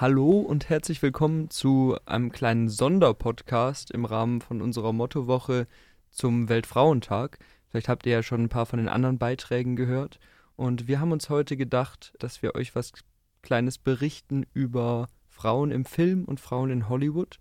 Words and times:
Hallo 0.00 0.38
und 0.38 0.68
herzlich 0.68 1.02
willkommen 1.02 1.50
zu 1.50 1.96
einem 2.06 2.30
kleinen 2.30 2.68
Sonderpodcast 2.68 3.90
im 3.90 4.04
Rahmen 4.04 4.40
von 4.40 4.62
unserer 4.62 4.92
Mottowoche 4.92 5.66
zum 6.12 6.48
Weltfrauentag. 6.48 7.40
Vielleicht 7.68 7.88
habt 7.88 8.06
ihr 8.06 8.12
ja 8.12 8.22
schon 8.22 8.44
ein 8.44 8.48
paar 8.48 8.66
von 8.66 8.78
den 8.78 8.88
anderen 8.88 9.18
Beiträgen 9.18 9.74
gehört. 9.74 10.20
Und 10.54 10.86
wir 10.86 11.00
haben 11.00 11.10
uns 11.10 11.30
heute 11.30 11.56
gedacht, 11.56 12.12
dass 12.20 12.42
wir 12.42 12.54
euch 12.54 12.76
was 12.76 12.92
Kleines 13.42 13.78
berichten 13.78 14.46
über 14.54 15.08
Frauen 15.26 15.72
im 15.72 15.84
Film 15.84 16.26
und 16.26 16.38
Frauen 16.38 16.70
in 16.70 16.88
Hollywood. 16.88 17.40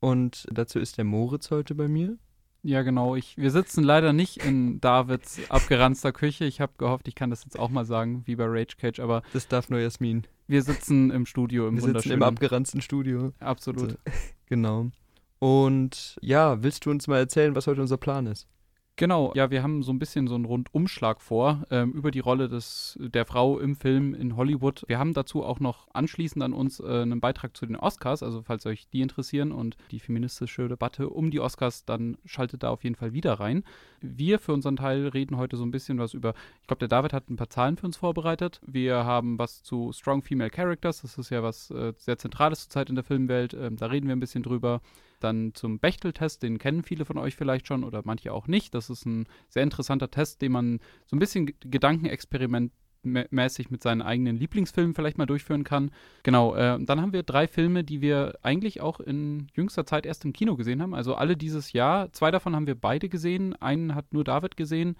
Und 0.00 0.46
dazu 0.50 0.78
ist 0.78 0.96
der 0.96 1.04
Moritz 1.04 1.50
heute 1.50 1.74
bei 1.74 1.88
mir. 1.88 2.16
Ja, 2.62 2.80
genau. 2.80 3.16
Ich, 3.16 3.36
wir 3.36 3.50
sitzen 3.50 3.84
leider 3.84 4.14
nicht 4.14 4.38
in 4.38 4.80
Davids 4.80 5.38
abgeranzter 5.50 6.12
Küche. 6.12 6.46
Ich 6.46 6.62
habe 6.62 6.72
gehofft, 6.78 7.06
ich 7.06 7.14
kann 7.14 7.28
das 7.28 7.44
jetzt 7.44 7.58
auch 7.58 7.68
mal 7.68 7.84
sagen, 7.84 8.22
wie 8.24 8.36
bei 8.36 8.46
Rage 8.46 8.76
Cage, 8.78 9.00
aber. 9.00 9.20
Das 9.34 9.46
darf 9.46 9.68
nur 9.68 9.80
Jasmin. 9.80 10.26
Wir 10.48 10.62
sitzen 10.62 11.10
im 11.10 11.26
Studio, 11.26 11.68
im 11.68 11.76
wir. 11.76 12.00
Sitzen 12.00 12.12
im 12.12 12.22
abgeranzten 12.22 12.80
Studio. 12.80 13.32
Absolut. 13.38 13.82
Also, 13.82 13.96
genau. 14.46 14.90
Und 15.38 16.18
ja, 16.20 16.62
willst 16.62 16.86
du 16.86 16.90
uns 16.90 17.06
mal 17.06 17.18
erzählen, 17.18 17.54
was 17.54 17.66
heute 17.66 17.82
unser 17.82 17.98
Plan 17.98 18.26
ist? 18.26 18.48
Genau, 18.98 19.32
ja, 19.36 19.48
wir 19.52 19.62
haben 19.62 19.84
so 19.84 19.92
ein 19.92 20.00
bisschen 20.00 20.26
so 20.26 20.34
einen 20.34 20.44
Rundumschlag 20.44 21.20
vor 21.20 21.62
ähm, 21.70 21.92
über 21.92 22.10
die 22.10 22.18
Rolle 22.18 22.48
des, 22.48 22.98
der 23.00 23.26
Frau 23.26 23.60
im 23.60 23.76
Film 23.76 24.12
in 24.12 24.34
Hollywood. 24.34 24.82
Wir 24.88 24.98
haben 24.98 25.14
dazu 25.14 25.44
auch 25.44 25.60
noch 25.60 25.86
anschließend 25.92 26.42
an 26.42 26.52
uns 26.52 26.80
äh, 26.80 27.02
einen 27.02 27.20
Beitrag 27.20 27.56
zu 27.56 27.64
den 27.64 27.76
Oscars, 27.76 28.24
also 28.24 28.42
falls 28.42 28.66
euch 28.66 28.88
die 28.88 29.00
interessieren 29.00 29.52
und 29.52 29.76
die 29.92 30.00
feministische 30.00 30.66
Debatte 30.66 31.10
um 31.10 31.30
die 31.30 31.38
Oscars, 31.38 31.84
dann 31.84 32.18
schaltet 32.24 32.64
da 32.64 32.70
auf 32.70 32.82
jeden 32.82 32.96
Fall 32.96 33.12
wieder 33.12 33.34
rein. 33.34 33.62
Wir 34.00 34.40
für 34.40 34.52
unseren 34.52 34.74
Teil 34.74 35.06
reden 35.06 35.36
heute 35.36 35.56
so 35.56 35.62
ein 35.62 35.70
bisschen 35.70 36.00
was 36.00 36.12
über, 36.12 36.34
ich 36.60 36.66
glaube, 36.66 36.80
der 36.80 36.88
David 36.88 37.12
hat 37.12 37.30
ein 37.30 37.36
paar 37.36 37.50
Zahlen 37.50 37.76
für 37.76 37.86
uns 37.86 37.98
vorbereitet. 37.98 38.60
Wir 38.66 39.04
haben 39.04 39.38
was 39.38 39.62
zu 39.62 39.92
Strong 39.92 40.22
Female 40.22 40.50
Characters, 40.50 41.02
das 41.02 41.16
ist 41.18 41.30
ja 41.30 41.44
was 41.44 41.70
äh, 41.70 41.92
sehr 41.98 42.18
Zentrales 42.18 42.62
zurzeit 42.62 42.88
in 42.88 42.96
der 42.96 43.04
Filmwelt, 43.04 43.54
ähm, 43.54 43.76
da 43.76 43.86
reden 43.86 44.08
wir 44.08 44.16
ein 44.16 44.20
bisschen 44.20 44.42
drüber. 44.42 44.80
Dann 45.20 45.52
zum 45.54 45.78
Bechtel-Test, 45.78 46.42
den 46.42 46.58
kennen 46.58 46.82
viele 46.82 47.04
von 47.04 47.18
euch 47.18 47.36
vielleicht 47.36 47.66
schon 47.66 47.84
oder 47.84 48.02
manche 48.04 48.32
auch 48.32 48.46
nicht. 48.46 48.74
Das 48.74 48.90
ist 48.90 49.06
ein 49.06 49.26
sehr 49.48 49.62
interessanter 49.62 50.10
Test, 50.10 50.42
den 50.42 50.52
man 50.52 50.80
so 51.06 51.16
ein 51.16 51.18
bisschen 51.18 51.52
gedankenexperimentmäßig 51.60 53.70
mit 53.70 53.82
seinen 53.82 54.02
eigenen 54.02 54.36
Lieblingsfilmen 54.36 54.94
vielleicht 54.94 55.18
mal 55.18 55.26
durchführen 55.26 55.64
kann. 55.64 55.90
Genau, 56.22 56.54
äh, 56.54 56.82
dann 56.82 57.00
haben 57.00 57.12
wir 57.12 57.22
drei 57.22 57.46
Filme, 57.46 57.84
die 57.84 58.00
wir 58.00 58.38
eigentlich 58.42 58.80
auch 58.80 59.00
in 59.00 59.48
jüngster 59.54 59.86
Zeit 59.86 60.06
erst 60.06 60.24
im 60.24 60.32
Kino 60.32 60.56
gesehen 60.56 60.82
haben. 60.82 60.94
Also 60.94 61.14
alle 61.14 61.36
dieses 61.36 61.72
Jahr. 61.72 62.12
Zwei 62.12 62.30
davon 62.30 62.54
haben 62.54 62.66
wir 62.66 62.74
beide 62.74 63.08
gesehen. 63.08 63.54
Einen 63.56 63.94
hat 63.94 64.12
nur 64.12 64.24
David 64.24 64.56
gesehen. 64.56 64.96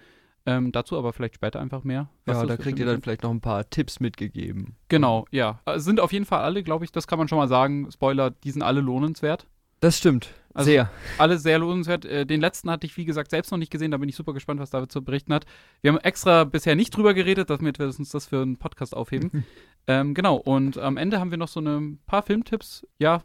Ähm, 0.48 0.72
dazu 0.72 0.97
aber 0.97 1.12
vielleicht 1.12 1.34
später 1.34 1.60
einfach 1.60 1.84
mehr. 1.84 2.08
ja, 2.27 2.47
da 2.47 2.56
kriegt 2.56 2.78
ihr 2.78 2.86
dann 2.86 3.03
vielleicht 3.03 3.22
noch 3.22 3.30
ein 3.30 3.42
paar 3.42 3.69
Tipps 3.69 4.00
mitgegeben. 4.00 4.77
Genau, 4.88 5.27
ja. 5.30 5.60
Also 5.66 5.84
sind 5.84 6.00
auf 6.00 6.10
jeden 6.10 6.25
Fall 6.25 6.41
alle, 6.41 6.62
glaube 6.62 6.86
ich, 6.86 6.92
das 6.92 7.06
kann 7.06 7.19
man 7.19 7.28
schon 7.28 7.36
mal 7.36 7.48
sagen. 7.48 7.91
Spoiler, 7.92 8.30
die 8.30 8.50
sind 8.50 8.62
alle 8.62 8.80
lohnenswert. 8.80 9.47
Das 9.80 9.98
stimmt. 9.98 10.34
Also 10.54 10.70
sehr. 10.70 10.90
Alle 11.18 11.38
sehr 11.38 11.58
lohnenswert. 11.58 12.04
Äh, 12.04 12.26
den 12.26 12.40
letzten 12.40 12.70
hatte 12.70 12.86
ich, 12.86 12.96
wie 12.96 13.04
gesagt, 13.04 13.30
selbst 13.30 13.52
noch 13.52 13.58
nicht 13.58 13.70
gesehen. 13.70 13.92
Da 13.92 13.96
bin 13.96 14.08
ich 14.08 14.16
super 14.16 14.32
gespannt, 14.32 14.60
was 14.60 14.70
David 14.70 14.90
zu 14.90 15.04
berichten 15.04 15.32
hat. 15.32 15.46
Wir 15.82 15.92
haben 15.92 16.00
extra 16.00 16.44
bisher 16.44 16.74
nicht 16.74 16.96
drüber 16.96 17.14
geredet, 17.14 17.50
damit 17.50 17.78
wir 17.78 17.86
uns 17.86 18.10
das 18.10 18.26
für 18.26 18.42
einen 18.42 18.56
Podcast 18.56 18.96
aufheben. 18.96 19.44
ähm, 19.86 20.14
genau. 20.14 20.36
Und 20.36 20.78
am 20.78 20.96
Ende 20.96 21.20
haben 21.20 21.30
wir 21.30 21.38
noch 21.38 21.48
so 21.48 21.60
ein 21.60 22.00
paar 22.06 22.22
Filmtipps. 22.22 22.86
Ja, 22.98 23.22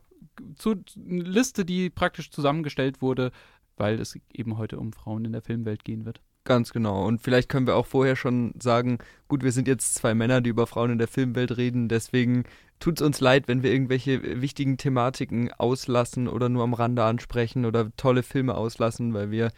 zu 0.56 0.84
eine 0.96 1.24
Liste, 1.24 1.66
die 1.66 1.90
praktisch 1.90 2.30
zusammengestellt 2.30 3.02
wurde, 3.02 3.32
weil 3.78 4.00
es 4.00 4.18
eben 4.32 4.58
heute 4.58 4.78
um 4.78 4.94
Frauen 4.94 5.26
in 5.26 5.32
der 5.32 5.42
Filmwelt 5.42 5.84
gehen 5.84 6.06
wird. 6.06 6.22
Ganz 6.46 6.74
genau. 6.74 7.06
Und 7.06 7.22
vielleicht 7.22 7.48
können 7.48 7.68
wir 7.68 7.76
auch 7.76 7.86
vorher 7.86 8.18
schon 8.18 8.54
sagen, 8.62 8.98
gut, 9.30 9.44
wir 9.44 9.54
sind 9.54 9.68
jetzt 9.68 9.96
zwei 9.96 10.14
Männer, 10.14 10.42
die 10.42 10.50
über 10.50 10.68
Frauen 10.68 10.92
in 10.92 10.98
der 10.98 11.08
Filmwelt 11.08 11.56
reden, 11.56 11.88
deswegen 11.88 12.44
tut 12.80 13.00
es 13.00 13.06
uns 13.06 13.22
leid, 13.22 13.48
wenn 13.48 13.64
wir 13.64 13.72
irgendwelche 13.72 14.42
wichtigen 14.42 14.78
Thematiken 14.78 15.54
auslassen 15.54 16.28
oder 16.28 16.50
nur 16.50 16.64
am 16.64 16.74
Rande 16.74 17.06
ansprechen 17.06 17.66
oder 17.66 17.96
tolle 17.96 18.24
Filme 18.24 18.56
auslassen, 18.56 19.14
weil 19.14 19.32
wir 19.32 19.52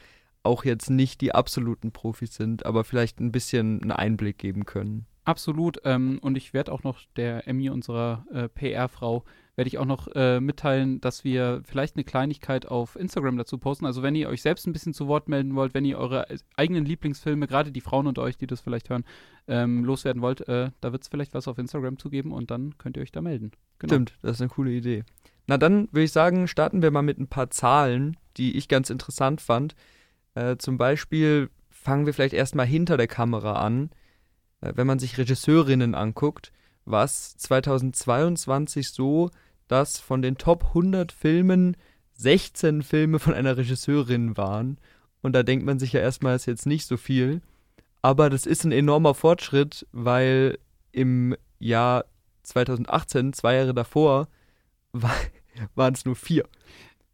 auch 0.44 0.64
jetzt 0.64 0.92
nicht 0.92 1.22
die 1.22 1.34
absoluten 1.34 1.92
Profis 1.92 2.36
sind, 2.36 2.68
aber 2.68 2.84
vielleicht 2.84 3.20
ein 3.20 3.32
bisschen 3.32 3.82
einen 3.82 3.92
Einblick 3.92 4.38
geben 4.38 4.66
können. 4.66 5.08
Absolut. 5.24 5.82
Ähm, 5.86 6.20
und 6.22 6.38
ich 6.38 6.54
werde 6.54 6.72
auch 6.72 6.84
noch 6.84 7.02
der 7.16 7.48
Emmy, 7.48 7.70
unserer 7.72 8.26
äh, 8.32 8.48
PR-Frau, 8.48 9.26
werde 9.56 9.68
ich 9.70 9.78
auch 9.78 9.86
noch 9.86 10.08
äh, 10.16 10.40
mitteilen, 10.40 11.00
dass 11.00 11.24
wir 11.24 11.62
vielleicht 11.64 11.96
eine 11.96 12.04
Kleinigkeit 12.04 12.68
auf 12.68 12.96
Instagram 12.96 13.38
dazu 13.38 13.58
posten. 13.58 13.86
Also 13.86 14.04
wenn 14.04 14.16
ihr 14.16 14.28
euch 14.28 14.42
selbst 14.42 14.68
ein 14.68 14.74
bisschen 14.74 14.94
zu 14.94 15.08
Wort 15.08 15.30
melden 15.30 15.56
wollt, 15.56 15.74
wenn 15.74 15.86
ihr 15.86 15.98
eure 15.98 16.28
eigenen 16.58 16.86
Lieblingsfilme, 16.86 17.48
gerade 17.48 17.72
die 17.72 17.82
Frauen 17.82 18.08
unter 18.08 18.22
euch, 18.22 18.38
die 18.38 18.48
das 18.48 18.62
vielleicht 18.62 18.90
hören, 18.90 19.06
ähm, 19.48 19.86
loswerden 19.86 20.22
wollt, 20.22 20.48
äh, 20.48 20.72
da 20.82 20.92
wird 20.92 21.04
es 21.04 21.08
vielleicht 21.08 21.34
was 21.34 21.48
auf 21.48 21.58
Instagram 21.58 21.98
zugeben 21.98 22.32
und 22.32 22.52
dann 22.52 22.78
könnt 22.78 22.98
ihr 22.98 23.04
euch 23.04 23.12
da 23.12 23.22
melden. 23.22 23.52
Genau. 23.80 23.94
Stimmt, 23.94 24.18
das 24.22 24.34
ist 24.34 24.42
eine 24.42 24.50
coole 24.50 24.72
Idee. 24.72 25.04
Na 25.48 25.58
dann 25.58 25.88
würde 25.92 26.04
ich 26.04 26.12
sagen, 26.12 26.48
starten 26.48 26.82
wir 26.82 26.92
mal 26.92 27.02
mit 27.02 27.20
ein 27.20 27.28
paar 27.28 27.50
Zahlen, 27.50 28.18
die 28.38 28.58
ich 28.58 28.68
ganz 28.68 28.90
interessant 28.90 29.42
fand. 29.42 29.76
Äh, 30.34 30.58
zum 30.58 30.78
Beispiel 30.78 31.50
fangen 31.70 32.06
wir 32.06 32.14
vielleicht 32.14 32.34
erstmal 32.34 32.66
hinter 32.66 32.98
der 32.98 33.08
Kamera 33.08 33.54
an. 33.54 33.92
Äh, 34.62 34.74
wenn 34.76 34.88
man 34.88 35.00
sich 35.00 35.18
Regisseurinnen 35.18 35.96
anguckt, 35.96 36.52
was 36.86 37.36
2022 37.38 38.90
so 38.90 39.30
dass 39.68 40.00
von 40.00 40.22
den 40.22 40.38
Top 40.38 40.66
100 40.70 41.12
Filmen 41.12 41.76
16 42.14 42.84
Filme 42.84 43.20
von 43.20 43.34
einer 43.34 43.58
Regisseurin 43.58 44.38
waren. 44.38 44.78
Und 45.22 45.34
da 45.34 45.44
denkt 45.44 45.66
man 45.66 45.80
sich 45.80 45.94
ja 45.94 46.00
erstmal, 46.00 46.36
ist 46.36 46.46
jetzt 46.46 46.66
nicht 46.66 46.86
so 46.86 46.98
viel. 46.98 47.42
Aber 48.02 48.30
das 48.30 48.46
ist 48.46 48.64
ein 48.64 48.72
enormer 48.72 49.16
Fortschritt, 49.16 49.88
weil 49.92 50.60
im 50.92 51.36
Jahr 51.60 52.06
2018, 52.44 53.34
zwei 53.34 53.56
Jahre 53.56 53.74
davor, 53.74 54.28
war, 54.94 55.16
waren 55.74 55.94
es 55.94 56.06
nur 56.06 56.16
vier. 56.16 56.46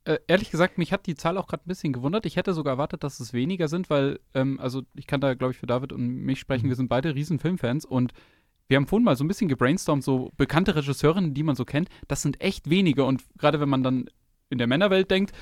Äh, 0.03 0.17
ehrlich 0.27 0.51
gesagt, 0.51 0.77
mich 0.77 0.91
hat 0.91 1.05
die 1.05 1.15
Zahl 1.15 1.37
auch 1.37 1.47
gerade 1.47 1.63
ein 1.65 1.69
bisschen 1.69 1.93
gewundert. 1.93 2.25
Ich 2.25 2.35
hätte 2.35 2.53
sogar 2.53 2.73
erwartet, 2.73 3.03
dass 3.03 3.19
es 3.19 3.33
weniger 3.33 3.67
sind, 3.67 3.89
weil, 3.89 4.19
ähm, 4.33 4.59
also 4.59 4.81
ich 4.95 5.07
kann 5.07 5.21
da, 5.21 5.33
glaube 5.35 5.53
ich, 5.53 5.59
für 5.59 5.67
David 5.67 5.93
und 5.93 6.05
mich 6.05 6.39
sprechen. 6.39 6.65
Mhm. 6.65 6.69
Wir 6.69 6.75
sind 6.75 6.89
beide 6.89 7.15
riesen 7.15 7.39
Filmfans 7.39 7.85
und 7.85 8.11
wir 8.71 8.77
haben 8.77 8.87
vorhin 8.87 9.03
mal 9.03 9.17
so 9.17 9.25
ein 9.25 9.27
bisschen 9.27 9.49
gebrainstormt, 9.49 10.01
so 10.01 10.31
bekannte 10.37 10.75
Regisseurinnen, 10.75 11.33
die 11.33 11.43
man 11.43 11.57
so 11.57 11.65
kennt, 11.65 11.89
das 12.07 12.21
sind 12.21 12.39
echt 12.39 12.69
wenige. 12.69 13.03
Und 13.03 13.21
gerade 13.37 13.59
wenn 13.59 13.67
man 13.67 13.83
dann 13.83 14.09
in 14.49 14.57
der 14.57 14.67
Männerwelt 14.67 15.11
denkt, 15.11 15.33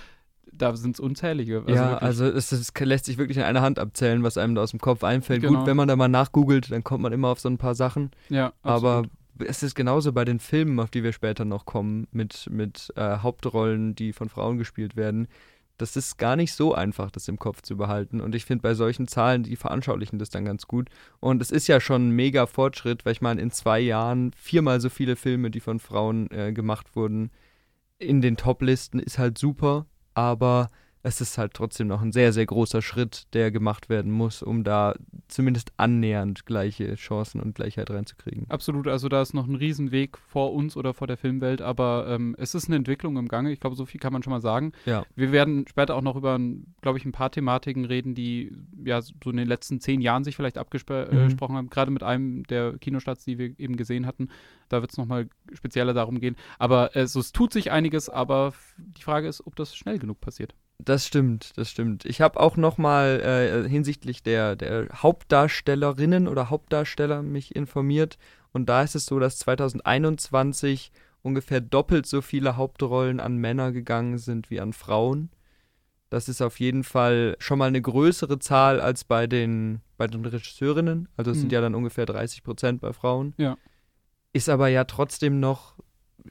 da 0.52 0.76
sind 0.76 0.96
es 0.96 1.00
unzählige. 1.00 1.60
Also 1.60 1.76
ja, 1.76 1.98
also 2.00 2.26
es, 2.26 2.52
es, 2.52 2.74
lässt 2.80 3.06
sich 3.06 3.20
wirklich 3.20 3.38
in 3.38 3.44
einer 3.44 3.62
Hand 3.62 3.78
abzählen, 3.78 4.24
was 4.24 4.40
einem 4.40 4.56
da 4.56 4.64
aus 4.64 4.72
dem 4.72 4.80
Kopf 4.80 5.04
einfällt. 5.04 5.42
Genau. 5.42 5.60
Gut, 5.60 5.68
wenn 5.68 5.78
man 5.78 5.88
da 5.88 5.96
mal 5.96 6.08
nachgoogelt, 6.08 6.72
dann 6.72 6.84
kommt 6.84 7.04
man 7.04 7.14
immer 7.14 7.28
auf 7.28 7.40
so 7.40 7.50
ein 7.50 7.60
paar 7.60 7.76
Sachen. 7.76 8.10
Ja, 8.30 8.52
absolut. 8.64 9.06
Aber 9.06 9.08
es 9.46 9.62
ist 9.62 9.76
genauso 9.76 10.12
bei 10.12 10.26
den 10.26 10.40
Filmen, 10.40 10.80
auf 10.80 10.90
die 10.90 11.04
wir 11.04 11.14
später 11.14 11.46
noch 11.46 11.66
kommen, 11.66 12.08
mit, 12.12 12.50
mit 12.50 12.92
äh, 12.96 13.20
Hauptrollen, 13.20 13.94
die 13.94 14.12
von 14.12 14.28
Frauen 14.28 14.58
gespielt 14.58 14.96
werden 14.96 15.28
das 15.82 15.96
ist 15.96 16.18
gar 16.18 16.36
nicht 16.36 16.54
so 16.54 16.74
einfach, 16.74 17.10
das 17.10 17.28
im 17.28 17.40
Kopf 17.40 17.62
zu 17.62 17.78
behalten. 17.78 18.22
Und 18.22 18.36
ich 18.36 18.46
finde, 18.46 18.62
bei 18.62 18.74
solchen 18.74 19.08
Zahlen, 19.08 19.44
die 19.44 19.56
veranschaulichen 19.56 20.20
das 20.20 20.30
dann 20.30 20.46
ganz 20.46 20.68
gut. 20.68 20.90
Und 21.20 21.42
es 21.42 21.52
ist 21.52 21.68
ja 21.68 21.80
schon 21.80 22.10
ein 22.10 22.12
mega 22.12 22.46
Fortschritt, 22.46 23.06
weil 23.06 23.14
ich 23.14 23.22
meine, 23.22 23.42
in 23.42 23.52
zwei 23.52 23.80
Jahren 23.80 24.32
viermal 24.34 24.82
so 24.82 24.90
viele 24.90 25.16
Filme, 25.16 25.50
die 25.50 25.62
von 25.62 25.80
Frauen 25.80 26.30
äh, 26.32 26.52
gemacht 26.54 26.96
wurden, 26.96 27.32
in 27.98 28.22
den 28.22 28.38
Top-Listen 28.38 29.00
ist 29.00 29.18
halt 29.18 29.38
super. 29.38 29.86
Aber 30.14 30.70
es 31.02 31.22
ist 31.22 31.38
halt 31.38 31.54
trotzdem 31.54 31.88
noch 31.88 32.02
ein 32.02 32.12
sehr, 32.12 32.34
sehr 32.34 32.46
großer 32.46 32.82
Schritt, 32.82 33.28
der 33.34 33.52
gemacht 33.52 33.90
werden 33.90 34.12
muss, 34.12 34.44
um 34.44 34.64
da 34.64 34.96
zumindest 35.30 35.72
annähernd 35.78 36.46
gleiche 36.46 36.96
Chancen 36.96 37.40
und 37.40 37.56
Gleichheit 37.56 37.90
reinzukriegen. 37.90 38.50
Absolut, 38.50 38.88
also 38.88 39.08
da 39.08 39.22
ist 39.22 39.34
noch 39.34 39.48
ein 39.48 39.56
Riesenweg 39.56 40.18
vor 40.18 40.54
uns 40.54 40.76
oder 40.76 40.94
vor 40.94 41.08
der 41.08 41.16
Filmwelt, 41.16 41.62
aber 41.62 42.08
ähm, 42.10 42.36
es 42.38 42.54
ist 42.54 42.68
eine 42.68 42.76
Entwicklung 42.76 43.16
im 43.18 43.30
Gange. 43.30 43.52
Ich 43.52 43.62
glaube, 43.62 43.78
so 43.78 43.86
viel 43.86 44.00
kann 44.00 44.12
man 44.12 44.24
schon 44.24 44.32
mal 44.32 44.42
sagen. 44.42 44.74
Ja. 44.86 45.06
Wir 45.16 45.32
werden 45.32 45.66
später 45.70 45.96
auch 45.96 46.02
noch 46.02 46.18
über, 46.18 46.38
glaube 46.82 46.98
ich, 46.98 47.06
ein 47.06 47.14
paar 47.14 47.32
Thematiken 47.32 47.86
reden, 47.86 48.14
die 48.14 48.52
ja 48.84 49.02
so 49.02 49.30
in 49.30 49.38
den 49.38 49.48
letzten 49.48 49.80
zehn 49.80 50.02
Jahren 50.02 50.26
sich 50.26 50.36
vielleicht 50.36 50.58
abgesprochen 50.58 51.18
äh, 51.18 51.30
mhm. 51.30 51.56
haben, 51.56 51.70
gerade 51.70 51.92
mit 51.92 52.04
einem 52.04 52.44
der 52.44 52.78
Kinostarts, 52.78 53.24
die 53.24 53.38
wir 53.38 53.58
eben 53.58 53.78
gesehen 53.78 54.06
hatten. 54.06 54.30
Da 54.68 54.82
wird 54.82 54.92
es 54.92 54.98
nochmal 54.98 55.30
spezieller 55.54 55.94
darum 55.94 56.20
gehen. 56.20 56.36
Aber 56.58 56.96
äh, 56.96 57.08
so, 57.08 57.22
es 57.22 57.32
tut 57.32 57.54
sich 57.54 57.72
einiges, 57.72 58.10
aber 58.10 58.54
die 58.78 59.02
Frage 59.02 59.28
ist, 59.28 59.46
ob 59.48 59.56
das 59.56 59.76
schnell 59.76 59.98
genug 59.98 60.20
passiert. 60.20 60.54
Das 60.84 61.06
stimmt, 61.06 61.52
das 61.58 61.70
stimmt. 61.70 62.06
Ich 62.06 62.22
habe 62.22 62.40
auch 62.40 62.56
noch 62.56 62.78
mal 62.78 63.20
äh, 63.20 63.70
hinsichtlich 63.70 64.24
der, 64.24 64.56
der 64.56 64.88
Hauptdarstellerinnen 64.94 66.28
oder 66.28 66.50
Hauptdarsteller 66.50 67.22
mich 67.22 67.56
informiert. 67.56 68.18
Und 68.54 68.70
da 68.70 68.82
ist 68.82 68.96
es 68.96 69.06
so, 69.06 69.20
dass 69.20 69.38
2021 69.40 70.92
ungefähr 71.22 71.60
doppelt 71.60 72.06
so 72.06 72.22
viele 72.22 72.56
Hauptrollen 72.56 73.20
an 73.20 73.36
Männer 73.36 73.74
gegangen 73.74 74.18
sind 74.18 74.50
wie 74.50 74.62
an 74.62 74.72
Frauen. 74.72 75.30
Das 76.10 76.30
ist 76.30 76.42
auf 76.42 76.60
jeden 76.60 76.84
Fall 76.84 77.36
schon 77.40 77.60
mal 77.60 77.68
eine 77.68 77.82
größere 77.82 78.40
Zahl 78.40 78.80
als 78.80 79.04
bei 79.04 79.28
den, 79.28 79.82
bei 79.98 80.08
den 80.08 80.26
Regisseurinnen. 80.26 81.10
Also 81.18 81.32
es 81.32 81.38
mhm. 81.38 81.42
sind 81.42 81.52
ja 81.52 81.62
dann 81.62 81.76
ungefähr 81.76 82.06
30 82.06 82.42
Prozent 82.42 82.82
bei 82.82 82.94
Frauen. 82.94 83.34
Ja. 83.38 83.58
Ist 84.32 84.50
aber 84.50 84.70
ja 84.70 84.86
trotzdem 84.86 85.40
noch 85.42 85.76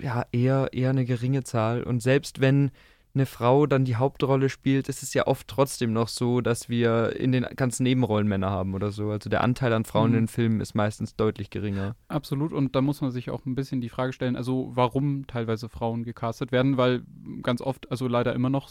ja, 0.00 0.24
eher, 0.32 0.70
eher 0.72 0.90
eine 0.90 1.04
geringe 1.04 1.44
Zahl. 1.44 1.82
Und 1.82 2.00
selbst 2.02 2.40
wenn 2.40 2.70
eine 3.18 3.26
Frau 3.26 3.66
dann 3.66 3.84
die 3.84 3.96
Hauptrolle 3.96 4.48
spielt, 4.48 4.88
ist 4.88 5.02
es 5.02 5.12
ja 5.12 5.26
oft 5.26 5.48
trotzdem 5.48 5.92
noch 5.92 6.08
so, 6.08 6.40
dass 6.40 6.68
wir 6.68 7.16
in 7.16 7.32
den 7.32 7.44
ganzen 7.56 7.82
Nebenrollen 7.82 8.28
Männer 8.28 8.50
haben 8.50 8.74
oder 8.74 8.90
so. 8.90 9.10
Also 9.10 9.28
der 9.28 9.42
Anteil 9.42 9.72
an 9.72 9.84
Frauen 9.84 10.10
mhm. 10.10 10.16
in 10.16 10.22
den 10.22 10.28
Filmen 10.28 10.60
ist 10.60 10.74
meistens 10.74 11.16
deutlich 11.16 11.50
geringer. 11.50 11.96
Absolut. 12.08 12.52
Und 12.52 12.74
da 12.76 12.80
muss 12.80 13.00
man 13.00 13.10
sich 13.10 13.30
auch 13.30 13.44
ein 13.44 13.54
bisschen 13.54 13.80
die 13.80 13.88
Frage 13.88 14.12
stellen, 14.12 14.36
also 14.36 14.70
warum 14.74 15.26
teilweise 15.26 15.68
Frauen 15.68 16.04
gecastet 16.04 16.52
werden, 16.52 16.76
weil 16.76 17.02
ganz 17.42 17.60
oft, 17.60 17.90
also 17.90 18.08
leider 18.08 18.32
immer 18.34 18.50
noch, 18.50 18.70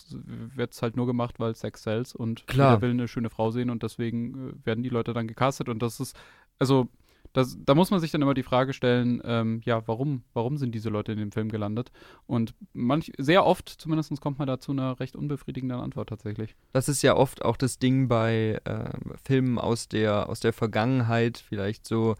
wird 0.55 0.73
es 0.73 0.81
halt 0.81 0.95
nur 0.95 1.05
gemacht, 1.05 1.39
weil 1.39 1.55
Sex 1.55 1.83
sells 1.83 2.15
und 2.15 2.47
Klar. 2.47 2.75
jeder 2.75 2.81
will 2.81 2.91
eine 2.91 3.07
schöne 3.07 3.29
Frau 3.29 3.51
sehen 3.51 3.69
und 3.69 3.83
deswegen 3.83 4.49
äh, 4.49 4.65
werden 4.65 4.83
die 4.83 4.89
Leute 4.89 5.13
dann 5.13 5.27
gecastet. 5.27 5.69
Und 5.69 5.81
das 5.81 5.99
ist, 5.99 6.15
also 6.59 6.87
das, 7.37 7.55
da 7.63 7.75
muss 7.75 7.91
man 7.91 7.99
sich 7.99 8.09
dann 8.09 8.23
immer 8.23 8.33
die 8.33 8.41
Frage 8.41 8.73
stellen, 8.73 9.21
ähm, 9.23 9.61
ja, 9.63 9.87
warum, 9.87 10.23
warum 10.33 10.57
sind 10.57 10.73
diese 10.73 10.89
Leute 10.89 11.11
in 11.11 11.19
dem 11.19 11.31
Film 11.31 11.49
gelandet? 11.49 11.91
Und 12.25 12.55
manch, 12.73 13.11
sehr 13.19 13.45
oft 13.45 13.69
zumindest 13.69 14.19
kommt 14.21 14.39
man 14.39 14.47
da 14.47 14.59
zu 14.59 14.71
einer 14.71 14.99
recht 14.99 15.15
unbefriedigenden 15.15 15.79
Antwort 15.79 16.09
tatsächlich. 16.09 16.55
Das 16.73 16.89
ist 16.89 17.03
ja 17.03 17.15
oft 17.15 17.45
auch 17.45 17.55
das 17.55 17.77
Ding 17.77 18.07
bei 18.07 18.59
äh, 18.63 18.89
Filmen 19.23 19.59
aus 19.59 19.87
der, 19.87 20.29
aus 20.29 20.39
der 20.39 20.51
Vergangenheit, 20.51 21.37
vielleicht 21.37 21.85
so 21.85 22.15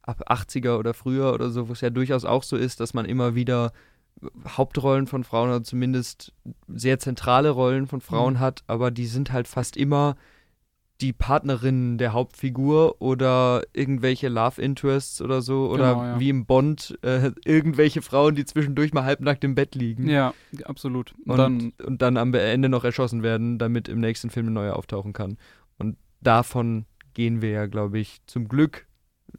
ab 0.00 0.30
80er 0.30 0.78
oder 0.78 0.94
früher 0.94 1.34
oder 1.34 1.50
so, 1.50 1.68
wo 1.68 1.74
es 1.74 1.82
ja 1.82 1.90
durchaus 1.90 2.24
auch 2.24 2.42
so 2.42 2.56
ist, 2.56 2.80
dass 2.80 2.94
man 2.94 3.04
immer 3.04 3.34
wieder 3.34 3.72
Hauptrollen 4.48 5.06
von 5.06 5.22
Frauen 5.22 5.50
oder 5.50 5.64
zumindest 5.64 6.32
sehr 6.68 6.98
zentrale 6.98 7.50
Rollen 7.50 7.86
von 7.86 8.00
Frauen 8.00 8.34
mhm. 8.34 8.40
hat, 8.40 8.64
aber 8.68 8.90
die 8.90 9.06
sind 9.06 9.32
halt 9.32 9.48
fast 9.48 9.76
immer 9.76 10.16
die 11.02 11.12
Partnerin 11.12 11.98
der 11.98 12.12
Hauptfigur 12.12 13.02
oder 13.02 13.62
irgendwelche 13.72 14.28
Love 14.28 14.62
Interests 14.62 15.20
oder 15.20 15.42
so 15.42 15.68
oder 15.68 15.94
genau, 15.94 16.04
ja. 16.04 16.20
wie 16.20 16.28
im 16.28 16.46
Bond 16.46 16.96
äh, 17.02 17.32
irgendwelche 17.44 18.02
Frauen, 18.02 18.36
die 18.36 18.44
zwischendurch 18.44 18.94
mal 18.94 19.04
halbnackt 19.04 19.42
im 19.42 19.56
Bett 19.56 19.74
liegen. 19.74 20.08
Ja, 20.08 20.32
absolut. 20.64 21.12
Und, 21.24 21.30
und, 21.30 21.38
dann, 21.38 21.72
und 21.84 22.02
dann 22.02 22.16
am 22.16 22.32
Ende 22.34 22.68
noch 22.68 22.84
erschossen 22.84 23.22
werden, 23.24 23.58
damit 23.58 23.88
im 23.88 24.00
nächsten 24.00 24.30
Film 24.30 24.46
eine 24.46 24.54
neue 24.54 24.76
auftauchen 24.76 25.12
kann. 25.12 25.38
Und 25.78 25.96
davon 26.20 26.86
gehen 27.14 27.42
wir 27.42 27.50
ja, 27.50 27.66
glaube 27.66 27.98
ich, 27.98 28.20
zum 28.26 28.46
Glück 28.46 28.86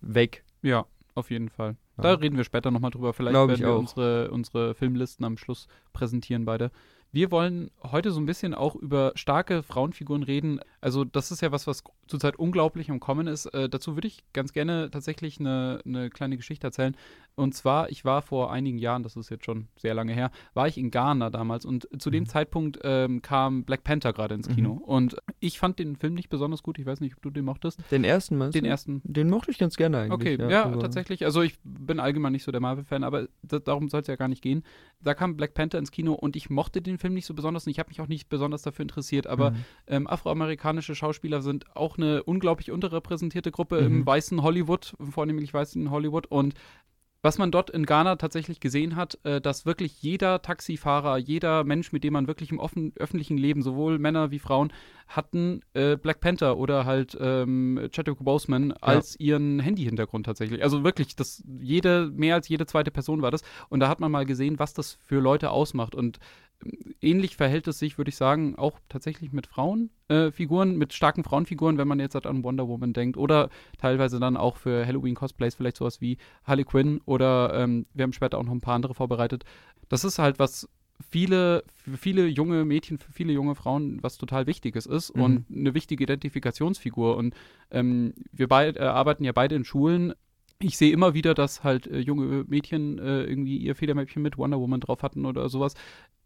weg. 0.01 0.43
Ja, 0.61 0.85
auf 1.15 1.31
jeden 1.31 1.49
Fall. 1.49 1.77
Ja. 1.97 2.03
Da 2.03 2.13
reden 2.15 2.35
wir 2.35 2.43
später 2.43 2.71
nochmal 2.71 2.91
drüber. 2.91 3.13
Vielleicht 3.13 3.33
Glaub 3.33 3.49
werden 3.49 3.61
wir 3.61 3.75
unsere, 3.75 4.31
unsere 4.31 4.75
Filmlisten 4.75 5.25
am 5.25 5.37
Schluss 5.37 5.67
präsentieren 5.93 6.43
beide. 6.43 6.71
Wir 7.13 7.29
wollen 7.29 7.69
heute 7.83 8.11
so 8.11 8.19
ein 8.19 8.25
bisschen 8.25 8.55
auch 8.55 8.75
über 8.75 9.11
starke 9.13 9.61
Frauenfiguren 9.61 10.23
reden. 10.23 10.59
Also, 10.81 11.03
das 11.03 11.29
ist 11.29 11.43
ja 11.43 11.51
was, 11.51 11.67
was 11.67 11.83
zurzeit 12.07 12.37
unglaublich 12.37 12.89
am 12.89 12.99
Kommen 12.99 13.27
ist. 13.27 13.45
Äh, 13.45 13.69
dazu 13.69 13.95
würde 13.95 14.07
ich 14.07 14.23
ganz 14.33 14.51
gerne 14.51 14.89
tatsächlich 14.89 15.39
eine, 15.39 15.79
eine 15.85 16.09
kleine 16.09 16.37
Geschichte 16.37 16.65
erzählen. 16.65 16.97
Und 17.35 17.55
zwar, 17.55 17.89
ich 17.89 18.05
war 18.05 18.21
vor 18.21 18.51
einigen 18.51 18.77
Jahren, 18.77 19.01
das 19.01 19.15
ist 19.15 19.31
jetzt 19.31 19.45
schon 19.45 19.67
sehr 19.75 19.95
lange 19.95 20.13
her, 20.13 20.29
war 20.53 20.67
ich 20.67 20.77
in 20.77 20.91
Ghana 20.91 21.31
damals 21.31 21.65
und 21.65 21.87
zu 21.99 22.11
dem 22.11 22.23
mhm. 22.23 22.27
Zeitpunkt 22.27 22.79
ähm, 22.83 23.23
kam 23.23 23.63
Black 23.63 23.83
Panther 23.83 24.13
gerade 24.13 24.35
ins 24.35 24.47
Kino. 24.47 24.75
Mhm. 24.75 24.81
Und 24.81 25.15
ich 25.39 25.57
fand 25.57 25.79
den 25.79 25.95
Film 25.95 26.13
nicht 26.13 26.29
besonders 26.29 26.61
gut. 26.61 26.77
Ich 26.77 26.85
weiß 26.85 26.99
nicht, 26.99 27.15
ob 27.15 27.23
du 27.23 27.31
den 27.31 27.45
mochtest. 27.45 27.79
Den 27.89 28.03
ersten 28.03 28.37
meinst 28.37 28.55
Den 28.55 28.65
ersten. 28.65 29.01
Den 29.03 29.29
mochte 29.29 29.49
ich 29.49 29.57
ganz 29.57 29.77
gerne 29.77 29.97
eigentlich. 29.97 30.37
Okay, 30.37 30.37
ja, 30.39 30.49
ja 30.49 30.75
tatsächlich. 30.77 31.25
Also 31.25 31.41
ich 31.41 31.57
bin 31.63 31.99
allgemein 31.99 32.33
nicht 32.33 32.43
so 32.43 32.51
der 32.51 32.61
Marvel-Fan, 32.61 33.03
aber 33.03 33.27
darum 33.41 33.89
soll 33.89 34.01
es 34.01 34.07
ja 34.07 34.15
gar 34.15 34.27
nicht 34.27 34.43
gehen. 34.43 34.63
Da 35.01 35.15
kam 35.15 35.35
Black 35.35 35.55
Panther 35.55 35.79
ins 35.79 35.89
Kino 35.89 36.13
und 36.13 36.35
ich 36.35 36.51
mochte 36.51 36.83
den 36.83 36.99
Film 36.99 37.15
nicht 37.15 37.25
so 37.25 37.33
besonders 37.33 37.65
und 37.65 37.71
ich 37.71 37.79
habe 37.79 37.89
mich 37.89 37.99
auch 37.99 38.07
nicht 38.07 38.29
besonders 38.29 38.61
dafür 38.61 38.83
interessiert. 38.83 39.25
Aber 39.25 39.51
mhm. 39.51 39.65
ähm, 39.87 40.07
afroamerikanische 40.07 40.93
Schauspieler 40.93 41.41
sind 41.41 41.75
auch 41.75 41.97
eine 41.97 42.21
unglaublich 42.21 42.69
unterrepräsentierte 42.69 43.49
Gruppe 43.49 43.81
mhm. 43.81 43.87
im 43.87 44.05
weißen 44.05 44.43
Hollywood, 44.43 44.93
vornehmlich 45.09 45.51
weißen 45.51 45.89
Hollywood. 45.89 46.27
Und 46.27 46.53
was 47.23 47.37
man 47.37 47.51
dort 47.51 47.69
in 47.69 47.85
Ghana 47.85 48.17
tatsächlich 48.17 48.59
gesehen 48.59 48.97
hat, 48.97 49.17
äh, 49.23 49.39
dass 49.39 49.65
wirklich 49.65 50.03
jeder 50.03 50.41
Taxifahrer, 50.41 51.17
jeder 51.17 51.63
Mensch, 51.63 51.93
mit 51.93 52.03
dem 52.03 52.13
man 52.13 52.27
wirklich 52.27 52.51
im 52.51 52.59
offen, 52.59 52.91
öffentlichen 52.97 53.37
Leben, 53.37 53.63
sowohl 53.63 53.97
Männer 53.97 54.29
wie 54.29 54.39
Frauen, 54.39 54.73
hatten 55.07 55.61
äh, 55.73 55.95
Black 55.95 56.19
Panther 56.19 56.57
oder 56.57 56.85
halt 56.85 57.17
ähm, 57.19 57.87
Chadwick 57.91 58.17
Boseman 58.19 58.69
ja. 58.69 58.75
als 58.81 59.17
ihren 59.19 59.59
Handy-Hintergrund 59.59 60.25
tatsächlich. 60.25 60.61
Also 60.63 60.83
wirklich, 60.83 61.15
das 61.15 61.41
jede, 61.59 62.11
mehr 62.13 62.35
als 62.35 62.49
jede 62.49 62.65
zweite 62.65 62.91
Person 62.91 63.21
war 63.21 63.31
das. 63.31 63.41
Und 63.69 63.79
da 63.79 63.87
hat 63.87 64.01
man 64.01 64.11
mal 64.11 64.25
gesehen, 64.25 64.59
was 64.59 64.73
das 64.73 64.97
für 65.01 65.21
Leute 65.21 65.49
ausmacht. 65.49 65.95
Und 65.95 66.19
ähnlich 67.01 67.35
verhält 67.35 67.67
es 67.67 67.79
sich, 67.79 67.97
würde 67.97 68.09
ich 68.09 68.15
sagen, 68.15 68.55
auch 68.55 68.79
tatsächlich 68.89 69.31
mit 69.31 69.47
Frauenfiguren, 69.47 70.73
äh, 70.73 70.77
mit 70.77 70.93
starken 70.93 71.23
Frauenfiguren, 71.23 71.77
wenn 71.77 71.87
man 71.87 71.99
jetzt 71.99 72.15
halt 72.15 72.25
an 72.25 72.43
Wonder 72.43 72.67
Woman 72.67 72.93
denkt. 72.93 73.17
Oder 73.17 73.49
teilweise 73.77 74.19
dann 74.19 74.37
auch 74.37 74.57
für 74.57 74.85
Halloween-Cosplays 74.85 75.55
vielleicht 75.55 75.77
sowas 75.77 76.01
wie 76.01 76.17
Harley 76.43 76.63
Quinn 76.63 77.01
oder 77.05 77.53
ähm, 77.55 77.85
wir 77.93 78.03
haben 78.03 78.13
später 78.13 78.37
auch 78.37 78.43
noch 78.43 78.53
ein 78.53 78.61
paar 78.61 78.75
andere 78.75 78.93
vorbereitet. 78.93 79.43
Das 79.89 80.03
ist 80.03 80.19
halt 80.19 80.39
was 80.39 80.67
viele, 81.09 81.63
für 81.73 81.97
viele 81.97 82.27
junge 82.27 82.65
Mädchen, 82.65 82.97
für 82.97 83.11
viele 83.11 83.33
junge 83.33 83.55
Frauen 83.55 84.01
was 84.01 84.17
total 84.17 84.47
Wichtiges 84.47 84.85
ist 84.85 85.15
mhm. 85.15 85.21
und 85.23 85.45
eine 85.53 85.73
wichtige 85.73 86.03
Identifikationsfigur. 86.03 87.17
Und 87.17 87.35
ähm, 87.71 88.13
wir 88.31 88.47
beide 88.47 88.79
äh, 88.79 88.83
arbeiten 88.83 89.23
ja 89.23 89.31
beide 89.31 89.55
in 89.55 89.65
Schulen 89.65 90.13
ich 90.63 90.77
sehe 90.77 90.93
immer 90.93 91.13
wieder, 91.13 91.33
dass 91.33 91.63
halt 91.63 91.87
äh, 91.87 91.99
junge 91.99 92.45
Mädchen 92.47 92.99
äh, 92.99 93.23
irgendwie 93.23 93.57
ihr 93.57 93.75
Federmäppchen 93.75 94.21
mit 94.21 94.37
Wonder 94.37 94.59
Woman 94.59 94.79
drauf 94.79 95.03
hatten 95.03 95.25
oder 95.25 95.49
sowas 95.49 95.75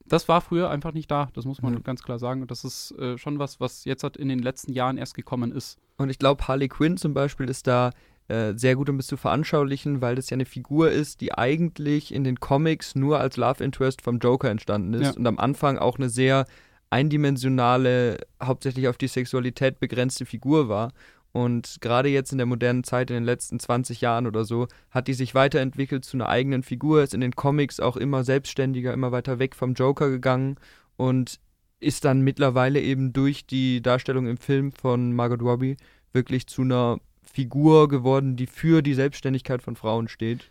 das 0.09 0.27
war 0.27 0.41
früher 0.41 0.69
einfach 0.69 0.93
nicht 0.93 1.09
da. 1.11 1.29
Das 1.33 1.45
muss 1.45 1.61
man 1.61 1.73
mhm. 1.73 1.83
ganz 1.83 2.03
klar 2.03 2.19
sagen. 2.19 2.41
Und 2.41 2.51
das 2.51 2.63
ist 2.63 2.91
äh, 2.99 3.17
schon 3.17 3.39
was, 3.39 3.59
was 3.59 3.85
jetzt 3.85 4.03
halt 4.03 4.17
in 4.17 4.29
den 4.29 4.39
letzten 4.39 4.73
Jahren 4.73 4.97
erst 4.97 5.15
gekommen 5.15 5.51
ist. 5.51 5.77
Und 5.97 6.09
ich 6.09 6.19
glaube, 6.19 6.47
Harley 6.47 6.67
Quinn 6.67 6.97
zum 6.97 7.13
Beispiel 7.13 7.49
ist 7.49 7.67
da 7.67 7.91
äh, 8.27 8.53
sehr 8.55 8.75
gut, 8.75 8.89
um 8.89 8.99
es 8.99 9.07
zu 9.07 9.17
veranschaulichen, 9.17 10.01
weil 10.01 10.15
das 10.15 10.29
ja 10.29 10.35
eine 10.35 10.45
Figur 10.45 10.91
ist, 10.91 11.21
die 11.21 11.33
eigentlich 11.33 12.13
in 12.13 12.23
den 12.23 12.39
Comics 12.39 12.95
nur 12.95 13.19
als 13.19 13.37
Love 13.37 13.63
Interest 13.63 14.01
vom 14.01 14.19
Joker 14.19 14.49
entstanden 14.49 14.93
ist 14.93 15.01
ja. 15.01 15.13
und 15.13 15.25
am 15.25 15.39
Anfang 15.39 15.77
auch 15.77 15.97
eine 15.97 16.09
sehr 16.09 16.45
eindimensionale, 16.89 18.17
hauptsächlich 18.41 18.87
auf 18.87 18.97
die 18.97 19.07
Sexualität 19.07 19.79
begrenzte 19.79 20.25
Figur 20.25 20.69
war. 20.69 20.91
Und 21.31 21.77
gerade 21.81 22.09
jetzt 22.09 22.31
in 22.31 22.37
der 22.37 22.47
modernen 22.47 22.83
Zeit, 22.83 23.09
in 23.09 23.15
den 23.15 23.23
letzten 23.23 23.59
20 23.59 24.01
Jahren 24.01 24.27
oder 24.27 24.43
so, 24.43 24.67
hat 24.89 25.07
die 25.07 25.13
sich 25.13 25.35
weiterentwickelt 25.35 26.03
zu 26.03 26.17
einer 26.17 26.29
eigenen 26.29 26.63
Figur, 26.63 27.03
ist 27.03 27.13
in 27.13 27.21
den 27.21 27.35
Comics 27.35 27.79
auch 27.79 27.97
immer 27.97 28.23
selbstständiger, 28.23 28.93
immer 28.93 29.11
weiter 29.11 29.39
weg 29.39 29.55
vom 29.55 29.73
Joker 29.73 30.09
gegangen 30.09 30.55
und 30.95 31.39
ist 31.79 32.05
dann 32.05 32.21
mittlerweile 32.21 32.81
eben 32.81 33.13
durch 33.13 33.45
die 33.45 33.81
Darstellung 33.81 34.27
im 34.27 34.37
Film 34.37 34.71
von 34.71 35.13
Margot 35.13 35.41
Robbie 35.41 35.77
wirklich 36.11 36.47
zu 36.47 36.63
einer 36.63 36.99
Figur 37.21 37.87
geworden, 37.87 38.35
die 38.35 38.47
für 38.47 38.81
die 38.81 38.95
Selbstständigkeit 38.95 39.61
von 39.61 39.75
Frauen 39.75 40.07
steht. 40.07 40.49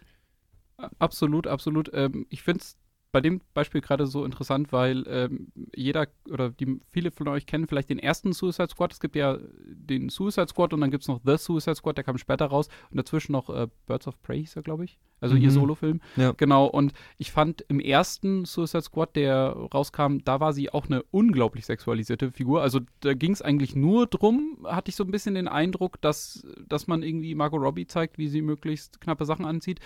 Absolut, 0.99 1.47
absolut. 1.47 1.91
Ähm, 1.95 2.27
ich 2.29 2.43
finde 2.43 2.61
es 2.61 2.77
bei 3.17 3.23
dem 3.23 3.41
Beispiel 3.55 3.81
gerade 3.81 4.07
so 4.07 4.27
interessant, 4.27 4.73
weil 4.73 5.05
ähm, 5.09 5.51
jeder 5.75 6.07
oder 6.31 6.51
die 6.51 6.83
viele 6.91 7.11
von 7.11 7.29
euch 7.29 7.47
kennen 7.47 7.67
vielleicht 7.67 7.89
den 7.89 7.99
ersten 7.99 8.35
Suicide 8.35 8.69
Squad. 8.69 8.93
Es 8.93 9.01
gibt 9.01 9.17
ja 9.17 9.39
den 9.65 10.11
Suicide 10.11 10.49
Squad 10.49 10.75
und 10.75 10.83
dann 10.83 10.91
gibt 10.91 11.05
es 11.05 11.09
noch 11.09 11.23
The 11.25 11.39
Suicide 11.39 11.77
Squad, 11.77 11.97
der 11.97 12.05
kam 12.05 12.19
später 12.19 12.45
raus 12.45 12.69
und 12.91 12.99
dazwischen 12.99 13.33
noch 13.33 13.49
äh, 13.49 13.69
Birds 13.87 14.07
of 14.07 14.21
Prey 14.21 14.41
hieß 14.41 14.57
er, 14.57 14.63
glaube 14.63 14.85
ich. 14.85 14.99
Also 15.21 15.35
mhm. 15.35 15.43
ihr 15.43 15.51
Solofilm. 15.51 16.01
Ja. 16.17 16.33
Genau. 16.33 16.67
Und 16.67 16.93
ich 17.17 17.33
fand 17.33 17.65
im 17.69 17.81
ersten 17.81 18.45
Suicide 18.45 18.83
Squad, 18.83 19.17
der 19.17 19.49
rauskam, 19.73 20.19
da 20.25 20.41
war 20.41 20.53
sie 20.53 20.71
auch 20.71 20.87
eine 20.87 21.03
unglaublich 21.11 21.65
sexualisierte 21.67 22.33
Figur. 22.33 22.63
Also 22.63 22.81
da 23.01 23.15
ging 23.15 23.33
es 23.33 23.43
eigentlich 23.43 23.75
nur 23.75 24.07
drum, 24.07 24.59
hatte 24.65 24.91
ich 24.91 24.97
so 24.97 25.05
ein 25.05 25.11
bisschen 25.11 25.35
den 25.35 25.49
Eindruck, 25.49 26.01
dass, 26.01 26.47
dass 26.69 26.87
man 26.87 27.03
irgendwie 27.03 27.35
Margot 27.35 27.63
Robbie 27.63 27.87
zeigt, 27.87 28.19
wie 28.19 28.29
sie 28.29 28.43
möglichst 28.43 29.01
knappe 29.01 29.25
Sachen 29.25 29.45
anzieht 29.45 29.81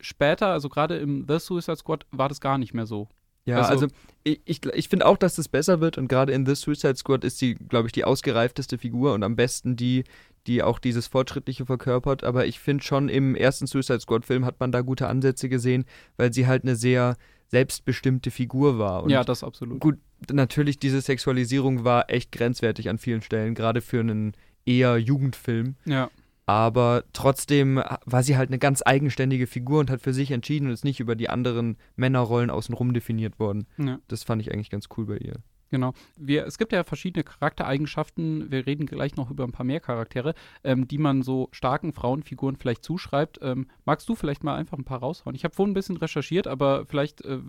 später, 0.00 0.48
also 0.48 0.68
gerade 0.68 0.96
im 0.96 1.24
The 1.28 1.38
Suicide 1.38 1.76
Squad, 1.76 2.06
war 2.10 2.28
das 2.28 2.40
gar 2.40 2.58
nicht 2.58 2.74
mehr 2.74 2.86
so. 2.86 3.08
Ja, 3.46 3.58
also, 3.58 3.86
also 3.86 3.86
ich, 4.24 4.40
ich, 4.44 4.66
ich 4.66 4.88
finde 4.88 5.06
auch, 5.06 5.16
dass 5.16 5.36
das 5.36 5.48
besser 5.48 5.80
wird 5.80 5.98
und 5.98 6.08
gerade 6.08 6.32
in 6.32 6.44
The 6.44 6.56
Suicide 6.56 6.96
Squad 6.96 7.24
ist 7.24 7.38
sie, 7.38 7.54
glaube 7.54 7.86
ich, 7.86 7.92
die 7.92 8.04
ausgereifteste 8.04 8.76
Figur 8.76 9.14
und 9.14 9.22
am 9.22 9.36
besten 9.36 9.76
die, 9.76 10.04
die 10.48 10.62
auch 10.62 10.80
dieses 10.80 11.06
Fortschrittliche 11.06 11.64
verkörpert. 11.64 12.24
Aber 12.24 12.46
ich 12.46 12.58
finde 12.58 12.82
schon 12.82 13.08
im 13.08 13.36
ersten 13.36 13.66
Suicide 13.66 14.00
Squad-Film 14.00 14.44
hat 14.44 14.58
man 14.58 14.72
da 14.72 14.80
gute 14.80 15.06
Ansätze 15.06 15.48
gesehen, 15.48 15.84
weil 16.16 16.32
sie 16.32 16.46
halt 16.46 16.64
eine 16.64 16.74
sehr 16.74 17.16
selbstbestimmte 17.48 18.32
Figur 18.32 18.80
war. 18.80 19.04
Und 19.04 19.10
ja, 19.10 19.22
das 19.22 19.44
absolut. 19.44 19.78
Gut, 19.78 19.98
natürlich, 20.32 20.80
diese 20.80 21.00
Sexualisierung 21.00 21.84
war 21.84 22.10
echt 22.10 22.32
grenzwertig 22.32 22.88
an 22.88 22.98
vielen 22.98 23.22
Stellen, 23.22 23.54
gerade 23.54 23.80
für 23.80 24.00
einen 24.00 24.34
eher 24.64 24.98
Jugendfilm. 24.98 25.76
Ja 25.84 26.10
aber 26.46 27.04
trotzdem 27.12 27.82
war 28.04 28.22
sie 28.22 28.36
halt 28.36 28.50
eine 28.50 28.58
ganz 28.58 28.82
eigenständige 28.86 29.48
Figur 29.48 29.80
und 29.80 29.90
hat 29.90 30.00
für 30.00 30.14
sich 30.14 30.30
entschieden 30.30 30.66
und 30.68 30.72
ist 30.72 30.84
nicht 30.84 31.00
über 31.00 31.16
die 31.16 31.28
anderen 31.28 31.76
Männerrollen 31.96 32.50
außenrum 32.50 32.94
definiert 32.94 33.38
worden. 33.40 33.66
Ja. 33.78 33.98
Das 34.06 34.22
fand 34.22 34.40
ich 34.40 34.52
eigentlich 34.52 34.70
ganz 34.70 34.86
cool 34.96 35.06
bei 35.06 35.18
ihr. 35.18 35.42
Genau. 35.70 35.94
Wir, 36.16 36.46
es 36.46 36.58
gibt 36.58 36.72
ja 36.72 36.84
verschiedene 36.84 37.24
Charaktereigenschaften, 37.24 38.50
wir 38.52 38.66
reden 38.66 38.86
gleich 38.86 39.16
noch 39.16 39.30
über 39.30 39.44
ein 39.44 39.50
paar 39.52 39.66
mehr 39.66 39.80
Charaktere, 39.80 40.34
ähm, 40.62 40.86
die 40.86 40.98
man 40.98 41.22
so 41.22 41.48
starken 41.50 41.92
Frauenfiguren 41.92 42.56
vielleicht 42.56 42.84
zuschreibt. 42.84 43.40
Ähm, 43.42 43.66
magst 43.84 44.08
du 44.08 44.14
vielleicht 44.14 44.44
mal 44.44 44.54
einfach 44.54 44.78
ein 44.78 44.84
paar 44.84 45.00
raushauen? 45.00 45.34
Ich 45.34 45.42
habe 45.42 45.54
vorhin 45.54 45.72
ein 45.72 45.74
bisschen 45.74 45.96
recherchiert, 45.96 46.46
aber 46.46 46.86
vielleicht, 46.86 47.22
äh, 47.22 47.40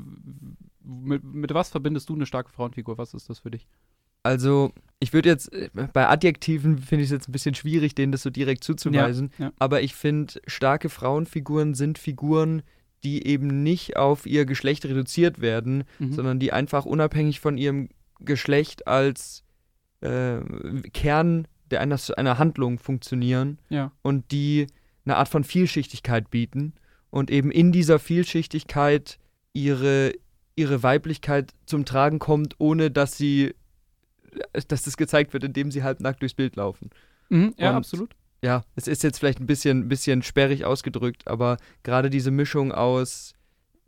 mit, 0.84 1.24
mit 1.24 1.54
was 1.54 1.70
verbindest 1.70 2.10
du 2.10 2.16
eine 2.16 2.26
starke 2.26 2.52
Frauenfigur? 2.52 2.98
Was 2.98 3.14
ist 3.14 3.30
das 3.30 3.40
für 3.40 3.52
dich? 3.52 3.68
Also, 4.28 4.74
ich 5.00 5.14
würde 5.14 5.30
jetzt, 5.30 5.52
äh, 5.54 5.70
bei 5.94 6.08
Adjektiven 6.08 6.78
finde 6.78 7.04
ich 7.04 7.10
es 7.10 7.14
jetzt 7.14 7.30
ein 7.30 7.32
bisschen 7.32 7.56
schwierig, 7.56 7.96
denen 7.96 8.12
das 8.12 8.24
so 8.24 8.30
direkt 8.30 8.64
zuzuweisen. 8.64 9.32
Ja, 9.38 9.46
ja. 9.46 9.52
Aber 9.60 9.82
ich 9.82 9.96
finde, 9.96 10.34
starke 10.48 10.90
Frauenfiguren 10.90 11.74
sind 11.74 11.98
Figuren, 11.98 12.62
die 13.04 13.26
eben 13.28 13.64
nicht 13.64 13.96
auf 13.96 14.26
ihr 14.26 14.46
Geschlecht 14.46 14.86
reduziert 14.86 15.40
werden, 15.40 15.84
mhm. 16.00 16.14
sondern 16.14 16.40
die 16.40 16.52
einfach 16.52 16.86
unabhängig 16.86 17.40
von 17.40 17.58
ihrem 17.58 17.90
Geschlecht 18.20 18.88
als 18.88 19.44
äh, 20.02 20.40
Kern 20.94 21.48
der 21.72 21.82
einer, 21.82 22.00
einer 22.16 22.38
Handlung 22.38 22.80
funktionieren 22.80 23.60
ja. 23.70 23.92
und 24.02 24.32
die 24.32 24.68
eine 25.06 25.18
Art 25.18 25.30
von 25.30 25.44
Vielschichtigkeit 25.44 26.30
bieten 26.30 26.74
und 27.10 27.32
eben 27.32 27.52
in 27.52 27.72
dieser 27.72 28.00
Vielschichtigkeit 28.00 29.20
ihre, 29.54 30.14
ihre 30.56 30.84
Weiblichkeit 30.84 31.52
zum 31.66 31.86
Tragen 31.86 32.20
kommt, 32.20 32.56
ohne 32.58 32.92
dass 32.92 33.18
sie, 33.18 33.54
dass 34.68 34.84
das 34.84 34.98
gezeigt 34.98 35.34
wird, 35.34 35.44
indem 35.44 35.72
sie 35.72 35.84
halbnackt 35.84 36.22
durchs 36.22 36.36
Bild 36.36 36.56
laufen. 36.56 36.90
Mhm, 37.30 37.54
ja, 37.58 37.72
und, 37.72 37.76
absolut. 37.76 38.16
Ja, 38.42 38.64
es 38.76 38.88
ist 38.88 39.04
jetzt 39.04 39.20
vielleicht 39.20 39.40
ein 39.40 39.48
bisschen, 39.48 39.88
bisschen 39.88 40.22
sperrig 40.22 40.66
ausgedrückt, 40.66 41.28
aber 41.28 41.58
gerade 41.84 42.10
diese 42.10 42.32
Mischung 42.32 42.72
aus 42.72 43.34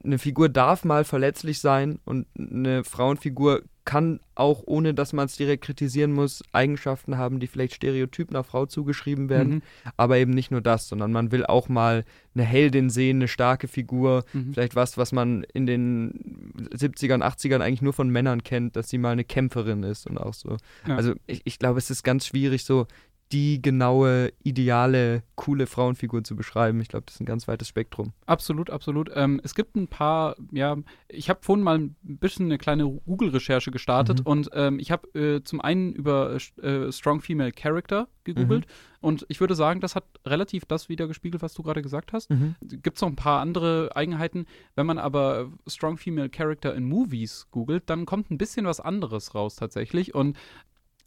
eine 0.04 0.18
Figur 0.18 0.50
darf 0.50 0.86
mal 0.86 1.04
verletzlich 1.04 1.60
sein 1.60 2.00
und 2.06 2.26
eine 2.38 2.84
Frauenfigur 2.84 3.64
kann 3.90 4.20
auch, 4.36 4.62
ohne 4.68 4.94
dass 4.94 5.14
man 5.14 5.26
es 5.26 5.36
direkt 5.36 5.64
kritisieren 5.64 6.12
muss, 6.12 6.44
Eigenschaften 6.52 7.18
haben, 7.18 7.40
die 7.40 7.48
vielleicht 7.48 7.74
stereotyp 7.74 8.30
einer 8.30 8.44
Frau 8.44 8.68
zugeschrieben 8.68 9.30
werden. 9.30 9.56
Mhm. 9.56 9.62
Aber 9.98 10.20
eben 10.20 10.30
nicht 10.30 10.52
nur 10.52 10.62
das, 10.62 10.88
sondern 10.88 11.12
man 11.12 11.32
will 11.32 11.44
auch 11.44 11.70
mal 11.70 12.06
eine 12.36 12.44
Heldin 12.44 12.92
sehen, 12.92 13.18
eine 13.18 13.28
starke 13.28 13.68
Figur. 13.68 14.26
Mhm. 14.32 14.54
Vielleicht 14.54 14.76
was, 14.76 15.00
was 15.00 15.12
man 15.12 15.44
in 15.56 15.66
den 15.66 16.70
70ern, 16.72 17.24
80ern 17.24 17.62
eigentlich 17.62 17.82
nur 17.82 17.94
von 17.94 18.10
Männern 18.10 18.44
kennt, 18.44 18.76
dass 18.76 18.90
sie 18.90 19.00
mal 19.00 19.14
eine 19.14 19.24
Kämpferin 19.24 19.82
ist 19.82 20.06
und 20.06 20.20
auch 20.20 20.36
so. 20.36 20.58
Ja. 20.86 20.96
Also 20.96 21.16
ich, 21.26 21.42
ich 21.46 21.58
glaube, 21.58 21.80
es 21.80 21.90
ist 21.90 22.04
ganz 22.04 22.28
schwierig, 22.28 22.66
so 22.66 22.86
die 23.32 23.62
genaue, 23.62 24.34
ideale, 24.44 25.24
coole 25.36 25.68
Frauenfigur 25.68 26.24
zu 26.24 26.36
beschreiben. 26.36 26.82
Ich 26.82 26.88
glaube, 26.88 27.06
das 27.06 27.16
ist 27.16 27.22
ein 27.22 27.26
ganz 27.26 27.48
weites 27.48 27.68
Spektrum. 27.68 28.14
Absolut, 28.26 28.70
absolut. 28.72 29.12
Ähm, 29.14 29.40
es 29.44 29.54
gibt 29.54 29.76
ein 29.76 29.88
paar, 29.88 30.36
ja, 30.52 30.78
ich 31.08 31.30
habe 31.30 31.40
vorhin 31.44 31.64
mal 31.64 31.78
ein 31.78 31.96
bisschen 32.02 32.48
eine 32.48 32.58
kleine 32.58 32.86
Google-Recherche 32.86 33.70
gestartet 33.70 34.20
mhm. 34.20 34.26
und 34.26 34.50
ähm, 34.54 34.80
ich 34.80 34.92
habe 34.92 35.08
äh, 35.20 35.44
zum 35.44 35.62
einen 35.62 35.94
über 35.94 36.38
äh, 36.62 36.92
Strong 36.92 37.22
Female 37.22 37.52
Character 37.52 38.08
gegoogelt 38.24 38.66
mhm. 38.66 39.08
und 39.08 39.26
ich 39.30 39.40
würde 39.40 39.56
sagen, 39.56 39.80
das 39.80 39.96
hat 39.96 40.06
relativ 40.26 40.66
das 40.66 40.90
wiedergespiegelt, 40.90 41.42
was 41.44 41.54
du 41.54 41.62
gerade 41.62 41.82
gesagt 41.82 42.14
hast. 42.14 42.32
Mhm. 42.32 42.56
Gibt 42.62 42.98
es 42.98 43.02
noch 43.02 43.10
ein 43.10 43.16
paar 43.16 43.42
andere 43.42 43.92
Eigenheiten. 43.96 44.46
Wenn 44.76 44.88
man 44.88 44.98
aber 44.98 45.52
Strong 45.68 45.98
Female 45.98 46.30
Character 46.30 46.74
in 46.74 46.86
Movies 46.86 47.48
googelt, 47.52 47.90
dann 47.90 48.06
kommt 48.06 48.32
ein 48.32 48.38
bisschen 48.38 48.66
was 48.66 48.80
anderes 48.80 49.36
raus 49.36 49.56
tatsächlich 49.56 50.16
und 50.16 50.36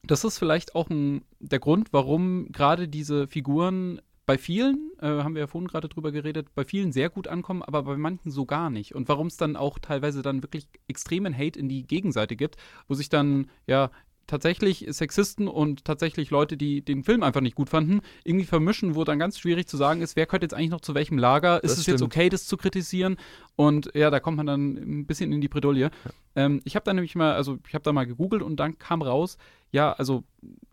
das 0.04 0.24
ist 0.24 0.38
vielleicht 0.38 0.74
auch 0.74 0.90
ein, 0.90 1.24
der 1.38 1.60
Grund, 1.60 1.92
warum 1.92 2.50
gerade 2.50 2.88
diese 2.88 3.28
Figuren 3.28 4.00
bei 4.26 4.38
vielen, 4.38 4.90
äh, 5.00 5.06
haben 5.06 5.34
wir 5.34 5.40
ja 5.40 5.46
vorhin 5.46 5.68
gerade 5.68 5.88
drüber 5.88 6.12
geredet, 6.12 6.54
bei 6.54 6.64
vielen 6.64 6.92
sehr 6.92 7.10
gut 7.10 7.28
ankommen, 7.28 7.62
aber 7.62 7.82
bei 7.82 7.96
manchen 7.96 8.30
so 8.30 8.46
gar 8.46 8.70
nicht. 8.70 8.94
Und 8.94 9.08
warum 9.08 9.26
es 9.26 9.36
dann 9.36 9.56
auch 9.56 9.78
teilweise 9.78 10.22
dann 10.22 10.42
wirklich 10.42 10.68
extremen 10.86 11.36
Hate 11.36 11.58
in 11.58 11.68
die 11.68 11.86
Gegenseite 11.86 12.36
gibt, 12.36 12.56
wo 12.88 12.94
sich 12.94 13.08
dann 13.08 13.50
ja 13.66 13.90
tatsächlich 14.26 14.86
Sexisten 14.90 15.48
und 15.48 15.84
tatsächlich 15.84 16.30
Leute, 16.30 16.56
die 16.56 16.82
den 16.82 17.04
Film 17.04 17.22
einfach 17.22 17.40
nicht 17.40 17.56
gut 17.56 17.68
fanden, 17.68 18.00
irgendwie 18.24 18.46
vermischen, 18.46 18.94
wo 18.94 19.04
dann 19.04 19.18
ganz 19.18 19.38
schwierig 19.38 19.66
zu 19.66 19.76
sagen 19.76 20.02
ist, 20.02 20.16
wer 20.16 20.26
gehört 20.26 20.42
jetzt 20.42 20.54
eigentlich 20.54 20.70
noch 20.70 20.80
zu 20.80 20.94
welchem 20.94 21.18
Lager? 21.18 21.62
Ist 21.62 21.72
das 21.72 21.78
es 21.78 21.82
stimmt. 21.82 22.00
jetzt 22.00 22.02
okay, 22.02 22.28
das 22.28 22.46
zu 22.46 22.56
kritisieren? 22.56 23.16
Und 23.56 23.90
ja, 23.94 24.10
da 24.10 24.20
kommt 24.20 24.36
man 24.36 24.46
dann 24.46 24.76
ein 24.76 25.06
bisschen 25.06 25.32
in 25.32 25.40
die 25.40 25.48
Bredouille. 25.48 25.90
Ja. 26.04 26.10
Ähm, 26.34 26.60
ich 26.64 26.76
habe 26.76 26.84
da 26.84 26.94
nämlich 26.94 27.14
mal, 27.14 27.34
also 27.34 27.58
ich 27.66 27.74
habe 27.74 27.82
da 27.82 27.92
mal 27.92 28.06
gegoogelt 28.06 28.42
und 28.42 28.56
dann 28.56 28.78
kam 28.78 29.02
raus, 29.02 29.36
ja, 29.70 29.92
also 29.92 30.24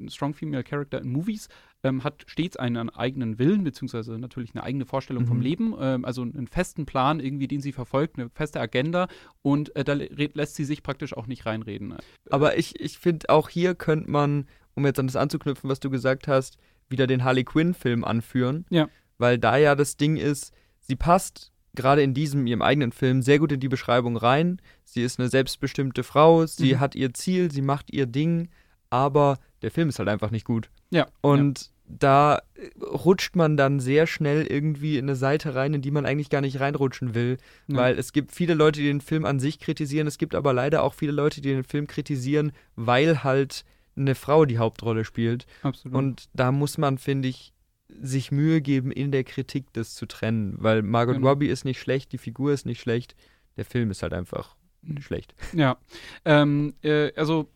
Strong 0.07 0.33
Female 0.33 0.63
Character 0.63 1.01
in 1.01 1.11
Movies 1.11 1.47
ähm, 1.83 2.03
hat 2.03 2.25
stets 2.27 2.57
einen 2.57 2.89
eigenen 2.89 3.39
Willen, 3.39 3.63
beziehungsweise 3.63 4.17
natürlich 4.17 4.53
eine 4.53 4.63
eigene 4.63 4.85
Vorstellung 4.85 5.23
mhm. 5.23 5.27
vom 5.27 5.41
Leben, 5.41 5.75
ähm, 5.79 6.05
also 6.05 6.21
einen 6.21 6.47
festen 6.47 6.85
Plan 6.85 7.19
irgendwie, 7.19 7.47
den 7.47 7.61
sie 7.61 7.71
verfolgt, 7.71 8.17
eine 8.17 8.29
feste 8.29 8.59
Agenda 8.59 9.07
und 9.41 9.75
äh, 9.75 9.83
da 9.83 9.93
lässt 9.93 10.55
sie 10.55 10.65
sich 10.65 10.83
praktisch 10.83 11.15
auch 11.15 11.27
nicht 11.27 11.45
reinreden. 11.45 11.95
Aber 12.29 12.57
ich, 12.57 12.79
ich 12.79 12.99
finde, 12.99 13.29
auch 13.29 13.49
hier 13.49 13.75
könnte 13.75 14.11
man, 14.11 14.47
um 14.75 14.85
jetzt 14.85 14.99
an 14.99 15.07
das 15.07 15.15
anzuknüpfen, 15.15 15.69
was 15.69 15.79
du 15.79 15.89
gesagt 15.89 16.27
hast, 16.27 16.57
wieder 16.89 17.07
den 17.07 17.23
Harley 17.23 17.43
Quinn-Film 17.43 18.03
anführen. 18.03 18.65
Ja. 18.69 18.89
Weil 19.17 19.37
da 19.37 19.57
ja 19.57 19.75
das 19.75 19.97
Ding 19.97 20.17
ist, 20.17 20.53
sie 20.81 20.95
passt 20.95 21.51
gerade 21.75 22.01
in 22.01 22.13
diesem, 22.13 22.47
ihrem 22.47 22.61
eigenen 22.61 22.91
Film, 22.91 23.21
sehr 23.21 23.39
gut 23.39 23.51
in 23.51 23.59
die 23.59 23.69
Beschreibung 23.69 24.17
rein. 24.17 24.61
Sie 24.83 25.01
ist 25.01 25.19
eine 25.19 25.29
selbstbestimmte 25.29 26.03
Frau, 26.03 26.45
sie 26.45 26.73
mhm. 26.73 26.79
hat 26.79 26.95
ihr 26.95 27.13
Ziel, 27.13 27.51
sie 27.51 27.61
macht 27.61 27.91
ihr 27.91 28.05
Ding, 28.05 28.49
aber 28.89 29.37
der 29.61 29.71
Film 29.71 29.89
ist 29.89 29.99
halt 29.99 30.09
einfach 30.09 30.31
nicht 30.31 30.45
gut. 30.45 30.69
Ja. 30.89 31.07
Und 31.21 31.61
ja. 31.61 31.67
da 31.87 32.41
rutscht 32.81 33.35
man 33.35 33.57
dann 33.57 33.79
sehr 33.79 34.07
schnell 34.07 34.45
irgendwie 34.45 34.97
in 34.97 35.05
eine 35.05 35.15
Seite 35.15 35.55
rein, 35.55 35.73
in 35.73 35.81
die 35.81 35.91
man 35.91 36.05
eigentlich 36.05 36.29
gar 36.29 36.41
nicht 36.41 36.59
reinrutschen 36.59 37.15
will. 37.15 37.37
Ja. 37.67 37.77
Weil 37.77 37.99
es 37.99 38.13
gibt 38.13 38.31
viele 38.31 38.53
Leute, 38.53 38.79
die 38.79 38.87
den 38.87 39.01
Film 39.01 39.25
an 39.25 39.39
sich 39.39 39.59
kritisieren. 39.59 40.07
Es 40.07 40.17
gibt 40.17 40.35
aber 40.35 40.53
leider 40.53 40.83
auch 40.83 40.93
viele 40.93 41.11
Leute, 41.11 41.41
die 41.41 41.49
den 41.49 41.63
Film 41.63 41.87
kritisieren, 41.87 42.51
weil 42.75 43.23
halt 43.23 43.65
eine 43.95 44.15
Frau 44.15 44.45
die 44.45 44.57
Hauptrolle 44.57 45.03
spielt. 45.03 45.45
Absolut. 45.61 45.97
Und 45.97 46.29
da 46.33 46.51
muss 46.51 46.77
man, 46.77 46.97
finde 46.97 47.27
ich, 47.27 47.53
sich 48.01 48.31
Mühe 48.31 48.61
geben, 48.61 48.91
in 48.91 49.11
der 49.11 49.23
Kritik 49.23 49.73
das 49.73 49.95
zu 49.95 50.05
trennen. 50.05 50.55
Weil 50.57 50.83
Margot 50.83 51.15
genau. 51.15 51.29
Robbie 51.29 51.47
ist 51.47 51.65
nicht 51.65 51.79
schlecht, 51.79 52.11
die 52.11 52.17
Figur 52.17 52.53
ist 52.53 52.65
nicht 52.65 52.79
schlecht, 52.79 53.15
der 53.57 53.65
Film 53.65 53.91
ist 53.91 54.03
halt 54.03 54.13
einfach 54.13 54.55
schlecht. 54.99 55.33
Ja. 55.53 55.77
Ähm, 56.25 56.75
äh, 56.83 57.11
also 57.15 57.49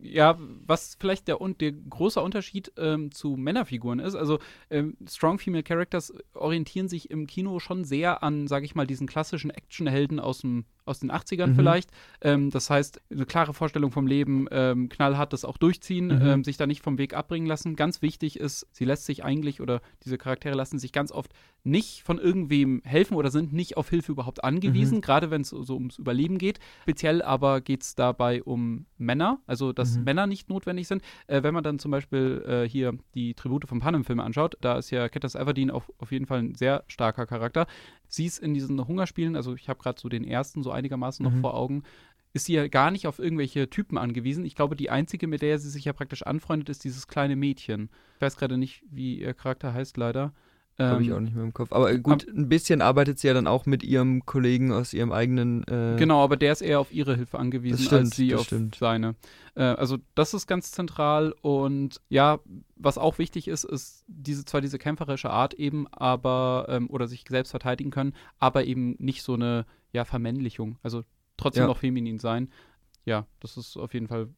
ja, 0.00 0.38
was 0.66 0.96
vielleicht 0.98 1.28
der, 1.28 1.38
der 1.60 1.72
große 1.72 2.20
Unterschied 2.20 2.72
ähm, 2.76 3.10
zu 3.12 3.36
Männerfiguren 3.36 3.98
ist, 4.00 4.14
also 4.14 4.38
ähm, 4.70 4.96
Strong 5.08 5.38
Female 5.38 5.62
Characters 5.62 6.12
orientieren 6.34 6.88
sich 6.88 7.10
im 7.10 7.26
Kino 7.26 7.58
schon 7.58 7.84
sehr 7.84 8.22
an, 8.22 8.46
sage 8.46 8.64
ich 8.64 8.74
mal, 8.74 8.86
diesen 8.86 9.06
klassischen 9.06 9.50
Actionhelden 9.50 10.20
aus 10.20 10.40
dem 10.40 10.64
aus 10.84 11.00
den 11.00 11.10
80ern 11.10 11.48
mhm. 11.48 11.54
vielleicht. 11.54 11.90
Ähm, 12.20 12.50
das 12.50 12.70
heißt, 12.70 13.00
eine 13.10 13.26
klare 13.26 13.54
Vorstellung 13.54 13.90
vom 13.90 14.06
Leben, 14.06 14.46
ähm, 14.50 14.88
knallhart 14.88 15.32
das 15.32 15.44
auch 15.44 15.56
durchziehen, 15.56 16.06
mhm. 16.06 16.26
ähm, 16.26 16.44
sich 16.44 16.56
da 16.56 16.66
nicht 16.66 16.82
vom 16.82 16.98
Weg 16.98 17.14
abbringen 17.14 17.46
lassen. 17.46 17.76
Ganz 17.76 18.02
wichtig 18.02 18.38
ist, 18.38 18.66
sie 18.72 18.84
lässt 18.84 19.06
sich 19.06 19.24
eigentlich 19.24 19.60
oder 19.60 19.80
diese 20.04 20.18
Charaktere 20.18 20.54
lassen 20.54 20.78
sich 20.78 20.92
ganz 20.92 21.12
oft 21.12 21.32
nicht 21.64 22.02
von 22.02 22.18
irgendwem 22.18 22.82
helfen 22.84 23.14
oder 23.14 23.30
sind 23.30 23.52
nicht 23.52 23.76
auf 23.78 23.88
Hilfe 23.88 24.12
überhaupt 24.12 24.44
angewiesen, 24.44 24.96
mhm. 24.96 25.00
gerade 25.00 25.30
wenn 25.30 25.40
es 25.40 25.48
so 25.48 25.74
ums 25.74 25.98
Überleben 25.98 26.36
geht. 26.38 26.58
Speziell 26.82 27.22
aber 27.22 27.62
geht 27.62 27.82
es 27.82 27.94
dabei 27.94 28.42
um 28.42 28.84
Männer, 28.98 29.40
also 29.46 29.72
dass 29.72 29.96
mhm. 29.96 30.04
Männer 30.04 30.26
nicht 30.26 30.50
notwendig 30.50 30.86
sind. 30.86 31.02
Äh, 31.26 31.42
wenn 31.42 31.54
man 31.54 31.64
dann 31.64 31.78
zum 31.78 31.90
Beispiel 31.90 32.44
äh, 32.46 32.68
hier 32.68 32.92
die 33.14 33.32
Tribute 33.34 33.66
von 33.66 33.80
Panem-Filme 33.80 34.22
anschaut, 34.22 34.56
da 34.60 34.76
ist 34.76 34.90
ja 34.90 35.08
Katniss 35.08 35.34
Everdeen 35.34 35.70
auf, 35.70 35.90
auf 35.98 36.12
jeden 36.12 36.26
Fall 36.26 36.40
ein 36.40 36.54
sehr 36.54 36.84
starker 36.86 37.26
Charakter. 37.26 37.66
Sie 38.06 38.26
ist 38.26 38.38
in 38.38 38.52
diesen 38.52 38.86
Hungerspielen, 38.86 39.34
also 39.34 39.54
ich 39.54 39.68
habe 39.68 39.82
gerade 39.82 40.00
so 40.00 40.08
den 40.08 40.24
ersten 40.24 40.62
so 40.62 40.70
einigermaßen 40.74 41.24
noch 41.24 41.32
mhm. 41.32 41.40
vor 41.40 41.54
Augen, 41.54 41.82
ist 42.32 42.46
sie 42.46 42.54
ja 42.54 42.66
gar 42.66 42.90
nicht 42.90 43.06
auf 43.06 43.20
irgendwelche 43.20 43.70
Typen 43.70 43.96
angewiesen. 43.96 44.44
Ich 44.44 44.56
glaube, 44.56 44.74
die 44.74 44.90
einzige, 44.90 45.26
mit 45.26 45.40
der 45.40 45.58
sie 45.58 45.70
sich 45.70 45.84
ja 45.84 45.92
praktisch 45.92 46.24
anfreundet, 46.24 46.68
ist 46.68 46.82
dieses 46.84 47.06
kleine 47.06 47.36
Mädchen. 47.36 47.90
Ich 48.16 48.22
weiß 48.22 48.36
gerade 48.36 48.58
nicht, 48.58 48.82
wie 48.90 49.20
ihr 49.20 49.34
Charakter 49.34 49.72
heißt, 49.72 49.96
leider. 49.96 50.32
Habe 50.78 51.02
ich 51.02 51.08
ähm, 51.08 51.14
auch 51.14 51.20
nicht 51.20 51.36
mehr 51.36 51.44
im 51.44 51.54
Kopf. 51.54 51.72
Aber 51.72 51.96
gut, 51.98 52.26
ein 52.26 52.48
bisschen 52.48 52.82
arbeitet 52.82 53.20
sie 53.20 53.28
ja 53.28 53.34
dann 53.34 53.46
auch 53.46 53.64
mit 53.64 53.84
ihrem 53.84 54.26
Kollegen 54.26 54.72
aus 54.72 54.92
ihrem 54.92 55.12
eigenen. 55.12 55.62
Äh 55.68 55.96
genau, 55.96 56.24
aber 56.24 56.36
der 56.36 56.52
ist 56.52 56.62
eher 56.62 56.80
auf 56.80 56.92
ihre 56.92 57.14
Hilfe 57.14 57.38
angewiesen 57.38 57.78
stimmt, 57.78 58.00
als 58.00 58.16
sie 58.16 58.34
auf 58.34 58.46
stimmt. 58.46 58.74
seine. 58.74 59.14
Äh, 59.54 59.62
also 59.62 59.98
das 60.16 60.34
ist 60.34 60.48
ganz 60.48 60.72
zentral 60.72 61.32
und 61.42 62.00
ja, 62.08 62.40
was 62.74 62.98
auch 62.98 63.18
wichtig 63.18 63.46
ist, 63.46 63.62
ist 63.62 64.04
diese 64.08 64.44
zwar 64.44 64.60
diese 64.60 64.78
kämpferische 64.78 65.30
Art 65.30 65.54
eben, 65.54 65.86
aber 65.92 66.66
ähm, 66.68 66.90
oder 66.90 67.06
sich 67.06 67.24
selbst 67.28 67.50
verteidigen 67.50 67.92
können, 67.92 68.12
aber 68.40 68.64
eben 68.64 68.96
nicht 68.98 69.22
so 69.22 69.34
eine 69.34 69.66
ja 69.92 70.04
Vermännlichung. 70.04 70.78
Also 70.82 71.04
trotzdem 71.36 71.62
ja. 71.62 71.66
noch 71.68 71.78
feminin 71.78 72.18
sein. 72.18 72.50
Ja, 73.04 73.28
das 73.38 73.56
ist 73.56 73.76
auf 73.76 73.94
jeden 73.94 74.08
Fall 74.08 74.28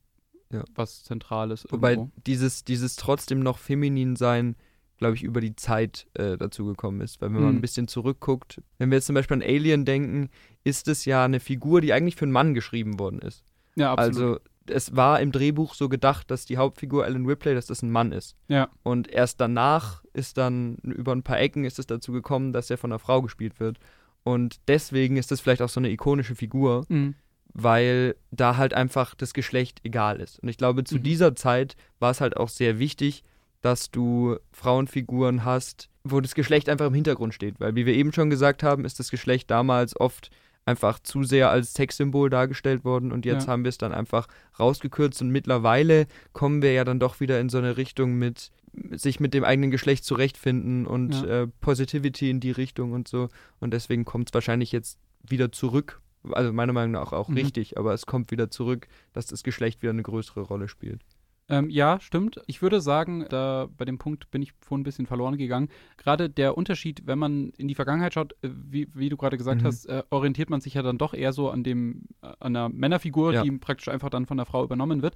ja. 0.52 0.64
was 0.75 1.02
Zentrales. 1.02 1.66
Wobei 1.71 1.93
irgendwo. 1.93 2.12
dieses 2.26 2.64
dieses 2.64 2.97
trotzdem 2.97 3.40
noch 3.40 3.57
feminin 3.57 4.16
sein 4.16 4.55
glaube 4.99 5.15
ich, 5.15 5.23
über 5.23 5.41
die 5.41 5.57
Zeit 5.57 6.07
äh, 6.15 6.37
dazu 6.37 6.67
gekommen 6.67 7.00
ist. 7.00 7.21
Weil 7.21 7.29
wenn 7.29 7.43
man 7.43 7.53
mhm. 7.53 7.59
ein 7.59 7.61
bisschen 7.61 7.88
zurückguckt, 7.88 8.62
wenn 8.79 8.91
wir 8.91 8.97
jetzt 8.97 9.07
zum 9.07 9.15
Beispiel 9.15 9.37
an 9.37 9.43
Alien 9.43 9.85
denken, 9.85 10.31
ist 10.65 10.88
es 10.88 11.05
ja 11.05 11.25
eine 11.25 11.41
Figur, 11.41 11.81
die 11.81 11.93
eigentlich 11.93 12.17
für 12.17 12.25
einen 12.25 12.33
Mann 12.33 12.55
geschrieben 12.55 12.99
worden 12.99 13.21
ist. 13.21 13.45
Ja, 13.75 13.93
absolut. 13.93 14.17
Also 14.17 14.41
es 14.69 14.97
war 14.97 15.21
im 15.21 15.33
Drehbuch 15.33 15.75
so 15.75 15.88
gedacht, 15.88 16.31
dass 16.31 16.45
die 16.45 16.57
Hauptfigur 16.57 17.05
Alan 17.05 17.26
Ripley, 17.26 17.55
dass 17.55 17.67
das 17.67 17.83
ein 17.83 17.91
Mann 17.91 18.12
ist. 18.12 18.37
Ja. 18.49 18.69
Und 18.83 19.09
erst 19.09 19.41
danach 19.41 20.03
ist 20.12 20.38
dann 20.38 20.76
über 20.76 21.12
ein 21.12 21.23
paar 21.23 21.38
Ecken 21.38 21.65
ist 21.65 21.79
es 21.79 21.87
dazu 21.87 22.12
gekommen, 22.12 22.53
dass 22.53 22.71
er 22.71 22.79
von 22.79 22.91
einer 22.91 22.99
Frau 22.99 23.23
gespielt 23.23 23.61
wird. 23.61 23.79
Und 24.25 24.57
deswegen 24.67 25.17
ist 25.17 25.31
das 25.31 25.41
vielleicht 25.41 25.62
auch 25.62 25.69
so 25.69 25.79
eine 25.79 25.91
ikonische 25.91 26.35
Figur, 26.35 26.85
mhm. 26.88 27.15
weil 27.53 28.17
da 28.33 28.57
halt 28.57 28.75
einfach 28.75 29.15
das 29.15 29.35
Geschlecht 29.35 29.81
egal 29.85 30.21
ist. 30.21 30.41
Und 30.41 30.49
ich 30.49 30.57
glaube, 30.57 30.83
zu 30.85 30.97
mhm. 30.97 31.03
dieser 31.05 31.37
Zeit 31.37 31.76
war 32.00 32.11
es 32.11 32.21
halt 32.21 32.37
auch 32.37 32.49
sehr 32.49 32.79
wichtig, 32.79 33.23
dass 33.62 33.90
du 33.90 34.36
Frauenfiguren 34.52 35.44
hast, 35.44 35.88
wo 36.04 36.20
das 36.20 36.34
Geschlecht 36.34 36.68
einfach 36.68 36.86
im 36.86 36.94
Hintergrund 36.94 37.34
steht. 37.34 37.58
Weil, 37.58 37.75
wie 37.75 37.86
wir 37.86 37.94
eben 37.94 38.12
schon 38.12 38.30
gesagt 38.30 38.62
haben, 38.62 38.84
ist 38.84 38.98
das 38.98 39.10
Geschlecht 39.10 39.50
damals 39.50 39.98
oft 39.98 40.30
einfach 40.66 40.98
zu 40.98 41.22
sehr 41.22 41.50
als 41.50 41.75
Sexsymbol 41.75 42.28
dargestellt 42.28 42.84
worden 42.84 43.12
und 43.12 43.25
jetzt 43.25 43.46
ja. 43.46 43.52
haben 43.52 43.64
wir 43.64 43.68
es 43.68 43.78
dann 43.78 43.92
einfach 43.92 44.26
rausgekürzt 44.58 45.22
und 45.22 45.30
mittlerweile 45.30 46.06
kommen 46.32 46.60
wir 46.60 46.72
ja 46.72 46.84
dann 46.84 46.98
doch 46.98 47.20
wieder 47.20 47.40
in 47.40 47.48
so 47.48 47.58
eine 47.58 47.76
Richtung 47.76 48.14
mit 48.14 48.50
sich 48.90 49.20
mit 49.20 49.32
dem 49.32 49.44
eigenen 49.44 49.70
Geschlecht 49.70 50.04
zurechtfinden 50.04 50.86
und 50.86 51.14
ja. 51.14 51.42
äh, 51.42 51.46
Positivity 51.60 52.28
in 52.28 52.40
die 52.40 52.50
Richtung 52.50 52.92
und 52.92 53.08
so. 53.08 53.28
Und 53.58 53.72
deswegen 53.72 54.04
kommt 54.04 54.28
es 54.28 54.34
wahrscheinlich 54.34 54.70
jetzt 54.70 54.98
wieder 55.22 55.50
zurück. 55.50 56.00
Also 56.32 56.52
meiner 56.52 56.72
Meinung 56.72 56.92
nach 56.92 57.12
auch 57.12 57.28
mhm. 57.28 57.36
richtig, 57.36 57.78
aber 57.78 57.94
es 57.94 58.04
kommt 58.04 58.30
wieder 58.30 58.50
zurück, 58.50 58.88
dass 59.12 59.26
das 59.26 59.42
Geschlecht 59.42 59.82
wieder 59.82 59.92
eine 59.92 60.02
größere 60.02 60.40
Rolle 60.40 60.68
spielt. 60.68 61.00
Ähm, 61.49 61.71
ja, 61.71 62.00
stimmt. 62.00 62.41
Ich 62.47 62.61
würde 62.61 62.81
sagen, 62.81 63.25
da 63.29 63.69
bei 63.76 63.85
dem 63.85 63.99
Punkt 63.99 64.31
bin 64.31 64.43
ich 64.43 64.53
vorhin 64.61 64.81
ein 64.81 64.85
bisschen 64.85 65.07
verloren 65.07 65.37
gegangen. 65.37 65.69
Gerade 65.97 66.29
der 66.29 66.59
Unterschied, 66.59 67.07
wenn 67.07 67.19
man 67.19 67.50
in 67.50 67.69
die 67.69 67.76
Vergangenheit 67.76 68.15
schaut, 68.15 68.33
äh, 68.43 68.49
wie, 68.50 68.88
wie, 68.95 69.09
du 69.09 69.17
gerade 69.17 69.37
gesagt 69.37 69.62
mhm. 69.62 69.67
hast, 69.67 69.87
äh, 69.87 70.03
orientiert 70.11 70.50
man 70.50 70.61
sich 70.61 70.75
ja 70.75 70.83
dann 70.83 70.99
doch 70.99 71.15
eher 71.15 71.33
so 71.33 71.50
an 71.50 71.62
dem, 71.62 72.09
äh, 72.23 72.26
an 72.41 72.57
einer 72.57 72.69
Männerfigur, 72.69 73.33
ja. 73.33 73.43
die 73.43 73.53
praktisch 73.53 73.88
einfach 73.88 74.11
dann 74.11 74.26
von 74.26 74.37
der 74.37 74.47
Frau 74.47 74.65
übernommen 74.65 75.03
wird. 75.03 75.15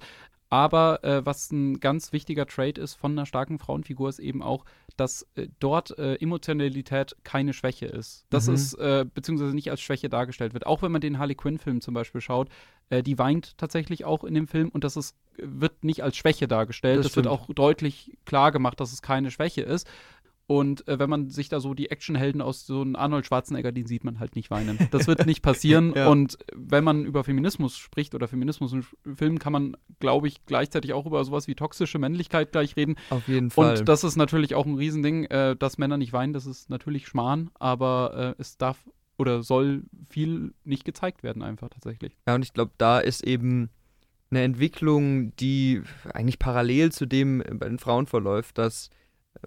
Aber 0.49 1.03
äh, 1.03 1.25
was 1.25 1.51
ein 1.51 1.79
ganz 1.79 2.13
wichtiger 2.13 2.45
Trait 2.45 2.77
ist 2.77 2.95
von 2.95 3.11
einer 3.11 3.25
starken 3.25 3.59
Frauenfigur, 3.59 4.09
ist 4.09 4.19
eben 4.19 4.41
auch, 4.41 4.65
dass 4.97 5.27
äh, 5.35 5.47
dort 5.59 5.97
Emotionalität 5.97 7.15
keine 7.23 7.53
Schwäche 7.53 7.85
ist. 7.85 8.25
Das 8.29 8.47
mhm. 8.47 8.53
ist, 8.53 8.77
beziehungsweise 9.13 9.53
nicht 9.53 9.71
als 9.71 9.81
Schwäche 9.81 10.09
dargestellt 10.09 10.53
wird. 10.53 10.65
Auch 10.65 10.81
wenn 10.81 10.91
man 10.91 11.01
den 11.01 11.19
Harley 11.19 11.35
Quinn-Film 11.35 11.81
zum 11.81 11.93
Beispiel 11.93 12.21
schaut, 12.21 12.49
äh, 12.91 13.01
die 13.01 13.17
weint 13.17 13.57
tatsächlich 13.57 14.05
auch 14.05 14.23
in 14.23 14.35
dem 14.35 14.47
Film 14.47 14.69
und 14.69 14.83
das 14.83 14.97
ist, 14.97 15.15
wird 15.37 15.83
nicht 15.83 16.03
als 16.03 16.17
Schwäche 16.17 16.47
dargestellt. 16.47 16.99
Das, 16.99 17.07
das 17.07 17.15
wird 17.15 17.27
auch 17.27 17.47
deutlich 17.47 18.17
klar 18.25 18.51
gemacht, 18.51 18.79
dass 18.79 18.91
es 18.91 19.01
keine 19.01 19.31
Schwäche 19.31 19.61
ist. 19.61 19.87
Und 20.45 20.85
äh, 20.89 20.99
wenn 20.99 21.09
man 21.09 21.29
sich 21.29 21.47
da 21.47 21.61
so 21.61 21.73
die 21.73 21.89
Actionhelden 21.89 22.41
aus 22.41 22.65
so 22.65 22.81
einem 22.81 22.97
Arnold 22.97 23.25
Schwarzenegger, 23.25 23.71
den 23.71 23.85
sieht 23.85 24.03
man 24.03 24.19
halt 24.19 24.35
nicht 24.35 24.51
weinen. 24.51 24.77
Das 24.91 25.07
wird 25.07 25.25
nicht 25.25 25.41
passieren. 25.41 25.93
ja. 25.95 26.09
Und 26.09 26.37
wenn 26.53 26.83
man 26.83 27.05
über 27.05 27.23
Feminismus 27.23 27.77
spricht 27.77 28.13
oder 28.13 28.27
Feminismus 28.27 28.73
in 28.73 28.83
Filmen, 29.15 29.39
kann 29.39 29.53
man, 29.53 29.77
glaube 30.01 30.27
ich, 30.27 30.45
gleichzeitig 30.45 30.91
auch 30.91 31.05
über 31.05 31.23
sowas 31.23 31.47
wie 31.47 31.55
toxische 31.55 31.99
Männlichkeit 31.99 32.51
gleich 32.51 32.75
reden. 32.75 32.97
Auf 33.11 33.29
jeden 33.29 33.51
Fall. 33.51 33.79
Und 33.79 33.87
das 33.87 34.03
ist 34.03 34.17
natürlich 34.17 34.53
auch 34.53 34.65
ein 34.65 34.75
Riesending, 34.75 35.23
äh, 35.25 35.55
dass 35.55 35.77
Männer 35.77 35.95
nicht 35.95 36.11
weinen. 36.11 36.33
Das 36.33 36.45
ist 36.45 36.69
natürlich 36.69 37.07
Schmarrn, 37.07 37.51
aber 37.53 38.35
äh, 38.37 38.41
es 38.41 38.57
darf 38.57 38.77
oder 39.21 39.43
soll 39.43 39.83
viel 40.09 40.53
nicht 40.63 40.83
gezeigt 40.83 41.23
werden, 41.23 41.41
einfach 41.41 41.69
tatsächlich. 41.69 42.17
Ja, 42.27 42.35
und 42.35 42.43
ich 42.43 42.53
glaube, 42.53 42.71
da 42.77 42.99
ist 42.99 43.23
eben 43.25 43.69
eine 44.31 44.43
Entwicklung, 44.43 45.35
die 45.37 45.81
eigentlich 46.13 46.39
parallel 46.39 46.91
zu 46.91 47.05
dem 47.05 47.43
bei 47.53 47.67
den 47.67 47.79
Frauen 47.79 48.07
verläuft, 48.07 48.57
dass 48.57 48.89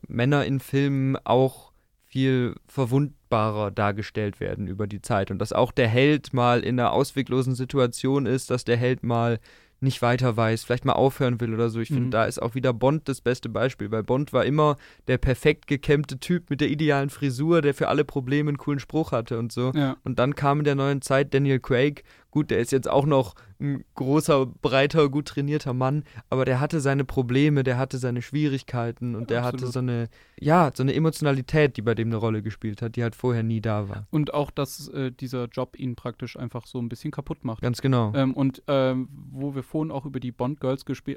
Männer 0.06 0.44
in 0.44 0.60
Filmen 0.60 1.16
auch 1.24 1.72
viel 2.04 2.54
verwundbarer 2.68 3.70
dargestellt 3.70 4.38
werden 4.38 4.68
über 4.68 4.86
die 4.86 5.02
Zeit 5.02 5.30
und 5.30 5.38
dass 5.38 5.52
auch 5.52 5.72
der 5.72 5.88
Held 5.88 6.32
mal 6.32 6.60
in 6.62 6.78
einer 6.78 6.92
ausweglosen 6.92 7.56
Situation 7.56 8.26
ist, 8.26 8.50
dass 8.50 8.64
der 8.64 8.76
Held 8.76 9.02
mal 9.02 9.40
nicht 9.84 10.02
weiter 10.02 10.36
weiß, 10.36 10.64
vielleicht 10.64 10.84
mal 10.84 10.94
aufhören 10.94 11.40
will 11.40 11.54
oder 11.54 11.68
so. 11.68 11.80
Ich 11.80 11.90
mhm. 11.90 11.94
finde, 11.94 12.10
da 12.10 12.24
ist 12.24 12.42
auch 12.42 12.54
wieder 12.54 12.72
Bond 12.72 13.08
das 13.08 13.20
beste 13.20 13.48
Beispiel, 13.48 13.90
weil 13.90 14.02
Bond 14.02 14.32
war 14.32 14.44
immer 14.44 14.76
der 15.06 15.18
perfekt 15.18 15.66
gekämmte 15.66 16.18
Typ 16.18 16.50
mit 16.50 16.60
der 16.60 16.68
idealen 16.68 17.10
Frisur, 17.10 17.62
der 17.62 17.74
für 17.74 17.88
alle 17.88 18.04
Probleme 18.04 18.48
einen 18.48 18.58
coolen 18.58 18.80
Spruch 18.80 19.12
hatte 19.12 19.38
und 19.38 19.52
so. 19.52 19.72
Ja. 19.74 19.96
Und 20.02 20.18
dann 20.18 20.34
kam 20.34 20.58
in 20.58 20.64
der 20.64 20.74
neuen 20.74 21.02
Zeit 21.02 21.32
Daniel 21.32 21.60
Craig 21.60 22.02
Gut, 22.34 22.50
der 22.50 22.58
ist 22.58 22.72
jetzt 22.72 22.90
auch 22.90 23.06
noch 23.06 23.36
ein 23.60 23.84
großer, 23.94 24.46
breiter, 24.46 25.08
gut 25.08 25.26
trainierter 25.26 25.72
Mann, 25.72 26.02
aber 26.30 26.44
der 26.44 26.58
hatte 26.58 26.80
seine 26.80 27.04
Probleme, 27.04 27.62
der 27.62 27.78
hatte 27.78 27.98
seine 27.98 28.22
Schwierigkeiten 28.22 29.14
und 29.14 29.30
der 29.30 29.44
Absolut. 29.44 29.62
hatte 29.62 29.72
so 29.72 29.78
eine, 29.78 30.08
ja, 30.40 30.72
so 30.74 30.82
eine 30.82 30.94
Emotionalität, 30.94 31.76
die 31.76 31.82
bei 31.82 31.94
dem 31.94 32.08
eine 32.08 32.16
Rolle 32.16 32.42
gespielt 32.42 32.82
hat, 32.82 32.96
die 32.96 33.04
halt 33.04 33.14
vorher 33.14 33.44
nie 33.44 33.60
da 33.60 33.88
war. 33.88 34.08
Und 34.10 34.34
auch, 34.34 34.50
dass 34.50 34.88
äh, 34.88 35.12
dieser 35.12 35.44
Job 35.44 35.78
ihn 35.78 35.94
praktisch 35.94 36.36
einfach 36.36 36.66
so 36.66 36.80
ein 36.80 36.88
bisschen 36.88 37.12
kaputt 37.12 37.44
macht. 37.44 37.62
Ganz 37.62 37.80
genau. 37.80 38.12
Ähm, 38.16 38.34
und 38.34 38.64
ähm, 38.66 39.08
wo 39.30 39.54
wir 39.54 39.62
vorhin 39.62 39.92
auch 39.92 40.04
über 40.04 40.18
die 40.18 40.32
Bond 40.32 40.58
Girls 40.58 40.84
äh, 41.06 41.16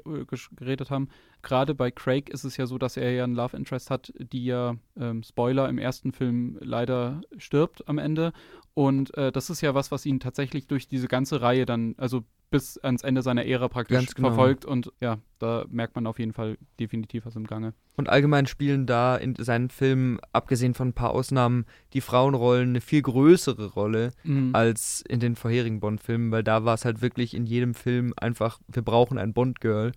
geredet 0.54 0.92
haben, 0.92 1.08
gerade 1.42 1.74
bei 1.74 1.90
Craig 1.90 2.30
ist 2.30 2.44
es 2.44 2.56
ja 2.56 2.66
so, 2.66 2.78
dass 2.78 2.96
er 2.96 3.10
ja 3.10 3.24
einen 3.24 3.34
Love 3.34 3.56
Interest 3.56 3.90
hat, 3.90 4.12
die 4.18 4.44
ja, 4.44 4.76
ähm, 4.96 5.24
Spoiler, 5.24 5.68
im 5.68 5.78
ersten 5.78 6.12
Film 6.12 6.58
leider 6.60 7.22
stirbt 7.38 7.88
am 7.88 7.98
Ende. 7.98 8.32
Und 8.78 9.12
äh, 9.16 9.32
das 9.32 9.50
ist 9.50 9.60
ja 9.60 9.74
was, 9.74 9.90
was 9.90 10.06
ihn 10.06 10.20
tatsächlich 10.20 10.68
durch 10.68 10.86
diese 10.86 11.08
ganze 11.08 11.40
Reihe 11.40 11.66
dann, 11.66 11.96
also 11.98 12.22
bis 12.52 12.78
ans 12.78 13.02
Ende 13.02 13.22
seiner 13.22 13.44
Ära 13.44 13.66
praktisch 13.66 14.14
genau. 14.14 14.28
verfolgt. 14.28 14.64
Und 14.64 14.92
ja, 15.00 15.18
da 15.40 15.64
merkt 15.68 15.96
man 15.96 16.06
auf 16.06 16.20
jeden 16.20 16.32
Fall 16.32 16.58
definitiv 16.78 17.26
was 17.26 17.34
im 17.34 17.48
Gange. 17.48 17.74
Und 17.96 18.08
allgemein 18.08 18.46
spielen 18.46 18.86
da 18.86 19.16
in 19.16 19.34
seinen 19.34 19.68
Filmen, 19.68 20.20
abgesehen 20.30 20.74
von 20.74 20.90
ein 20.90 20.92
paar 20.92 21.10
Ausnahmen, 21.10 21.66
die 21.92 22.00
Frauenrollen 22.00 22.68
eine 22.68 22.80
viel 22.80 23.02
größere 23.02 23.72
Rolle 23.72 24.12
mhm. 24.22 24.50
als 24.52 25.02
in 25.08 25.18
den 25.18 25.34
vorherigen 25.34 25.80
Bond-Filmen, 25.80 26.30
weil 26.30 26.44
da 26.44 26.64
war 26.64 26.74
es 26.74 26.84
halt 26.84 27.02
wirklich 27.02 27.34
in 27.34 27.46
jedem 27.46 27.74
Film 27.74 28.14
einfach, 28.16 28.60
wir 28.68 28.82
brauchen 28.82 29.18
ein 29.18 29.32
Bond-Girl. 29.32 29.90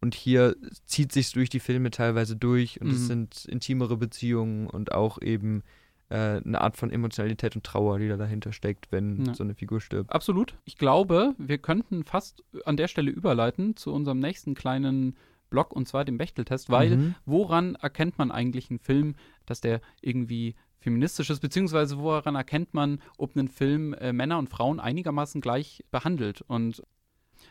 Und 0.00 0.14
hier 0.14 0.54
zieht 0.86 1.10
sich 1.10 1.32
durch 1.32 1.50
die 1.50 1.58
Filme 1.58 1.90
teilweise 1.90 2.36
durch 2.36 2.80
und 2.80 2.86
mhm. 2.86 2.94
es 2.94 3.08
sind 3.08 3.46
intimere 3.46 3.96
Beziehungen 3.96 4.68
und 4.68 4.92
auch 4.92 5.20
eben 5.20 5.64
äh, 6.10 6.40
eine 6.44 6.60
Art 6.60 6.76
von 6.76 6.90
Emotionalität 6.90 7.54
und 7.56 7.64
Trauer, 7.64 7.98
die 7.98 8.08
da 8.08 8.16
dahinter 8.16 8.52
steckt, 8.52 8.90
wenn 8.90 9.26
ja. 9.26 9.34
so 9.34 9.44
eine 9.44 9.54
Figur 9.54 9.80
stirbt. 9.80 10.12
Absolut. 10.12 10.54
Ich 10.64 10.78
glaube, 10.78 11.34
wir 11.38 11.58
könnten 11.58 12.04
fast 12.04 12.44
an 12.64 12.76
der 12.76 12.88
Stelle 12.88 13.10
überleiten 13.10 13.76
zu 13.76 13.92
unserem 13.92 14.18
nächsten 14.18 14.54
kleinen 14.54 15.16
Block 15.50 15.72
und 15.72 15.88
zwar 15.88 16.04
dem 16.04 16.18
Bechteltest, 16.18 16.70
weil 16.70 16.96
mhm. 16.96 17.14
woran 17.24 17.74
erkennt 17.76 18.18
man 18.18 18.30
eigentlich 18.30 18.70
einen 18.70 18.78
Film, 18.78 19.14
dass 19.46 19.60
der 19.60 19.80
irgendwie 20.00 20.54
feministisch 20.78 21.30
ist, 21.30 21.40
beziehungsweise 21.40 21.98
woran 21.98 22.34
erkennt 22.34 22.74
man, 22.74 23.00
ob 23.16 23.34
ein 23.36 23.48
Film 23.48 23.94
äh, 23.94 24.12
Männer 24.12 24.38
und 24.38 24.48
Frauen 24.48 24.80
einigermaßen 24.80 25.40
gleich 25.40 25.84
behandelt? 25.90 26.42
Und 26.42 26.82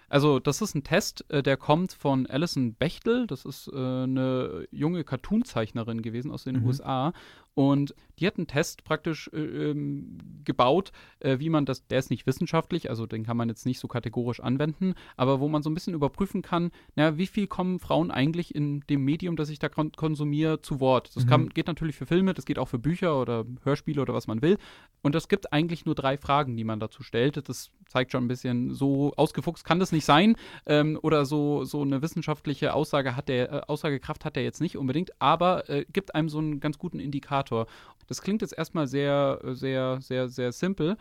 also, 0.09 0.39
das 0.39 0.61
ist 0.61 0.75
ein 0.75 0.83
Test, 0.83 1.25
äh, 1.29 1.43
der 1.43 1.57
kommt 1.57 1.93
von 1.93 2.27
Alison 2.27 2.75
Bechtel. 2.75 3.27
Das 3.27 3.45
ist 3.45 3.69
äh, 3.73 3.75
eine 3.75 4.67
junge 4.71 5.03
Cartoonzeichnerin 5.03 6.01
gewesen 6.01 6.31
aus 6.31 6.43
den 6.43 6.61
mhm. 6.61 6.67
USA. 6.67 7.13
Und 7.57 7.95
die 8.19 8.27
hat 8.27 8.37
einen 8.37 8.45
Test 8.45 8.83
praktisch 8.83 9.31
äh, 9.33 9.37
ähm, 9.39 10.19
gebaut, 10.45 10.91
äh, 11.21 11.39
wie 11.39 11.49
man 11.49 11.65
das, 11.65 11.87
der 11.87 11.97
ist 11.97 12.11
nicht 12.11 12.27
wissenschaftlich, 12.27 12.91
also 12.91 13.07
den 13.07 13.23
kann 13.25 13.35
man 13.35 13.49
jetzt 13.49 13.65
nicht 13.65 13.79
so 13.79 13.87
kategorisch 13.87 14.39
anwenden, 14.41 14.93
aber 15.15 15.39
wo 15.39 15.47
man 15.47 15.63
so 15.63 15.69
ein 15.71 15.73
bisschen 15.73 15.95
überprüfen 15.95 16.43
kann, 16.43 16.69
na, 16.95 17.17
wie 17.17 17.25
viel 17.25 17.47
kommen 17.47 17.79
Frauen 17.79 18.11
eigentlich 18.11 18.53
in 18.53 18.81
dem 18.81 19.03
Medium, 19.03 19.35
das 19.35 19.49
ich 19.49 19.57
da 19.57 19.69
kon 19.69 19.91
konsumiere, 19.91 20.61
zu 20.61 20.79
Wort. 20.79 21.15
Das 21.15 21.25
kann, 21.25 21.45
mhm. 21.45 21.49
geht 21.49 21.65
natürlich 21.65 21.95
für 21.95 22.05
Filme, 22.05 22.35
das 22.35 22.45
geht 22.45 22.59
auch 22.59 22.67
für 22.67 22.77
Bücher 22.77 23.19
oder 23.19 23.43
Hörspiele 23.63 24.03
oder 24.03 24.13
was 24.13 24.27
man 24.27 24.43
will. 24.43 24.59
Und 25.01 25.15
es 25.15 25.27
gibt 25.27 25.51
eigentlich 25.51 25.83
nur 25.85 25.95
drei 25.95 26.17
Fragen, 26.17 26.55
die 26.57 26.63
man 26.63 26.79
dazu 26.79 27.01
stellt. 27.01 27.49
Das 27.49 27.71
zeigt 27.87 28.11
schon 28.11 28.25
ein 28.25 28.27
bisschen, 28.27 28.73
so 28.75 29.13
ausgefuchst 29.15 29.65
kann 29.65 29.79
das 29.79 29.91
nicht 29.91 30.05
sein. 30.05 30.35
Ähm, 30.67 30.99
oder 31.01 31.25
so, 31.25 31.63
so 31.63 31.81
eine 31.81 32.03
wissenschaftliche 32.03 32.75
Aussage 32.75 33.15
hat 33.15 33.29
der, 33.29 33.51
äh, 33.51 33.61
Aussagekraft 33.67 34.25
hat 34.25 34.37
er 34.37 34.43
jetzt 34.43 34.61
nicht 34.61 34.77
unbedingt, 34.77 35.19
aber 35.19 35.67
äh, 35.69 35.85
gibt 35.91 36.13
einem 36.13 36.29
so 36.29 36.37
einen 36.37 36.59
ganz 36.59 36.77
guten 36.77 36.99
Indikator 36.99 37.46
Indikator. 37.47 37.67
Das 38.07 38.21
klingt 38.21 38.41
jetzt 38.41 38.57
erstmal 38.57 38.87
sehr, 38.87 39.39
sehr, 39.43 39.99
sehr, 40.01 40.29
sehr 40.29 40.51
simpel. 40.51 40.97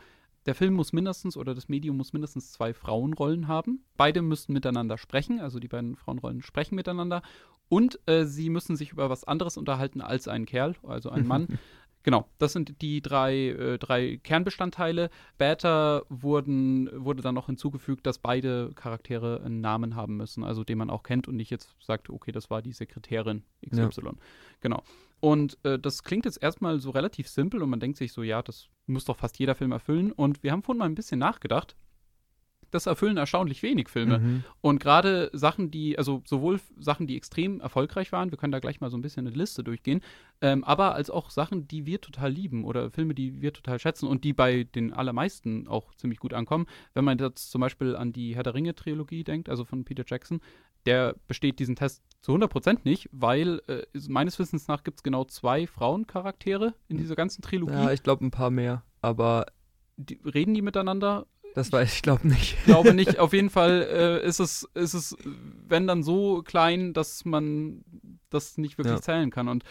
Der 0.47 0.55
Film 0.55 0.75
muss 0.75 0.93
mindestens 0.93 1.37
oder 1.37 1.55
das 1.55 1.69
Medium 1.69 1.97
muss 1.97 2.13
mindestens 2.13 2.53
zwei 2.53 2.73
Frauenrollen 2.73 3.49
haben. 3.49 3.85
Beide 3.97 4.23
müssen 4.23 4.53
miteinander 4.53 4.97
sprechen, 4.97 5.41
also 5.41 5.59
die 5.59 5.69
beiden 5.69 5.97
Frauenrollen 5.97 6.43
sprechen 6.43 6.77
miteinander. 6.77 7.23
Und 7.69 7.99
äh, 8.07 8.25
sie 8.25 8.49
müssen 8.49 8.77
sich 8.77 8.93
über 8.93 9.11
was 9.11 9.25
anderes 9.25 9.57
unterhalten 9.57 10.01
als 10.01 10.29
ein 10.29 10.47
Kerl, 10.47 10.77
also 10.85 11.11
ein 11.11 11.27
Mann. 11.27 11.59
Genau, 12.07 12.25
das 12.39 12.53
sind 12.53 12.81
die 12.83 13.03
drei, 13.03 13.49
äh, 13.49 13.79
drei 13.79 14.19
Kernbestandteile. 14.23 15.11
Später 15.35 16.05
wurden, 16.09 16.89
wurde 17.05 17.21
dann 17.21 17.35
noch 17.35 17.47
hinzugefügt, 17.47 18.07
dass 18.07 18.19
beide 18.19 18.71
Charaktere 18.77 19.43
einen 19.45 19.61
Namen 19.61 19.97
haben 19.97 20.17
müssen, 20.17 20.45
also 20.45 20.63
den 20.63 20.79
man 20.79 20.89
auch 20.89 21.03
kennt 21.03 21.27
und 21.27 21.35
nicht 21.35 21.51
jetzt 21.51 21.75
sagt, 21.81 22.09
okay, 22.09 22.31
das 22.31 22.49
war 22.49 22.63
die 22.63 22.71
Sekretärin 22.71 23.43
XY. 23.69 24.03
Ja. 24.05 24.13
Genau. 24.61 24.85
Und 25.19 25.59
äh, 25.65 25.81
das 25.81 26.05
klingt 26.05 26.27
jetzt 26.27 26.41
erstmal 26.41 26.79
so 26.79 26.91
relativ 26.91 27.27
simpel 27.27 27.61
und 27.61 27.71
man 27.71 27.81
denkt 27.81 27.99
sich 27.99 28.13
so, 28.13 28.23
ja, 28.23 28.41
das 28.41 28.69
muss 28.87 29.05
doch 29.05 29.17
fast 29.17 29.41
jeder 29.41 29.57
Film 29.57 29.73
erfüllen. 29.73 30.13
Und 30.13 30.45
wir 30.45 30.53
haben 30.53 30.63
vorhin 30.63 30.79
mal 30.79 30.85
ein 30.85 30.95
bisschen 30.95 31.19
nachgedacht. 31.19 31.75
Das 32.71 32.87
erfüllen 32.87 33.17
erstaunlich 33.17 33.63
wenig 33.63 33.89
Filme. 33.89 34.19
Mhm. 34.19 34.45
Und 34.61 34.81
gerade 34.81 35.31
Sachen, 35.33 35.71
die, 35.71 35.99
also 35.99 36.23
sowohl 36.25 36.61
Sachen, 36.79 37.07
die 37.07 37.17
extrem 37.17 37.61
erfolgreich 37.61 38.13
waren, 38.13 38.31
wir 38.31 38.39
können 38.39 38.53
da 38.53 38.59
gleich 38.59 38.81
mal 38.81 38.91
so 38.91 38.97
ein 38.97 39.03
bisschen 39.03 39.27
eine 39.27 39.37
Liste 39.37 39.65
durchgehen, 39.65 40.01
ähm, 40.41 40.65
aber 40.65 40.95
als 40.95 41.11
auch 41.11 41.31
Sachen, 41.31 41.67
die 41.69 41.87
wir 41.87 42.01
total 42.01 42.31
lieben 42.31 42.65
oder 42.65 42.91
Filme, 42.91 43.15
die 43.15 43.41
wir 43.41 43.53
total 43.53 43.79
schätzen 43.79 44.07
und 44.07 44.25
die 44.25 44.33
bei 44.33 44.65
den 44.65 44.93
allermeisten 44.93 45.69
auch 45.69 45.95
ziemlich 45.95 46.19
gut 46.19 46.35
ankommen. 46.35 46.67
Wenn 46.95 47.05
man 47.05 47.19
jetzt 47.19 47.51
zum 47.51 47.61
Beispiel 47.61 47.97
an 47.97 48.13
die 48.13 48.35
Herr 48.35 48.43
der 48.43 48.55
Ringe-Trilogie 48.55 49.25
denkt, 49.25 49.49
also 49.49 49.65
von 49.65 49.85
Peter 49.85 50.05
Jackson, 50.07 50.41
der 50.87 51.17
besteht 51.27 51.59
diesen 51.59 51.77
Test 51.77 52.03
zu 52.23 52.33
100% 52.33 52.81
nicht, 52.85 53.09
weil 53.13 53.61
äh, 53.67 53.83
meines 54.09 54.39
Wissens 54.39 54.69
nach 54.69 54.85
gibt 54.85 54.99
es 54.99 55.03
genau 55.03 55.25
zwei 55.25 55.67
Frauencharaktere 55.67 56.75
in 56.89 56.97
dieser 56.97 57.17
ganzen 57.17 57.43
Trilogie. 57.43 57.73
Ja, 57.73 57.93
ich 57.93 58.03
glaube 58.03 58.25
ein 58.25 58.31
paar 58.31 58.51
mehr, 58.51 58.83
aber. 59.01 59.47
Die, 59.99 60.21
reden 60.27 60.53
die 60.53 60.61
miteinander? 60.61 61.27
Das 61.57 61.73
weiß 61.73 61.95
ich, 61.95 62.03
glaube 62.03 62.29
nicht. 62.29 62.53
Ich 62.59 62.65
glaube 62.65 62.93
nicht. 62.93 63.19
Auf 63.19 63.33
jeden 63.33 63.49
Fall 63.49 63.89
äh, 63.91 64.27
ist, 64.27 64.41
es, 64.41 64.69
ist 64.75 64.93
es, 64.93 65.17
wenn 65.67 65.87
dann 65.87 66.03
so 66.03 66.43
klein, 66.43 66.93
dass 66.93 67.25
man 67.25 67.83
das 68.29 68.59
nicht 68.59 68.77
wirklich 68.77 68.97
ja. 68.97 69.01
zählen 69.01 69.31
kann. 69.31 69.49
Und 69.49 69.65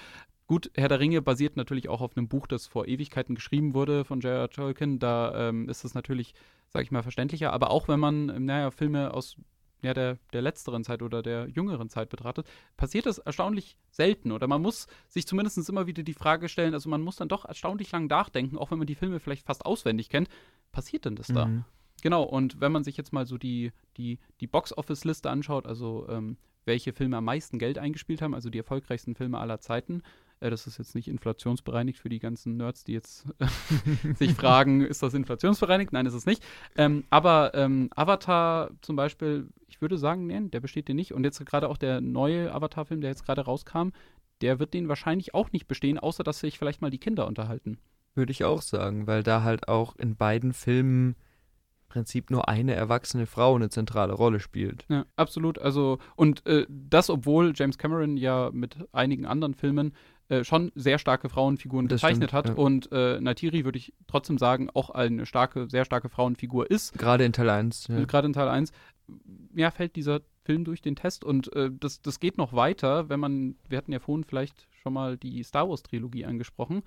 Gut, 0.48 0.72
Herr 0.76 0.90
der 0.90 1.00
Ringe 1.00 1.22
basiert 1.22 1.58
natürlich 1.58 1.90
auch 1.90 2.02
auf 2.02 2.18
einem 2.18 2.28
Buch, 2.28 2.46
das 2.46 2.68
vor 2.68 2.88
Ewigkeiten 2.88 3.34
geschrieben 3.36 3.74
wurde 3.74 4.04
von 4.04 4.20
J.R. 4.20 4.50
Tolkien. 4.50 5.00
Da 5.00 5.50
ähm, 5.50 5.70
ist 5.70 5.84
es 5.84 5.94
natürlich, 5.96 6.34
sage 6.70 6.84
ich 6.84 6.92
mal, 6.92 7.04
verständlicher. 7.04 7.54
Aber 7.54 7.70
auch 7.70 7.88
wenn 7.88 8.00
man, 8.00 8.46
naja, 8.46 8.72
Filme 8.72 9.14
aus 9.14 9.38
ja, 9.86 9.94
der, 9.94 10.18
der 10.34 10.42
letzteren 10.42 10.84
Zeit 10.84 11.02
oder 11.02 11.22
der 11.22 11.48
jüngeren 11.48 11.90
Zeit 11.90 12.10
betrachtet, 12.10 12.48
passiert 12.78 13.06
das 13.06 13.20
erstaunlich 13.20 13.78
selten. 13.92 14.32
Oder 14.32 14.48
man 14.48 14.62
muss 14.62 14.88
sich 15.08 15.26
zumindest 15.26 15.70
immer 15.70 15.88
wieder 15.88 16.04
die 16.04 16.14
Frage 16.14 16.50
stellen, 16.50 16.74
also 16.74 16.90
man 16.90 17.02
muss 17.02 17.16
dann 17.16 17.30
doch 17.30 17.46
erstaunlich 17.46 17.92
lang 17.92 18.08
nachdenken, 18.08 18.58
auch 18.58 18.72
wenn 18.72 18.78
man 18.78 18.88
die 18.88 18.96
Filme 18.96 19.20
vielleicht 19.20 19.46
fast 19.46 19.66
auswendig 19.66 20.10
kennt, 20.10 20.30
passiert 20.72 21.06
denn 21.06 21.16
das 21.16 21.28
da? 21.28 21.46
Mhm. 21.46 21.66
Genau, 22.02 22.24
und 22.24 22.60
wenn 22.60 22.72
man 22.72 22.84
sich 22.84 22.98
jetzt 22.98 23.14
mal 23.14 23.26
so 23.26 23.38
die, 23.38 23.72
die, 23.98 24.20
die 24.40 24.48
Box-Office-Liste 24.48 25.30
anschaut, 25.30 25.66
also 25.66 26.08
ähm, 26.10 26.38
welche 26.66 26.94
Filme 26.94 27.18
am 27.18 27.26
meisten 27.26 27.58
Geld 27.58 27.78
eingespielt 27.78 28.22
haben, 28.22 28.34
also 28.34 28.50
die 28.50 28.58
erfolgreichsten 28.58 29.16
Filme 29.16 29.40
aller 29.40 29.60
Zeiten, 29.60 30.02
äh, 30.40 30.50
das 30.50 30.68
ist 30.68 30.78
jetzt 30.78 30.96
nicht 30.96 31.08
inflationsbereinigt 31.08 32.00
für 32.00 32.10
die 32.10 32.20
ganzen 32.20 32.58
Nerds, 32.58 32.84
die 32.84 32.94
jetzt 32.94 33.26
sich 34.16 34.34
fragen, 34.34 34.82
ist 34.82 35.04
das 35.04 35.14
inflationsbereinigt? 35.14 35.94
Nein, 35.94 36.06
ist 36.06 36.14
es 36.14 36.26
nicht. 36.26 36.44
Ähm, 36.78 37.06
aber 37.10 37.54
ähm, 37.54 37.90
Avatar 37.96 38.72
zum 38.82 38.96
Beispiel, 38.96 39.50
ich 39.68 39.82
würde 39.82 39.98
sagen, 39.98 40.28
nein, 40.28 40.52
der 40.52 40.60
besteht 40.60 40.88
den 40.88 40.96
nicht. 40.96 41.14
Und 41.14 41.24
jetzt 41.24 41.44
gerade 41.46 41.70
auch 41.70 41.78
der 41.78 42.02
neue 42.02 42.54
Avatar-Film, 42.54 43.02
der 43.02 43.10
jetzt 43.10 43.26
gerade 43.26 43.42
rauskam, 43.42 43.90
der 44.42 44.60
wird 44.60 44.74
den 44.74 44.90
wahrscheinlich 44.90 45.34
auch 45.34 45.52
nicht 45.52 45.68
bestehen, 45.68 46.00
außer 46.00 46.24
dass 46.24 46.40
sich 46.40 46.60
vielleicht 46.60 46.82
mal 46.82 46.92
die 46.92 47.00
Kinder 47.00 47.28
unterhalten. 47.28 47.78
Würde 48.14 48.32
ich 48.32 48.44
auch 48.44 48.62
sagen, 48.62 49.08
weil 49.08 49.24
da 49.24 49.44
halt 49.44 49.68
auch 49.68 49.96
in 49.98 50.16
beiden 50.16 50.54
Filmen 50.54 51.16
Prinzip 51.96 52.30
nur 52.30 52.50
eine 52.50 52.74
erwachsene 52.74 53.26
Frau 53.26 53.56
eine 53.56 53.70
zentrale 53.70 54.12
Rolle 54.12 54.42
spielt. 54.42 54.86
Ja, 54.90 55.06
absolut. 55.16 55.60
Also, 55.60 56.00
und 56.18 56.46
äh, 56.46 56.66
das, 56.68 57.10
obwohl 57.10 57.54
James 57.56 57.78
Cameron 57.78 58.18
ja 58.18 58.50
mit 58.52 58.76
einigen 58.92 59.26
anderen 59.26 59.54
Filmen 59.54 59.94
äh, 60.30 60.44
schon 60.44 60.72
sehr 60.76 60.98
starke 60.98 61.30
Frauenfiguren 61.30 61.88
das 61.88 62.02
gezeichnet 62.02 62.30
stimmt, 62.30 62.34
hat. 62.34 62.50
Ja. 62.50 62.56
Und 62.56 62.92
äh, 62.92 63.20
Natiri, 63.20 63.66
würde 63.66 63.78
ich 63.78 63.94
trotzdem 64.08 64.38
sagen, 64.38 64.70
auch 64.74 64.90
eine 64.90 65.26
starke, 65.26 65.70
sehr 65.70 65.86
starke 65.86 66.10
Frauenfigur 66.10 66.70
ist. 66.70 66.98
Gerade 66.98 67.26
in 67.26 67.34
Teil 67.34 67.50
1. 67.50 67.88
Ja. 67.88 68.06
Gerade 68.06 68.28
in 68.28 68.34
Teil 68.34 68.48
1. 68.48 68.72
Ja, 69.54 69.72
fällt 69.72 69.96
dieser 69.96 70.22
Film 70.44 70.64
durch 70.64 70.82
den 70.82 70.96
Test 70.96 71.24
und 71.24 71.54
äh, 71.56 71.70
das, 71.80 72.02
das 72.02 72.20
geht 72.20 72.38
noch 72.38 72.54
weiter, 72.54 73.10
wenn 73.10 73.20
man, 73.20 73.56
wir 73.68 73.78
hatten 73.78 73.92
ja 73.92 74.00
vorhin 74.00 74.24
vielleicht 74.24 74.68
schon 74.72 74.94
mal 74.94 75.18
die 75.18 75.44
Star 75.44 75.70
Wars-Trilogie 75.70 76.26
angesprochen, 76.26 76.84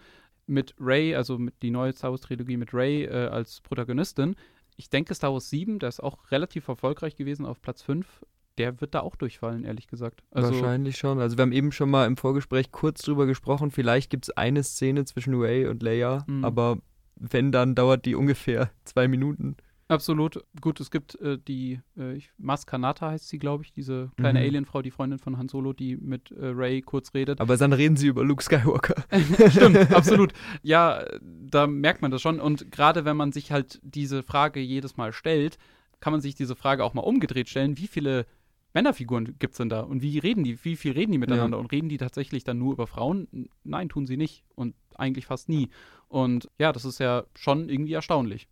mit 0.46 0.74
Ray, 0.80 1.14
also 1.14 1.38
mit 1.38 1.62
die 1.62 1.70
neue 1.70 1.92
Star 1.92 2.10
Wars-Trilogie 2.10 2.56
mit 2.56 2.72
Ray 2.72 3.04
äh, 3.04 3.28
als 3.28 3.60
Protagonistin 3.60 4.36
ich 4.78 4.88
denke, 4.88 5.14
Star 5.14 5.32
Wars 5.32 5.50
7, 5.50 5.80
der 5.80 5.88
ist 5.88 6.00
auch 6.00 6.30
relativ 6.30 6.68
erfolgreich 6.68 7.16
gewesen 7.16 7.44
auf 7.44 7.60
Platz 7.60 7.82
5. 7.82 8.24
Der 8.58 8.80
wird 8.80 8.94
da 8.94 9.00
auch 9.00 9.16
durchfallen, 9.16 9.64
ehrlich 9.64 9.86
gesagt. 9.86 10.22
Also, 10.30 10.52
Wahrscheinlich 10.52 10.96
schon. 10.96 11.18
Also 11.20 11.36
wir 11.36 11.42
haben 11.42 11.52
eben 11.52 11.72
schon 11.72 11.90
mal 11.90 12.06
im 12.06 12.16
Vorgespräch 12.16 12.72
kurz 12.72 13.02
drüber 13.02 13.26
gesprochen. 13.26 13.70
Vielleicht 13.70 14.10
gibt 14.10 14.24
es 14.24 14.36
eine 14.36 14.62
Szene 14.62 15.04
zwischen 15.04 15.34
Ray 15.34 15.66
und 15.66 15.82
Leia, 15.82 16.24
mhm. 16.26 16.44
aber 16.44 16.78
wenn, 17.16 17.52
dann 17.52 17.74
dauert 17.74 18.04
die 18.04 18.14
ungefähr 18.14 18.70
zwei 18.84 19.08
Minuten. 19.08 19.56
Absolut. 19.88 20.44
Gut, 20.60 20.80
es 20.80 20.90
gibt 20.90 21.18
äh, 21.20 21.38
die, 21.38 21.80
äh, 21.96 22.20
Mas 22.36 22.66
Kanata 22.66 23.10
heißt 23.10 23.26
sie, 23.26 23.38
glaube 23.38 23.64
ich, 23.64 23.72
diese 23.72 24.10
kleine 24.18 24.40
mhm. 24.40 24.46
Alienfrau, 24.46 24.82
die 24.82 24.90
Freundin 24.90 25.18
von 25.18 25.38
Han 25.38 25.48
Solo, 25.48 25.72
die 25.72 25.96
mit 25.96 26.30
äh, 26.30 26.48
Ray 26.48 26.82
kurz 26.82 27.14
redet. 27.14 27.40
Aber 27.40 27.56
dann 27.56 27.72
reden 27.72 27.96
sie 27.96 28.08
über 28.08 28.22
Luke 28.22 28.42
Skywalker. 28.42 29.02
Stimmt, 29.50 29.90
absolut. 29.92 30.34
Ja, 30.62 31.04
da 31.22 31.66
merkt 31.66 32.02
man 32.02 32.10
das 32.10 32.20
schon. 32.20 32.38
Und 32.38 32.70
gerade 32.70 33.06
wenn 33.06 33.16
man 33.16 33.32
sich 33.32 33.50
halt 33.50 33.80
diese 33.82 34.22
Frage 34.22 34.60
jedes 34.60 34.98
Mal 34.98 35.14
stellt, 35.14 35.56
kann 36.00 36.12
man 36.12 36.20
sich 36.20 36.34
diese 36.34 36.54
Frage 36.54 36.84
auch 36.84 36.92
mal 36.92 37.02
umgedreht 37.02 37.48
stellen, 37.48 37.78
wie 37.78 37.88
viele 37.88 38.26
Männerfiguren 38.78 39.36
gibt 39.40 39.54
es 39.54 39.58
denn 39.58 39.68
da? 39.68 39.80
Und 39.80 40.02
wie 40.02 40.18
reden 40.18 40.44
die? 40.44 40.64
Wie 40.64 40.76
viel 40.76 40.92
reden 40.92 41.10
die 41.10 41.18
miteinander? 41.18 41.56
Ja. 41.56 41.60
Und 41.60 41.72
reden 41.72 41.88
die 41.88 41.98
tatsächlich 41.98 42.44
dann 42.44 42.58
nur 42.58 42.72
über 42.72 42.86
Frauen? 42.86 43.48
Nein, 43.64 43.88
tun 43.88 44.06
sie 44.06 44.16
nicht. 44.16 44.44
Und 44.54 44.76
eigentlich 44.94 45.26
fast 45.26 45.48
nie. 45.48 45.68
Und 46.06 46.48
ja, 46.58 46.72
das 46.72 46.84
ist 46.84 47.00
ja 47.00 47.24
schon 47.34 47.68
irgendwie 47.68 47.94
erstaunlich. 47.94 48.46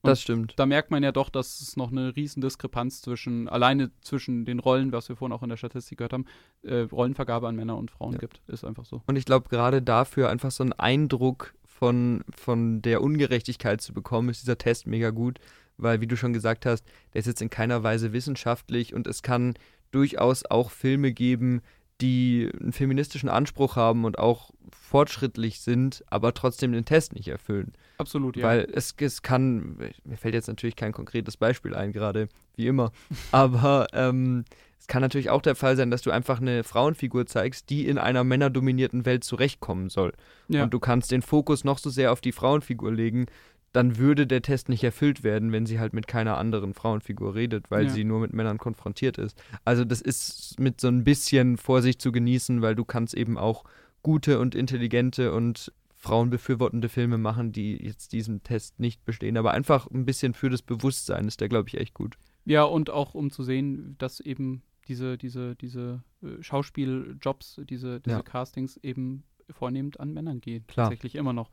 Und 0.00 0.08
das 0.08 0.22
stimmt. 0.22 0.54
Da 0.56 0.64
merkt 0.64 0.90
man 0.90 1.02
ja 1.02 1.12
doch, 1.12 1.28
dass 1.28 1.60
es 1.60 1.76
noch 1.76 1.90
eine 1.92 2.16
riesen 2.16 2.40
Diskrepanz 2.40 3.02
zwischen, 3.02 3.50
alleine 3.50 3.90
zwischen 4.00 4.46
den 4.46 4.60
Rollen, 4.60 4.92
was 4.92 5.10
wir 5.10 5.16
vorhin 5.16 5.36
auch 5.36 5.42
in 5.42 5.50
der 5.50 5.58
Statistik 5.58 5.98
gehört 5.98 6.14
haben, 6.14 6.24
äh, 6.62 6.86
Rollenvergabe 6.90 7.46
an 7.46 7.54
Männer 7.54 7.76
und 7.76 7.90
Frauen 7.90 8.14
ja. 8.14 8.18
gibt. 8.18 8.40
Ist 8.46 8.64
einfach 8.64 8.86
so. 8.86 9.02
Und 9.06 9.16
ich 9.16 9.26
glaube, 9.26 9.50
gerade 9.50 9.82
dafür 9.82 10.30
einfach 10.30 10.52
so 10.52 10.62
einen 10.62 10.72
Eindruck 10.72 11.52
von, 11.66 12.24
von 12.34 12.80
der 12.80 13.02
Ungerechtigkeit 13.02 13.82
zu 13.82 13.92
bekommen, 13.92 14.30
ist 14.30 14.40
dieser 14.42 14.56
Test 14.56 14.86
mega 14.86 15.10
gut, 15.10 15.38
weil, 15.82 16.00
wie 16.00 16.06
du 16.06 16.16
schon 16.16 16.32
gesagt 16.32 16.66
hast, 16.66 16.84
der 17.12 17.20
ist 17.20 17.26
jetzt 17.26 17.42
in 17.42 17.50
keiner 17.50 17.82
Weise 17.82 18.12
wissenschaftlich 18.12 18.94
und 18.94 19.06
es 19.06 19.22
kann 19.22 19.54
durchaus 19.90 20.44
auch 20.44 20.70
Filme 20.70 21.12
geben, 21.12 21.62
die 22.00 22.50
einen 22.58 22.72
feministischen 22.72 23.28
Anspruch 23.28 23.76
haben 23.76 24.04
und 24.04 24.18
auch 24.18 24.50
fortschrittlich 24.70 25.60
sind, 25.60 26.02
aber 26.08 26.32
trotzdem 26.34 26.72
den 26.72 26.84
Test 26.84 27.14
nicht 27.14 27.28
erfüllen. 27.28 27.72
Absolut, 27.98 28.36
ja. 28.36 28.44
Weil 28.44 28.68
es, 28.72 28.94
es 28.98 29.22
kann, 29.22 29.76
mir 30.04 30.16
fällt 30.16 30.34
jetzt 30.34 30.48
natürlich 30.48 30.76
kein 30.76 30.92
konkretes 30.92 31.36
Beispiel 31.36 31.74
ein, 31.74 31.92
gerade 31.92 32.28
wie 32.56 32.66
immer, 32.66 32.92
aber 33.32 33.88
ähm, 33.92 34.44
es 34.78 34.86
kann 34.86 35.02
natürlich 35.02 35.28
auch 35.28 35.42
der 35.42 35.54
Fall 35.54 35.76
sein, 35.76 35.90
dass 35.90 36.02
du 36.02 36.10
einfach 36.10 36.40
eine 36.40 36.64
Frauenfigur 36.64 37.26
zeigst, 37.26 37.68
die 37.68 37.86
in 37.86 37.98
einer 37.98 38.24
männerdominierten 38.24 39.04
Welt 39.04 39.24
zurechtkommen 39.24 39.90
soll. 39.90 40.14
Ja. 40.48 40.64
Und 40.64 40.72
du 40.72 40.80
kannst 40.80 41.10
den 41.10 41.20
Fokus 41.20 41.64
noch 41.64 41.78
so 41.78 41.90
sehr 41.90 42.12
auf 42.12 42.22
die 42.22 42.32
Frauenfigur 42.32 42.90
legen, 42.90 43.26
dann 43.72 43.98
würde 43.98 44.26
der 44.26 44.42
Test 44.42 44.68
nicht 44.68 44.82
erfüllt 44.82 45.22
werden, 45.22 45.52
wenn 45.52 45.66
sie 45.66 45.78
halt 45.78 45.92
mit 45.92 46.08
keiner 46.08 46.38
anderen 46.38 46.74
Frauenfigur 46.74 47.34
redet, 47.34 47.70
weil 47.70 47.84
ja. 47.84 47.90
sie 47.90 48.04
nur 48.04 48.20
mit 48.20 48.32
Männern 48.32 48.58
konfrontiert 48.58 49.16
ist. 49.16 49.40
Also 49.64 49.84
das 49.84 50.00
ist 50.00 50.58
mit 50.58 50.80
so 50.80 50.88
ein 50.88 51.04
bisschen 51.04 51.56
Vorsicht 51.56 52.02
zu 52.02 52.10
genießen, 52.10 52.62
weil 52.62 52.74
du 52.74 52.84
kannst 52.84 53.14
eben 53.14 53.38
auch 53.38 53.64
gute 54.02 54.40
und 54.40 54.54
intelligente 54.54 55.32
und 55.32 55.72
frauenbefürwortende 55.94 56.88
Filme 56.88 57.18
machen, 57.18 57.52
die 57.52 57.76
jetzt 57.76 58.12
diesen 58.12 58.42
Test 58.42 58.80
nicht 58.80 59.04
bestehen. 59.04 59.36
Aber 59.36 59.52
einfach 59.52 59.88
ein 59.90 60.06
bisschen 60.06 60.32
für 60.32 60.48
das 60.48 60.62
Bewusstsein 60.62 61.28
ist 61.28 61.40
der, 61.40 61.48
glaube 61.48 61.68
ich, 61.68 61.76
echt 61.76 61.94
gut. 61.94 62.16
Ja, 62.46 62.64
und 62.64 62.90
auch 62.90 63.14
um 63.14 63.30
zu 63.30 63.42
sehen, 63.42 63.96
dass 63.98 64.18
eben 64.18 64.62
diese, 64.88 65.18
diese, 65.18 65.54
diese 65.56 66.02
äh, 66.22 66.42
Schauspieljobs, 66.42 67.60
diese, 67.68 68.00
diese 68.00 68.16
ja. 68.16 68.22
Castings 68.22 68.78
eben 68.78 69.24
vornehmend 69.50 70.00
an 70.00 70.12
Männern 70.12 70.40
gehen. 70.40 70.66
Klar. 70.66 70.86
Tatsächlich 70.88 71.16
immer 71.16 71.34
noch. 71.34 71.50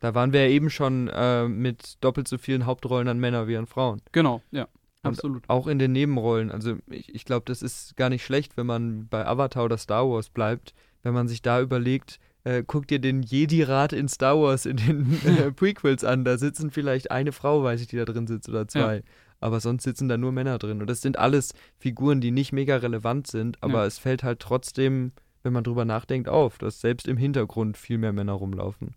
Da 0.00 0.14
waren 0.14 0.32
wir 0.32 0.44
ja 0.44 0.50
eben 0.50 0.70
schon 0.70 1.08
äh, 1.08 1.48
mit 1.48 1.96
doppelt 2.00 2.28
so 2.28 2.38
vielen 2.38 2.66
Hauptrollen 2.66 3.08
an 3.08 3.18
Männer 3.18 3.48
wie 3.48 3.56
an 3.56 3.66
Frauen. 3.66 4.00
Genau, 4.12 4.42
ja. 4.50 4.68
Absolut. 5.02 5.44
auch 5.48 5.66
in 5.66 5.78
den 5.78 5.92
Nebenrollen. 5.92 6.50
Also 6.50 6.76
ich, 6.88 7.14
ich 7.14 7.24
glaube, 7.24 7.44
das 7.46 7.62
ist 7.62 7.96
gar 7.96 8.08
nicht 8.08 8.24
schlecht, 8.24 8.56
wenn 8.56 8.66
man 8.66 9.08
bei 9.08 9.26
Avatar 9.26 9.64
oder 9.64 9.78
Star 9.78 10.08
Wars 10.08 10.28
bleibt, 10.28 10.74
wenn 11.02 11.14
man 11.14 11.28
sich 11.28 11.40
da 11.40 11.60
überlegt, 11.60 12.18
äh, 12.44 12.64
guck 12.66 12.86
dir 12.88 12.98
den 12.98 13.22
Jedi-Rat 13.22 13.92
in 13.92 14.08
Star 14.08 14.40
Wars 14.40 14.66
in 14.66 14.76
den 14.76 15.20
äh, 15.26 15.52
Prequels 15.52 16.04
an. 16.04 16.24
Da 16.24 16.36
sitzen 16.38 16.70
vielleicht 16.70 17.10
eine 17.10 17.32
Frau, 17.32 17.62
weiß 17.62 17.80
ich, 17.80 17.88
die 17.88 17.96
da 17.96 18.04
drin 18.04 18.26
sitzt 18.26 18.48
oder 18.48 18.66
zwei. 18.68 18.96
Ja. 18.96 19.02
Aber 19.40 19.60
sonst 19.60 19.84
sitzen 19.84 20.08
da 20.08 20.16
nur 20.16 20.32
Männer 20.32 20.58
drin. 20.58 20.80
Und 20.80 20.90
das 20.90 21.00
sind 21.00 21.18
alles 21.18 21.54
Figuren, 21.78 22.20
die 22.20 22.32
nicht 22.32 22.52
mega 22.52 22.76
relevant 22.76 23.28
sind, 23.28 23.62
aber 23.62 23.80
ja. 23.80 23.86
es 23.86 23.98
fällt 23.98 24.24
halt 24.24 24.40
trotzdem, 24.40 25.12
wenn 25.44 25.52
man 25.52 25.62
drüber 25.62 25.84
nachdenkt, 25.84 26.28
auf, 26.28 26.58
dass 26.58 26.80
selbst 26.80 27.06
im 27.06 27.16
Hintergrund 27.16 27.76
viel 27.76 27.98
mehr 27.98 28.12
Männer 28.12 28.32
rumlaufen 28.32 28.96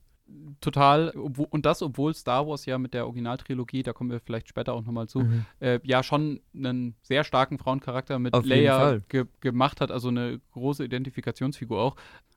total, 0.61 1.09
und 1.09 1.65
das, 1.65 1.81
obwohl 1.81 2.13
Star 2.13 2.47
Wars 2.47 2.65
ja 2.65 2.77
mit 2.77 2.93
der 2.93 3.05
Originaltrilogie, 3.05 3.83
da 3.83 3.93
kommen 3.93 4.11
wir 4.11 4.19
vielleicht 4.19 4.49
später 4.49 4.73
auch 4.73 4.83
nochmal 4.83 5.07
zu, 5.07 5.19
mhm. 5.19 5.45
äh, 5.59 5.79
ja 5.83 6.03
schon 6.03 6.41
einen 6.55 6.95
sehr 7.01 7.23
starken 7.23 7.57
Frauencharakter 7.57 8.19
mit 8.19 8.33
Auf 8.33 8.45
Leia 8.45 8.97
ge 9.09 9.25
gemacht 9.39 9.81
hat, 9.81 9.91
also 9.91 10.09
eine 10.09 10.39
große 10.51 10.83
Identifikationsfigur 10.83 11.79
auch. 11.79 11.95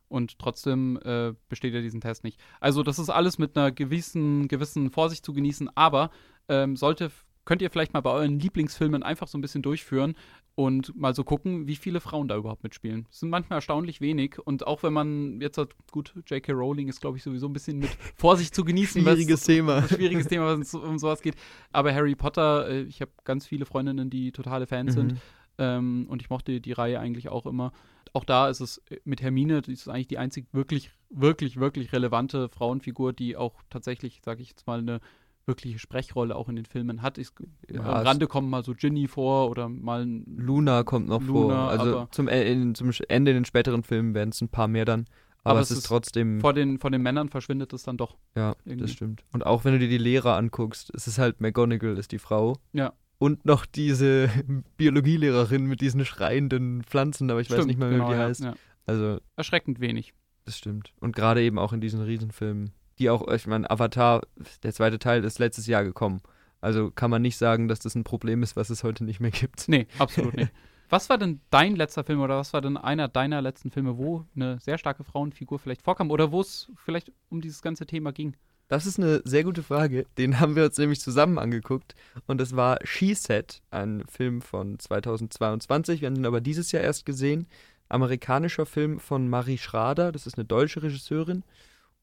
Und 0.09 0.39
trotzdem 0.39 0.99
äh, 1.05 1.33
besteht 1.49 1.75
ja 1.75 1.81
diesen 1.81 2.01
Test 2.01 2.25
nicht. 2.25 2.39
Also, 2.61 2.83
das 2.83 2.99
ist 2.99 3.11
alles 3.11 3.39
mit 3.39 3.57
einer 3.57 3.73
gewissen, 3.73 4.49
gewissen 4.49 4.91
Vorsicht 4.91 5.25
zu 5.25 5.33
genießen, 5.33 5.71
aber 5.77 6.11
ähm, 6.49 6.77
sollte 6.77 7.11
könnt 7.45 7.63
ihr 7.63 7.71
vielleicht 7.71 7.93
mal 7.93 8.01
bei 8.01 8.11
euren 8.11 8.39
Lieblingsfilmen 8.39 9.03
einfach 9.03 9.29
so 9.29 9.37
ein 9.39 9.41
bisschen 9.41 9.63
durchführen 9.63 10.15
und 10.57 10.95
mal 10.97 11.15
so 11.15 11.25
gucken, 11.25 11.67
wie 11.67 11.77
viele 11.77 12.01
Frauen 12.01 12.29
da 12.29 12.37
überhaupt 12.37 12.63
mitspielen. 12.63 13.07
Es 13.11 13.21
sind 13.21 13.31
manchmal 13.31 13.59
erstaunlich 13.59 14.01
wenig 14.01 14.39
und 14.39 14.67
auch 14.67 14.83
wenn 14.83 14.93
man 14.93 15.41
jetzt 15.41 15.59
hat, 15.59 15.75
gut, 15.91 16.15
J.K. 16.27 16.53
Rowling 16.53 16.89
ist, 16.89 17.01
glaube 17.01 17.17
ich, 17.17 17.25
sowieso 17.25 17.49
ein 17.49 17.53
bisschen 17.53 17.79
mit 17.79 17.91
Vorsicht 18.15 18.55
zu 18.55 18.65
genießen. 18.65 19.03
schwieriges 19.03 19.43
Thema. 19.43 19.79
Ein 19.79 19.89
schwieriges 19.89 20.29
Thema, 20.29 20.53
wenn 20.53 20.63
es 20.63 20.73
um 20.75 20.99
sowas 20.99 21.23
geht. 21.23 21.35
Aber 21.73 21.93
Harry 21.93 22.15
Potter, 22.15 22.69
äh, 22.69 22.83
ich 22.83 23.01
habe 23.01 23.11
ganz 23.25 23.47
viele 23.47 23.67
Freundinnen, 23.67 24.11
die 24.11 24.31
totale 24.31 24.67
Fans 24.67 24.95
mhm. 24.95 25.01
sind 25.01 25.21
ähm, 25.59 26.07
und 26.09 26.23
ich 26.23 26.31
mochte 26.31 26.61
die 26.61 26.73
Reihe 26.73 27.01
eigentlich 27.01 27.29
auch 27.29 27.47
immer. 27.47 27.73
Auch 28.13 28.25
da 28.25 28.49
ist 28.49 28.61
es 28.61 28.79
äh, 28.91 28.99
mit 29.05 29.23
Hermine, 29.23 29.63
die 29.63 29.73
ist 29.73 29.89
eigentlich 29.89 30.09
die 30.09 30.19
einzig 30.19 30.47
wirklich, 30.53 30.93
wirklich, 31.11 31.59
wirklich 31.59 31.93
relevante 31.93 32.49
Frauenfigur, 32.49 33.13
die 33.13 33.37
auch 33.37 33.55
tatsächlich, 33.71 34.21
sage 34.25 34.43
ich 34.43 34.51
jetzt 34.51 34.67
mal, 34.67 34.79
eine 34.79 35.01
wirkliche 35.47 35.79
Sprechrolle 35.79 36.37
auch 36.37 36.49
in 36.49 36.57
den 36.57 36.65
Filmen 36.65 37.03
hat. 37.03 37.19
Ich, 37.19 37.29
ja, 37.71 37.81
am 37.81 38.07
Rande 38.07 38.27
kommt 38.27 38.49
mal 38.49 38.65
so 38.65 38.75
Ginny 38.75 39.09
vor 39.09 39.51
oder 39.51 39.69
mal 39.69 40.07
Luna 40.27 40.83
kommt 40.83 41.09
noch 41.09 41.23
Luna, 41.23 41.55
vor. 41.55 41.71
Also 41.71 42.09
zum, 42.11 42.29
in, 42.29 42.75
zum 42.75 42.91
Ende 43.09 43.33
in 43.33 43.39
den 43.39 43.45
späteren 43.45 43.83
Filmen 43.83 44.15
werden 44.15 44.31
es 44.31 44.41
ein 44.41 44.49
paar 44.49 44.69
mehr 44.69 44.85
dann. 44.85 45.07
Aber, 45.45 45.53
aber 45.53 45.61
es 45.61 45.71
ist, 45.71 45.79
ist 45.79 45.87
trotzdem. 45.87 46.41
Vor 46.41 46.55
den, 46.55 46.79
vor 46.79 46.91
den 46.91 47.03
Männern 47.03 47.29
verschwindet 47.29 47.73
es 47.75 47.83
dann 47.83 47.99
doch. 47.99 48.17
Ja, 48.35 48.57
irgendwie. 48.65 48.83
das 48.83 48.93
stimmt. 48.93 49.25
Und 49.33 49.45
auch 49.45 49.65
wenn 49.65 49.73
du 49.75 49.79
dir 49.79 49.89
die 49.89 49.99
Lehrer 49.99 50.37
anguckst, 50.37 50.91
es 50.95 51.07
ist 51.07 51.19
halt 51.19 51.41
McGonagall 51.41 51.99
ist 51.99 52.13
die 52.13 52.19
Frau. 52.19 52.57
Ja. 52.73 52.95
Und 53.19 53.45
noch 53.45 53.67
diese 53.67 54.31
Biologielehrerin 54.77 55.67
mit 55.67 55.83
diesen 55.83 56.05
schreienden 56.05 56.83
Pflanzen, 56.83 57.31
aber 57.31 57.41
ich 57.41 57.49
stimmt, 57.49 57.61
weiß 57.61 57.67
nicht 57.67 57.79
mal, 57.79 57.91
wie 57.91 57.95
genau, 57.95 58.09
die 58.09 58.15
ja, 58.15 58.19
heißt. 58.21 58.45
Ja. 58.45 58.55
Also. 58.87 59.21
Erschreckend 59.37 59.81
wenig. 59.81 60.15
Das 60.47 60.57
stimmt. 60.59 60.93
Und 61.01 61.15
gerade 61.15 61.43
eben 61.43 61.59
auch 61.59 61.73
in 61.73 61.81
diesen 61.81 62.03
Riesenfilmen 62.03 62.73
die 62.99 63.11
auch, 63.11 63.27
ich 63.29 63.47
meine, 63.47 63.71
Avatar, 63.71 64.23
der 64.63 64.73
zweite 64.73 64.99
Teil 64.99 65.25
ist 65.25 65.39
letztes 65.39 65.67
Jahr 65.67 65.85
gekommen. 65.85 66.21
Also 66.61 66.91
kann 66.91 67.11
man 67.11 67.23
nicht 67.23 67.37
sagen, 67.37 67.69
dass 67.69 67.81
das 67.81 67.95
ein 67.95 68.05
Problem 68.05 68.43
ist, 68.43 68.57
was 68.57 68.71
es 68.71 68.85
heute 68.85 69.05
nicht 69.05 69.21
mehr 69.21 69.31
gibt. 69.31 69.69
Nee, 69.69 69.87
absolut 69.99 70.35
nicht. 70.35 70.53
Was 70.91 71.09
war 71.09 71.19
denn 71.19 71.41
dein 71.51 71.77
letzter 71.77 72.05
Film 72.05 72.21
oder 72.21 72.37
was 72.37 72.53
war 72.53 72.61
denn 72.61 72.77
einer 72.77 73.09
deiner 73.09 73.41
letzten 73.41 73.71
Filme, 73.71 73.97
wo 73.97 74.27
eine 74.37 74.61
sehr 74.61 74.77
starke 74.79 75.03
Frauenfigur 75.03 75.59
vielleicht 75.59 75.83
vorkam 75.83 76.11
oder 76.11 76.31
wo 76.31 76.43
es 76.43 76.71
vielleicht 76.77 77.11
um 77.31 77.41
dieses 77.41 77.63
ganze 77.63 77.87
Thema 77.87 78.13
ging? 78.13 78.37
Das 78.69 78.87
ist 78.87 78.99
eine 78.99 79.21
sehr 79.25 79.45
gute 79.45 79.63
Frage. 79.63 80.07
Den 80.17 80.41
haben 80.41 80.57
wir 80.57 80.65
uns 80.65 80.79
nämlich 80.79 81.01
zusammen 81.01 81.39
angeguckt. 81.39 81.95
Und 82.27 82.41
es 82.41 82.57
war 82.57 82.79
She 82.85 83.15
Set, 83.15 83.61
ein 83.71 84.05
Film 84.09 84.41
von 84.41 84.79
2022. 84.79 86.01
Wir 86.01 86.07
haben 86.07 86.17
ihn 86.17 86.27
aber 86.27 86.41
dieses 86.41 86.73
Jahr 86.73 86.83
erst 86.83 87.05
gesehen. 87.07 87.47
Amerikanischer 87.89 88.65
Film 88.65 89.01
von 89.01 89.29
Marie 89.29 89.59
Schrader. 89.59 90.13
Das 90.13 90.27
ist 90.27 90.39
eine 90.39 90.45
deutsche 90.45 90.83
Regisseurin. 90.83 91.45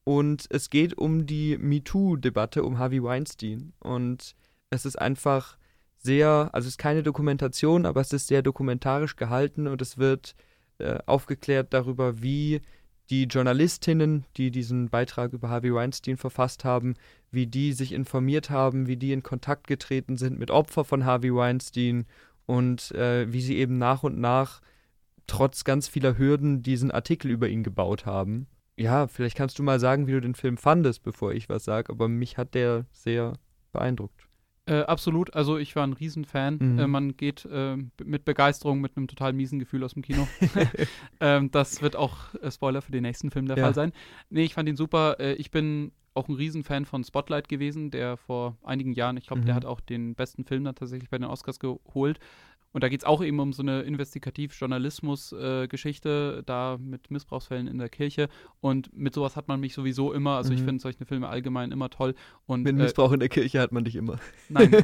Und 0.04 0.46
es 0.50 0.70
geht 0.70 0.98
um 0.98 1.26
die 1.26 1.56
MeToo-Debatte 1.58 2.64
um 2.64 2.78
Harvey 2.78 3.02
Weinstein. 3.02 3.72
Und 3.78 4.34
es 4.70 4.84
ist 4.84 4.96
einfach 4.96 5.58
sehr, 5.96 6.50
also 6.52 6.66
es 6.66 6.74
ist 6.74 6.78
keine 6.78 7.02
Dokumentation, 7.02 7.86
aber 7.86 8.00
es 8.00 8.12
ist 8.12 8.26
sehr 8.26 8.42
dokumentarisch 8.42 9.16
gehalten 9.16 9.68
und 9.68 9.80
es 9.80 9.98
wird 9.98 10.34
äh, 10.78 10.98
aufgeklärt 11.06 11.72
darüber, 11.72 12.22
wie 12.22 12.60
die 13.10 13.24
Journalistinnen, 13.24 14.24
die 14.36 14.50
diesen 14.50 14.88
Beitrag 14.88 15.32
über 15.32 15.48
Harvey 15.48 15.72
Weinstein 15.74 16.16
verfasst 16.16 16.64
haben, 16.64 16.94
wie 17.30 17.46
die 17.46 17.72
sich 17.72 17.92
informiert 17.92 18.50
haben, 18.50 18.86
wie 18.86 18.96
die 18.96 19.12
in 19.12 19.22
Kontakt 19.22 19.66
getreten 19.66 20.16
sind 20.16 20.38
mit 20.38 20.50
Opfern 20.50 20.84
von 20.84 21.04
Harvey 21.04 21.34
Weinstein 21.34 22.06
und 22.46 22.90
äh, 22.92 23.30
wie 23.32 23.40
sie 23.40 23.58
eben 23.58 23.78
nach 23.78 24.02
und 24.02 24.18
nach 24.18 24.60
trotz 25.26 25.64
ganz 25.64 25.88
vieler 25.88 26.18
Hürden 26.18 26.62
diesen 26.62 26.90
Artikel 26.90 27.30
über 27.30 27.48
ihn 27.48 27.62
gebaut 27.62 28.06
haben. 28.06 28.46
Ja, 28.82 29.06
vielleicht 29.06 29.36
kannst 29.36 29.58
du 29.58 29.62
mal 29.62 29.78
sagen, 29.78 30.08
wie 30.08 30.12
du 30.12 30.20
den 30.20 30.34
Film 30.34 30.56
fandest, 30.56 31.04
bevor 31.04 31.32
ich 31.32 31.48
was 31.48 31.64
sage, 31.64 31.92
aber 31.92 32.08
mich 32.08 32.36
hat 32.36 32.54
der 32.54 32.84
sehr 32.90 33.34
beeindruckt. 33.72 34.26
Äh, 34.66 34.82
absolut, 34.82 35.34
also 35.34 35.56
ich 35.56 35.74
war 35.76 35.84
ein 35.84 35.92
Riesenfan. 35.92 36.58
Mhm. 36.60 36.78
Äh, 36.78 36.86
man 36.86 37.16
geht 37.16 37.44
äh, 37.44 37.76
mit 38.04 38.24
Begeisterung, 38.24 38.80
mit 38.80 38.96
einem 38.96 39.06
total 39.06 39.32
miesen 39.32 39.58
Gefühl 39.58 39.84
aus 39.84 39.94
dem 39.94 40.02
Kino. 40.02 40.26
ähm, 41.20 41.50
das 41.50 41.80
wird 41.80 41.94
auch 41.94 42.34
äh, 42.34 42.50
Spoiler 42.50 42.82
für 42.82 42.92
den 42.92 43.02
nächsten 43.02 43.30
Film 43.30 43.46
der 43.46 43.56
ja. 43.56 43.64
Fall 43.64 43.74
sein. 43.74 43.92
Nee, 44.30 44.44
ich 44.44 44.54
fand 44.54 44.68
ihn 44.68 44.76
super. 44.76 45.18
Äh, 45.20 45.34
ich 45.34 45.50
bin 45.50 45.92
auch 46.14 46.28
ein 46.28 46.34
Riesenfan 46.34 46.84
von 46.84 47.04
Spotlight 47.04 47.48
gewesen, 47.48 47.90
der 47.90 48.16
vor 48.16 48.56
einigen 48.62 48.92
Jahren, 48.92 49.16
ich 49.16 49.26
glaube, 49.26 49.42
mhm. 49.42 49.46
der 49.46 49.54
hat 49.54 49.64
auch 49.64 49.80
den 49.80 50.14
besten 50.14 50.44
Film 50.44 50.64
dann 50.64 50.74
tatsächlich 50.74 51.08
bei 51.08 51.18
den 51.18 51.26
Oscars 51.26 51.58
geholt. 51.58 52.18
Und 52.72 52.82
da 52.82 52.88
geht 52.88 53.02
es 53.02 53.04
auch 53.04 53.22
eben 53.22 53.38
um 53.38 53.52
so 53.52 53.62
eine 53.62 53.82
Investigativ-Journalismus-Geschichte, 53.82 56.38
äh, 56.38 56.42
da 56.44 56.78
mit 56.80 57.10
Missbrauchsfällen 57.10 57.66
in 57.66 57.76
der 57.78 57.90
Kirche. 57.90 58.28
Und 58.60 58.96
mit 58.96 59.12
sowas 59.14 59.36
hat 59.36 59.48
man 59.48 59.60
mich 59.60 59.74
sowieso 59.74 60.12
immer. 60.12 60.36
Also 60.36 60.52
mhm. 60.52 60.58
ich 60.58 60.64
finde 60.64 60.80
solche 60.80 61.04
Filme 61.04 61.28
allgemein 61.28 61.70
immer 61.70 61.90
toll. 61.90 62.14
Und, 62.46 62.62
mit 62.62 62.74
äh, 62.74 62.78
Missbrauch 62.78 63.10
äh, 63.10 63.14
in 63.14 63.20
der 63.20 63.28
Kirche 63.28 63.60
hat 63.60 63.72
man 63.72 63.84
dich 63.84 63.96
immer. 63.96 64.18
Nein, 64.48 64.70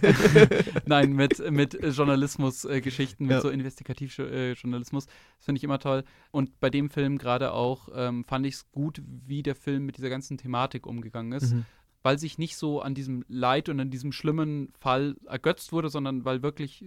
nein 0.86 1.14
mit, 1.14 1.50
mit 1.50 1.78
Journalismus-Geschichten, 1.82 3.24
mit 3.24 3.32
ja. 3.32 3.40
so 3.40 3.48
Investigativ-Journalismus. 3.48 5.06
Das 5.06 5.46
finde 5.46 5.58
ich 5.58 5.64
immer 5.64 5.78
toll. 5.78 6.04
Und 6.30 6.60
bei 6.60 6.68
dem 6.70 6.90
Film 6.90 7.18
gerade 7.18 7.52
auch 7.52 7.88
ähm, 7.94 8.24
fand 8.24 8.46
ich 8.46 8.54
es 8.54 8.70
gut, 8.70 9.02
wie 9.26 9.42
der 9.42 9.54
Film 9.54 9.86
mit 9.86 9.96
dieser 9.96 10.10
ganzen 10.10 10.36
Thematik 10.36 10.86
umgegangen 10.86 11.32
ist. 11.32 11.54
Mhm 11.54 11.64
weil 12.02 12.18
sich 12.18 12.38
nicht 12.38 12.56
so 12.56 12.80
an 12.80 12.94
diesem 12.94 13.24
Leid 13.28 13.68
und 13.68 13.80
an 13.80 13.90
diesem 13.90 14.12
schlimmen 14.12 14.72
Fall 14.78 15.16
ergötzt 15.26 15.72
wurde, 15.72 15.88
sondern 15.88 16.24
weil 16.24 16.42
wirklich 16.42 16.84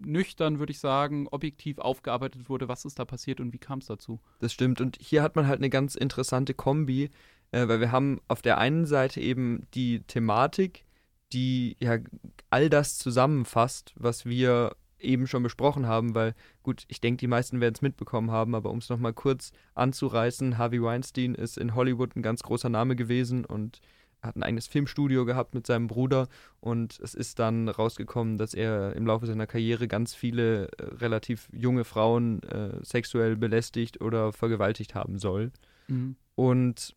nüchtern, 0.00 0.58
würde 0.58 0.72
ich 0.72 0.78
sagen, 0.78 1.28
objektiv 1.30 1.78
aufgearbeitet 1.78 2.48
wurde, 2.48 2.68
was 2.68 2.84
ist 2.84 2.98
da 2.98 3.04
passiert 3.04 3.40
und 3.40 3.52
wie 3.52 3.58
kam 3.58 3.78
es 3.78 3.86
dazu. 3.86 4.20
Das 4.40 4.52
stimmt. 4.52 4.80
Und 4.80 4.98
hier 5.00 5.22
hat 5.22 5.36
man 5.36 5.46
halt 5.46 5.60
eine 5.60 5.70
ganz 5.70 5.94
interessante 5.94 6.54
Kombi, 6.54 7.10
äh, 7.50 7.68
weil 7.68 7.80
wir 7.80 7.92
haben 7.92 8.20
auf 8.28 8.42
der 8.42 8.58
einen 8.58 8.86
Seite 8.86 9.20
eben 9.20 9.66
die 9.74 10.00
Thematik, 10.00 10.84
die 11.32 11.76
ja 11.80 11.98
all 12.50 12.68
das 12.68 12.98
zusammenfasst, 12.98 13.92
was 13.96 14.26
wir 14.26 14.76
eben 14.98 15.26
schon 15.26 15.42
besprochen 15.42 15.86
haben, 15.86 16.14
weil 16.14 16.34
gut, 16.62 16.84
ich 16.88 17.00
denke, 17.00 17.18
die 17.18 17.26
meisten 17.26 17.60
werden 17.60 17.74
es 17.74 17.82
mitbekommen 17.82 18.30
haben, 18.30 18.54
aber 18.54 18.70
um 18.70 18.78
es 18.78 18.88
nochmal 18.88 19.12
kurz 19.12 19.52
anzureißen, 19.74 20.58
Harvey 20.58 20.82
Weinstein 20.82 21.34
ist 21.34 21.58
in 21.58 21.74
Hollywood 21.74 22.16
ein 22.16 22.22
ganz 22.22 22.42
großer 22.42 22.68
Name 22.68 22.96
gewesen 22.96 23.44
und 23.44 23.80
hat 24.22 24.36
ein 24.36 24.42
eigenes 24.42 24.68
Filmstudio 24.68 25.24
gehabt 25.24 25.54
mit 25.54 25.66
seinem 25.66 25.88
Bruder 25.88 26.28
und 26.60 26.98
es 27.00 27.14
ist 27.14 27.38
dann 27.38 27.68
rausgekommen, 27.68 28.38
dass 28.38 28.54
er 28.54 28.94
im 28.94 29.06
Laufe 29.06 29.26
seiner 29.26 29.46
Karriere 29.46 29.88
ganz 29.88 30.14
viele 30.14 30.68
äh, 30.78 30.84
relativ 31.00 31.48
junge 31.52 31.84
Frauen 31.84 32.42
äh, 32.44 32.82
sexuell 32.82 33.36
belästigt 33.36 34.00
oder 34.00 34.32
vergewaltigt 34.32 34.94
haben 34.94 35.18
soll. 35.18 35.50
Mhm. 35.88 36.16
Und 36.36 36.94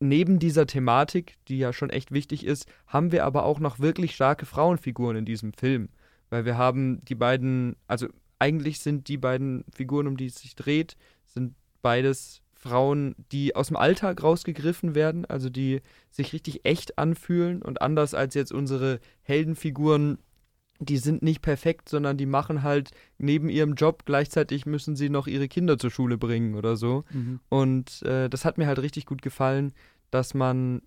neben 0.00 0.38
dieser 0.38 0.66
Thematik, 0.66 1.34
die 1.48 1.58
ja 1.58 1.72
schon 1.72 1.90
echt 1.90 2.12
wichtig 2.12 2.44
ist, 2.46 2.66
haben 2.86 3.10
wir 3.10 3.24
aber 3.24 3.44
auch 3.44 3.58
noch 3.58 3.80
wirklich 3.80 4.14
starke 4.14 4.46
Frauenfiguren 4.46 5.16
in 5.16 5.24
diesem 5.24 5.52
Film. 5.52 5.88
Weil 6.30 6.44
wir 6.44 6.56
haben 6.56 7.04
die 7.04 7.14
beiden, 7.14 7.76
also 7.86 8.08
eigentlich 8.38 8.80
sind 8.80 9.08
die 9.08 9.18
beiden 9.18 9.64
Figuren, 9.72 10.06
um 10.06 10.16
die 10.16 10.26
es 10.26 10.36
sich 10.36 10.54
dreht, 10.54 10.96
sind 11.24 11.54
beides 11.82 12.42
Frauen, 12.64 13.14
die 13.30 13.54
aus 13.54 13.68
dem 13.68 13.76
Alltag 13.76 14.22
rausgegriffen 14.22 14.94
werden, 14.94 15.26
also 15.26 15.50
die 15.50 15.82
sich 16.10 16.32
richtig 16.32 16.64
echt 16.64 16.96
anfühlen 16.96 17.60
und 17.60 17.82
anders 17.82 18.14
als 18.14 18.34
jetzt 18.34 18.52
unsere 18.52 19.00
Heldenfiguren, 19.22 20.16
die 20.78 20.96
sind 20.96 21.22
nicht 21.22 21.42
perfekt, 21.42 21.90
sondern 21.90 22.16
die 22.16 22.24
machen 22.24 22.62
halt 22.62 22.90
neben 23.18 23.50
ihrem 23.50 23.74
Job 23.74 24.04
gleichzeitig 24.06 24.64
müssen 24.64 24.96
sie 24.96 25.10
noch 25.10 25.26
ihre 25.26 25.46
Kinder 25.46 25.78
zur 25.78 25.90
Schule 25.90 26.16
bringen 26.16 26.54
oder 26.54 26.76
so. 26.76 27.04
Mhm. 27.12 27.40
Und 27.50 28.02
äh, 28.02 28.30
das 28.30 28.46
hat 28.46 28.56
mir 28.56 28.66
halt 28.66 28.78
richtig 28.78 29.04
gut 29.04 29.20
gefallen, 29.20 29.74
dass 30.10 30.32
man 30.32 30.80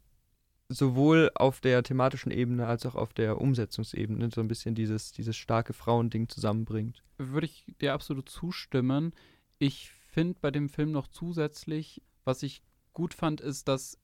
sowohl 0.69 1.29
auf 1.35 1.61
der 1.61 1.83
thematischen 1.83 2.31
Ebene 2.31 2.65
als 2.65 2.87
auch 2.87 2.95
auf 2.95 3.13
der 3.13 3.39
Umsetzungsebene 3.39 4.29
so 4.33 4.41
ein 4.41 4.47
bisschen 4.47 4.73
dieses, 4.73 5.11
dieses 5.11 5.37
starke 5.37 5.73
Frauending 5.73 6.27
zusammenbringt. 6.27 7.03
Würde 7.19 7.45
ich 7.45 7.65
dir 7.79 7.93
absolut 7.93 8.29
zustimmen. 8.29 9.13
Ich 9.59 9.91
finde 10.17 10.39
bei 10.41 10.49
dem 10.49 10.67
Film 10.67 10.91
noch 10.91 11.05
zusätzlich, 11.05 12.01
was 12.23 12.41
ich 12.41 12.63
gut 12.93 13.13
fand, 13.13 13.39
ist, 13.39 13.67
dass 13.67 13.99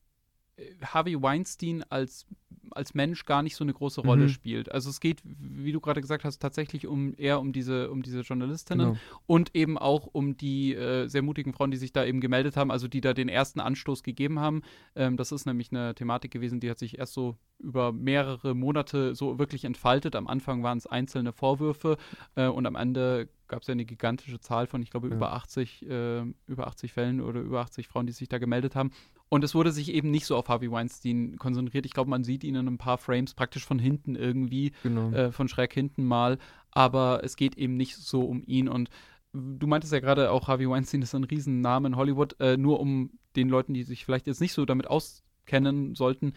Harvey 0.83 1.19
Weinstein 1.21 1.83
als, 1.89 2.27
als 2.71 2.93
Mensch 2.93 3.25
gar 3.25 3.41
nicht 3.41 3.55
so 3.55 3.63
eine 3.63 3.73
große 3.73 4.01
Rolle 4.01 4.25
mhm. 4.25 4.29
spielt. 4.29 4.71
Also 4.71 4.89
es 4.89 4.99
geht, 4.99 5.21
wie 5.23 5.71
du 5.71 5.79
gerade 5.79 6.01
gesagt 6.01 6.23
hast, 6.23 6.39
tatsächlich 6.39 6.85
um 6.85 7.13
eher 7.17 7.39
um 7.39 7.53
diese, 7.53 7.89
um 7.89 8.03
diese 8.03 8.21
Journalistinnen 8.21 8.93
genau. 8.93 8.99
und 9.25 9.55
eben 9.55 9.77
auch 9.77 10.07
um 10.11 10.37
die 10.37 10.75
äh, 10.75 11.07
sehr 11.07 11.23
mutigen 11.23 11.53
Frauen, 11.53 11.71
die 11.71 11.77
sich 11.77 11.91
da 11.91 12.05
eben 12.05 12.21
gemeldet 12.21 12.55
haben, 12.55 12.71
also 12.71 12.87
die 12.87 13.01
da 13.01 13.13
den 13.13 13.29
ersten 13.29 13.59
Anstoß 13.59 14.03
gegeben 14.03 14.39
haben. 14.39 14.61
Ähm, 14.95 15.17
das 15.17 15.31
ist 15.31 15.45
nämlich 15.45 15.71
eine 15.71 15.95
Thematik 15.95 16.31
gewesen, 16.31 16.59
die 16.59 16.69
hat 16.69 16.79
sich 16.79 16.99
erst 16.99 17.13
so 17.13 17.37
über 17.59 17.91
mehrere 17.91 18.53
Monate 18.53 19.15
so 19.15 19.39
wirklich 19.39 19.65
entfaltet. 19.65 20.15
Am 20.15 20.27
Anfang 20.27 20.61
waren 20.63 20.77
es 20.77 20.85
einzelne 20.85 21.33
Vorwürfe 21.33 21.97
äh, 22.35 22.47
und 22.47 22.65
am 22.65 22.75
Ende 22.75 23.29
gab 23.47 23.61
es 23.61 23.67
ja 23.67 23.73
eine 23.73 23.85
gigantische 23.85 24.39
Zahl 24.39 24.67
von, 24.67 24.81
ich 24.81 24.89
glaube, 24.89 25.09
ja. 25.09 25.15
über 25.15 25.33
80, 25.33 25.87
äh, 25.87 26.21
über 26.47 26.67
80 26.67 26.93
Fällen 26.93 27.21
oder 27.21 27.39
über 27.41 27.61
80 27.61 27.87
Frauen, 27.87 28.07
die 28.07 28.13
sich 28.13 28.27
da 28.27 28.37
gemeldet 28.37 28.75
haben. 28.75 28.91
Und 29.33 29.43
es 29.43 29.55
wurde 29.55 29.71
sich 29.71 29.91
eben 29.91 30.11
nicht 30.11 30.27
so 30.27 30.37
auf 30.37 30.47
Harvey 30.47 30.69
Weinstein 30.69 31.37
konzentriert. 31.37 31.87
Ich 31.87 31.93
glaube, 31.93 32.07
man 32.07 32.23
sieht 32.23 32.43
ihn 32.43 32.53
in 32.53 32.67
ein 32.67 32.77
paar 32.77 32.99
Frames 32.99 33.33
praktisch 33.33 33.65
von 33.65 33.79
hinten 33.79 34.15
irgendwie, 34.15 34.73
genau. 34.83 35.09
äh, 35.09 35.31
von 35.31 35.47
schräg 35.47 35.73
hinten 35.73 36.05
mal. 36.05 36.37
Aber 36.69 37.21
es 37.23 37.35
geht 37.35 37.57
eben 37.57 37.75
nicht 37.75 37.95
so 37.95 38.21
um 38.25 38.43
ihn. 38.45 38.69
Und 38.69 38.91
du 39.31 39.65
meintest 39.65 39.91
ja 39.91 40.01
gerade 40.01 40.29
auch, 40.29 40.49
Harvey 40.49 40.69
Weinstein 40.69 41.01
ist 41.01 41.15
ein 41.15 41.23
Riesenname 41.23 41.87
in 41.87 41.95
Hollywood. 41.95 42.39
Äh, 42.39 42.57
nur 42.57 42.79
um 42.79 43.09
den 43.35 43.49
Leuten, 43.49 43.73
die 43.73 43.81
sich 43.81 44.05
vielleicht 44.05 44.27
jetzt 44.27 44.39
nicht 44.39 44.53
so 44.53 44.65
damit 44.65 44.85
auskennen 44.85 45.95
sollten, 45.95 46.33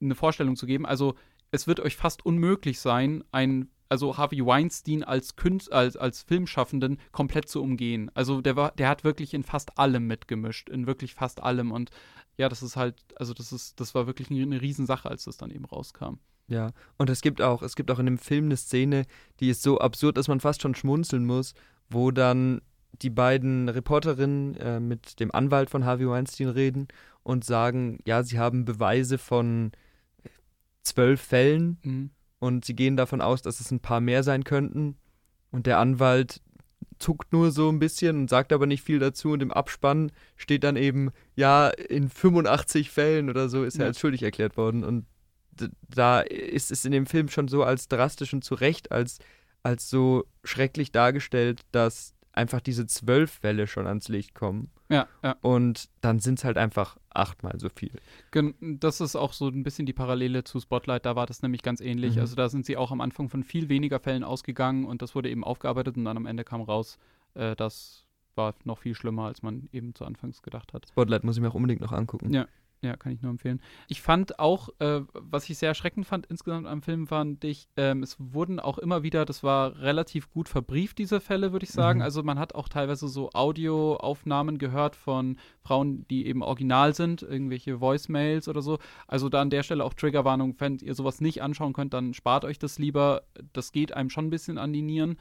eine 0.00 0.14
Vorstellung 0.14 0.54
zu 0.54 0.66
geben. 0.66 0.86
Also 0.86 1.16
es 1.50 1.66
wird 1.66 1.80
euch 1.80 1.96
fast 1.96 2.24
unmöglich 2.24 2.78
sein, 2.78 3.24
ein 3.32 3.70
also 3.88 4.16
Harvey 4.16 4.44
Weinstein 4.44 5.04
als, 5.04 5.36
Künst, 5.36 5.72
als, 5.72 5.96
als 5.96 6.22
Filmschaffenden 6.22 6.98
komplett 7.12 7.48
zu 7.48 7.62
umgehen. 7.62 8.10
Also 8.14 8.40
der 8.40 8.56
war, 8.56 8.72
der 8.72 8.88
hat 8.88 9.04
wirklich 9.04 9.34
in 9.34 9.42
fast 9.42 9.78
allem 9.78 10.06
mitgemischt, 10.06 10.68
in 10.68 10.86
wirklich 10.86 11.14
fast 11.14 11.42
allem. 11.42 11.72
Und 11.72 11.90
ja, 12.36 12.48
das 12.48 12.62
ist 12.62 12.76
halt, 12.76 12.96
also 13.16 13.34
das 13.34 13.52
ist, 13.52 13.80
das 13.80 13.94
war 13.94 14.06
wirklich 14.06 14.30
eine 14.30 14.60
Riesensache, 14.60 15.08
als 15.08 15.24
das 15.24 15.36
dann 15.36 15.50
eben 15.50 15.64
rauskam. 15.64 16.18
Ja, 16.48 16.70
und 16.96 17.10
es 17.10 17.22
gibt 17.22 17.42
auch, 17.42 17.62
es 17.62 17.74
gibt 17.74 17.90
auch 17.90 17.98
in 17.98 18.06
dem 18.06 18.18
Film 18.18 18.46
eine 18.46 18.56
Szene, 18.56 19.06
die 19.40 19.50
ist 19.50 19.62
so 19.62 19.78
absurd, 19.78 20.16
dass 20.16 20.28
man 20.28 20.40
fast 20.40 20.62
schon 20.62 20.76
schmunzeln 20.76 21.26
muss, 21.26 21.54
wo 21.90 22.12
dann 22.12 22.60
die 23.02 23.10
beiden 23.10 23.68
Reporterinnen 23.68 24.54
äh, 24.56 24.80
mit 24.80 25.18
dem 25.18 25.34
Anwalt 25.34 25.70
von 25.70 25.84
Harvey 25.84 26.08
Weinstein 26.08 26.48
reden 26.48 26.88
und 27.22 27.44
sagen, 27.44 27.98
ja, 28.06 28.22
sie 28.22 28.38
haben 28.38 28.64
Beweise 28.64 29.18
von 29.18 29.72
zwölf 30.82 31.20
Fällen. 31.20 31.78
Mhm 31.82 32.10
und 32.38 32.64
sie 32.64 32.74
gehen 32.74 32.96
davon 32.96 33.20
aus, 33.20 33.42
dass 33.42 33.60
es 33.60 33.70
ein 33.70 33.80
paar 33.80 34.00
mehr 34.00 34.22
sein 34.22 34.44
könnten. 34.44 34.96
Und 35.50 35.66
der 35.66 35.78
Anwalt 35.78 36.42
zuckt 36.98 37.32
nur 37.32 37.50
so 37.50 37.70
ein 37.70 37.78
bisschen 37.78 38.16
und 38.16 38.30
sagt 38.30 38.52
aber 38.52 38.66
nicht 38.66 38.82
viel 38.82 38.98
dazu. 38.98 39.30
Und 39.30 39.42
im 39.42 39.52
Abspann 39.52 40.12
steht 40.36 40.64
dann 40.64 40.76
eben, 40.76 41.10
ja, 41.34 41.68
in 41.68 42.08
85 42.08 42.90
Fällen 42.90 43.30
oder 43.30 43.48
so 43.48 43.64
ist 43.64 43.76
ja. 43.76 43.84
er 43.84 43.88
als 43.88 44.00
schuldig 44.00 44.22
erklärt 44.22 44.56
worden. 44.56 44.84
Und 44.84 45.06
da 45.88 46.20
ist 46.20 46.70
es 46.70 46.84
in 46.84 46.92
dem 46.92 47.06
Film 47.06 47.28
schon 47.28 47.48
so 47.48 47.62
als 47.62 47.88
drastisch 47.88 48.34
und 48.34 48.44
zu 48.44 48.54
Recht 48.54 48.92
als, 48.92 49.18
als 49.62 49.88
so 49.88 50.26
schrecklich 50.44 50.92
dargestellt, 50.92 51.62
dass 51.72 52.14
einfach 52.32 52.60
diese 52.60 52.86
zwölf 52.86 53.30
Fälle 53.30 53.66
schon 53.66 53.86
ans 53.86 54.08
Licht 54.08 54.34
kommen. 54.34 54.70
Ja, 54.88 55.08
ja. 55.22 55.36
Und 55.40 55.88
dann 56.00 56.18
sind 56.20 56.38
es 56.38 56.44
halt 56.44 56.58
einfach 56.58 56.96
achtmal 57.10 57.58
so 57.58 57.68
viel. 57.68 57.92
Das 58.60 59.00
ist 59.00 59.16
auch 59.16 59.32
so 59.32 59.48
ein 59.48 59.62
bisschen 59.62 59.86
die 59.86 59.92
Parallele 59.92 60.44
zu 60.44 60.60
Spotlight. 60.60 61.06
Da 61.06 61.16
war 61.16 61.26
das 61.26 61.42
nämlich 61.42 61.62
ganz 61.62 61.80
ähnlich. 61.80 62.16
Mhm. 62.16 62.20
Also 62.20 62.36
da 62.36 62.48
sind 62.48 62.66
sie 62.66 62.76
auch 62.76 62.92
am 62.92 63.00
Anfang 63.00 63.28
von 63.28 63.42
viel 63.42 63.68
weniger 63.68 63.98
Fällen 63.98 64.22
ausgegangen 64.24 64.84
und 64.84 65.02
das 65.02 65.14
wurde 65.14 65.30
eben 65.30 65.44
aufgearbeitet 65.44 65.96
und 65.96 66.04
dann 66.04 66.16
am 66.16 66.26
Ende 66.26 66.44
kam 66.44 66.60
raus, 66.60 66.98
äh, 67.34 67.56
das 67.56 68.04
war 68.34 68.54
noch 68.64 68.78
viel 68.78 68.94
schlimmer, 68.94 69.24
als 69.24 69.42
man 69.42 69.68
eben 69.72 69.94
zu 69.94 70.04
Anfangs 70.04 70.42
gedacht 70.42 70.72
hat. 70.72 70.86
Spotlight 70.88 71.24
muss 71.24 71.36
ich 71.36 71.42
mir 71.42 71.48
auch 71.48 71.54
unbedingt 71.54 71.80
noch 71.80 71.92
angucken. 71.92 72.32
Ja. 72.32 72.46
Ja, 72.82 72.96
kann 72.96 73.12
ich 73.12 73.22
nur 73.22 73.30
empfehlen. 73.30 73.60
Ich 73.88 74.02
fand 74.02 74.38
auch, 74.38 74.68
äh, 74.80 75.00
was 75.14 75.48
ich 75.48 75.56
sehr 75.58 75.70
erschreckend 75.70 76.06
fand 76.06 76.26
insgesamt 76.26 76.66
am 76.66 76.82
Film, 76.82 77.06
fand 77.06 77.42
ich, 77.42 77.68
ähm, 77.76 78.02
es 78.02 78.16
wurden 78.18 78.60
auch 78.60 78.78
immer 78.78 79.02
wieder, 79.02 79.24
das 79.24 79.42
war 79.42 79.80
relativ 79.80 80.30
gut 80.30 80.48
verbrieft, 80.48 80.98
diese 80.98 81.20
Fälle, 81.20 81.52
würde 81.52 81.64
ich 81.64 81.72
sagen. 81.72 82.00
Mhm. 82.00 82.04
Also 82.04 82.22
man 82.22 82.38
hat 82.38 82.54
auch 82.54 82.68
teilweise 82.68 83.08
so 83.08 83.30
Audioaufnahmen 83.32 84.58
gehört 84.58 84.94
von 84.94 85.38
Frauen, 85.62 86.06
die 86.08 86.26
eben 86.26 86.42
original 86.42 86.94
sind, 86.94 87.22
irgendwelche 87.22 87.80
Voicemails 87.80 88.46
oder 88.46 88.60
so. 88.60 88.78
Also 89.06 89.28
da 89.30 89.40
an 89.40 89.50
der 89.50 89.62
Stelle 89.62 89.82
auch 89.82 89.94
Triggerwarnung, 89.94 90.54
wenn 90.58 90.78
ihr 90.78 90.94
sowas 90.94 91.20
nicht 91.20 91.42
anschauen 91.42 91.72
könnt, 91.72 91.94
dann 91.94 92.12
spart 92.12 92.44
euch 92.44 92.58
das 92.58 92.78
lieber. 92.78 93.22
Das 93.52 93.72
geht 93.72 93.92
einem 93.92 94.10
schon 94.10 94.26
ein 94.26 94.30
bisschen 94.30 94.58
an 94.58 94.72
die 94.72 94.82
Nieren. 94.82 95.16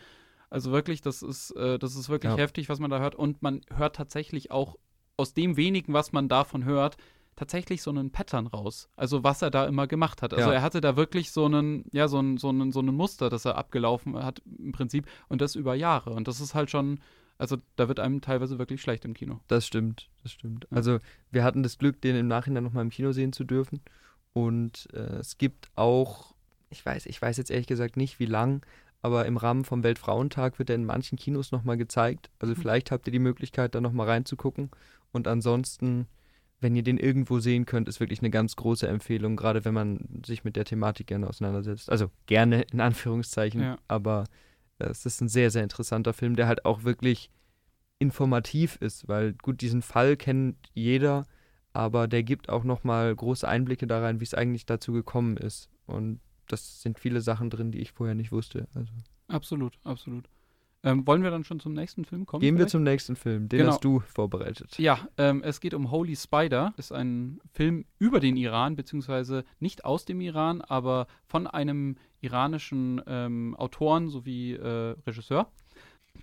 Also 0.49 0.71
wirklich, 0.71 1.01
das 1.01 1.21
ist, 1.21 1.51
äh, 1.51 1.79
das 1.79 1.95
ist 1.95 2.09
wirklich 2.09 2.31
ja. 2.33 2.37
heftig, 2.37 2.69
was 2.69 2.79
man 2.79 2.91
da 2.91 2.99
hört. 2.99 3.15
Und 3.15 3.41
man 3.41 3.61
hört 3.73 3.95
tatsächlich 3.95 4.51
auch 4.51 4.75
aus 5.17 5.33
dem 5.33 5.57
wenigen, 5.57 5.93
was 5.93 6.11
man 6.11 6.27
davon 6.27 6.65
hört, 6.65 6.97
tatsächlich 7.35 7.81
so 7.81 7.91
einen 7.91 8.11
Pattern 8.11 8.47
raus. 8.47 8.89
Also 8.95 9.23
was 9.23 9.41
er 9.41 9.51
da 9.51 9.65
immer 9.65 9.87
gemacht 9.87 10.21
hat. 10.21 10.33
Also 10.33 10.49
ja. 10.49 10.55
er 10.55 10.61
hatte 10.61 10.81
da 10.81 10.95
wirklich 10.95 11.31
so 11.31 11.45
einen, 11.45 11.85
ja, 11.91 12.07
so 12.07 12.19
ein, 12.19 12.37
so 12.37 12.49
einen, 12.49 12.71
so 12.71 12.79
einen 12.79 12.95
Muster, 12.95 13.29
das 13.29 13.45
er 13.45 13.57
abgelaufen 13.57 14.15
hat 14.15 14.41
im 14.57 14.71
Prinzip 14.71 15.07
und 15.27 15.41
das 15.41 15.55
über 15.55 15.75
Jahre. 15.75 16.11
Und 16.11 16.27
das 16.27 16.39
ist 16.39 16.55
halt 16.55 16.69
schon, 16.69 16.99
also 17.37 17.57
da 17.75 17.87
wird 17.87 17.99
einem 17.99 18.21
teilweise 18.21 18.57
wirklich 18.57 18.81
schlecht 18.81 19.05
im 19.05 19.13
Kino. 19.13 19.41
Das 19.47 19.67
stimmt, 19.67 20.09
das 20.23 20.31
stimmt. 20.31 20.67
Ja. 20.71 20.77
Also 20.77 20.99
wir 21.31 21.43
hatten 21.43 21.63
das 21.63 21.77
Glück, 21.77 22.01
den 22.01 22.15
im 22.15 22.27
Nachhinein 22.27 22.63
nochmal 22.63 22.83
im 22.83 22.89
Kino 22.89 23.11
sehen 23.11 23.33
zu 23.33 23.43
dürfen. 23.43 23.81
Und 24.33 24.87
äh, 24.93 25.17
es 25.17 25.37
gibt 25.37 25.69
auch, 25.75 26.33
ich 26.69 26.85
weiß, 26.85 27.05
ich 27.05 27.21
weiß 27.21 27.37
jetzt 27.37 27.51
ehrlich 27.51 27.67
gesagt 27.67 27.97
nicht, 27.97 28.19
wie 28.19 28.25
lang, 28.25 28.65
aber 29.01 29.25
im 29.25 29.37
Rahmen 29.37 29.65
vom 29.65 29.83
Weltfrauentag 29.83 30.57
wird 30.57 30.69
er 30.69 30.75
in 30.75 30.85
manchen 30.85 31.17
Kinos 31.17 31.51
nochmal 31.51 31.77
gezeigt. 31.77 32.31
Also 32.39 32.53
mhm. 32.53 32.59
vielleicht 32.59 32.91
habt 32.91 33.07
ihr 33.07 33.11
die 33.11 33.19
Möglichkeit, 33.19 33.75
da 33.75 33.81
nochmal 33.81 34.07
reinzugucken. 34.07 34.71
Und 35.11 35.27
ansonsten 35.27 36.07
wenn 36.59 36.75
ihr 36.75 36.83
den 36.83 36.97
irgendwo 36.97 37.39
sehen 37.39 37.65
könnt, 37.65 37.87
ist 37.87 37.99
wirklich 37.99 38.19
eine 38.19 38.29
ganz 38.29 38.55
große 38.55 38.87
Empfehlung, 38.87 39.35
gerade 39.35 39.65
wenn 39.65 39.73
man 39.73 40.21
sich 40.25 40.43
mit 40.43 40.55
der 40.55 40.65
Thematik 40.65 41.07
gerne 41.07 41.27
auseinandersetzt. 41.27 41.89
Also 41.89 42.09
gerne 42.25 42.63
in 42.71 42.81
Anführungszeichen, 42.81 43.61
ja. 43.61 43.77
aber 43.87 44.25
äh, 44.79 44.85
es 44.85 45.05
ist 45.05 45.21
ein 45.21 45.29
sehr, 45.29 45.51
sehr 45.51 45.63
interessanter 45.63 46.13
Film, 46.13 46.35
der 46.35 46.47
halt 46.47 46.65
auch 46.65 46.83
wirklich 46.83 47.29
informativ 47.99 48.77
ist, 48.77 49.07
weil 49.07 49.33
gut, 49.33 49.61
diesen 49.61 49.81
Fall 49.81 50.17
kennt 50.17 50.57
jeder, 50.73 51.25
aber 51.73 52.07
der 52.07 52.23
gibt 52.23 52.49
auch 52.49 52.63
nochmal 52.63 53.13
große 53.15 53.47
Einblicke 53.47 53.87
da 53.87 53.99
rein, 53.99 54.19
wie 54.19 54.25
es 54.25 54.33
eigentlich 54.33 54.65
dazu 54.65 54.93
gekommen 54.93 55.37
ist. 55.37 55.69
Und 55.85 56.19
das 56.47 56.81
sind 56.81 56.99
viele 56.99 57.21
Sachen 57.21 57.49
drin, 57.49 57.71
die 57.71 57.79
ich 57.79 57.91
vorher 57.91 58.15
nicht 58.15 58.31
wusste. 58.31 58.67
Also. 58.73 58.91
Absolut, 59.27 59.77
absolut. 59.83 60.29
Ähm, 60.85 61.05
wollen 61.07 61.23
wir 61.23 61.31
dann 61.31 61.43
schon 61.43 61.59
zum 61.59 61.73
nächsten 61.73 62.05
Film 62.05 62.27
kommen? 62.27 62.41
Gehen 62.41 62.55
vielleicht? 62.55 62.67
wir 62.67 62.71
zum 62.71 62.83
nächsten 62.83 63.15
Film, 63.15 63.49
den 63.49 63.57
genau. 63.57 63.71
hast 63.71 63.83
du 63.83 64.01
vorbereitet. 64.01 64.77
Ja, 64.77 64.99
ähm, 65.17 65.41
es 65.43 65.59
geht 65.59 65.73
um 65.73 65.89
Holy 65.89 66.15
Spider. 66.15 66.75
Ist 66.77 66.91
ein 66.91 67.41
Film 67.53 67.85
über 67.97 68.19
den 68.19 68.37
Iran, 68.37 68.75
beziehungsweise 68.75 69.45
nicht 69.59 69.83
aus 69.83 70.05
dem 70.05 70.21
Iran, 70.21 70.61
aber 70.61 71.07
von 71.25 71.47
einem 71.47 71.97
iranischen 72.21 73.01
ähm, 73.07 73.55
Autoren 73.55 74.09
sowie 74.09 74.53
äh, 74.53 74.95
Regisseur. 75.07 75.47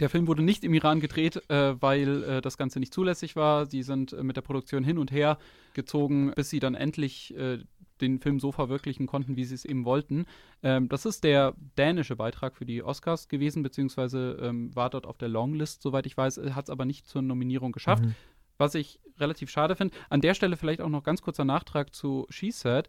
Der 0.00 0.08
Film 0.08 0.26
wurde 0.26 0.42
nicht 0.42 0.64
im 0.64 0.74
Iran 0.74 1.00
gedreht, 1.00 1.42
äh, 1.50 1.74
weil 1.80 2.22
äh, 2.22 2.40
das 2.40 2.56
Ganze 2.56 2.78
nicht 2.78 2.94
zulässig 2.94 3.36
war. 3.36 3.66
Sie 3.66 3.82
sind 3.82 4.12
äh, 4.12 4.22
mit 4.22 4.36
der 4.36 4.42
Produktion 4.42 4.84
hin 4.84 4.96
und 4.96 5.10
her 5.10 5.38
gezogen, 5.74 6.32
bis 6.34 6.50
sie 6.50 6.60
dann 6.60 6.74
endlich 6.74 7.36
äh, 7.36 7.58
den 8.02 8.18
Film 8.18 8.40
so 8.40 8.52
verwirklichen 8.52 9.06
konnten, 9.06 9.36
wie 9.36 9.44
sie 9.44 9.54
es 9.54 9.64
eben 9.64 9.84
wollten. 9.84 10.26
Ähm, 10.62 10.88
das 10.88 11.06
ist 11.06 11.24
der 11.24 11.54
dänische 11.78 12.16
Beitrag 12.16 12.56
für 12.56 12.66
die 12.66 12.82
Oscars 12.82 13.28
gewesen, 13.28 13.62
beziehungsweise 13.62 14.38
ähm, 14.42 14.74
war 14.74 14.90
dort 14.90 15.06
auf 15.06 15.16
der 15.16 15.28
Longlist, 15.28 15.82
soweit 15.82 16.06
ich 16.06 16.16
weiß, 16.16 16.40
hat 16.54 16.64
es 16.64 16.70
aber 16.70 16.84
nicht 16.84 17.06
zur 17.06 17.22
Nominierung 17.22 17.72
geschafft. 17.72 18.04
Mhm. 18.04 18.14
Was 18.58 18.74
ich 18.74 19.00
relativ 19.18 19.50
schade 19.50 19.74
finde. 19.76 19.94
An 20.10 20.20
der 20.20 20.34
Stelle 20.34 20.56
vielleicht 20.56 20.80
auch 20.80 20.88
noch 20.88 21.02
ganz 21.02 21.22
kurzer 21.22 21.44
Nachtrag 21.44 21.94
zu 21.94 22.26
She 22.28 22.50
Said. 22.50 22.88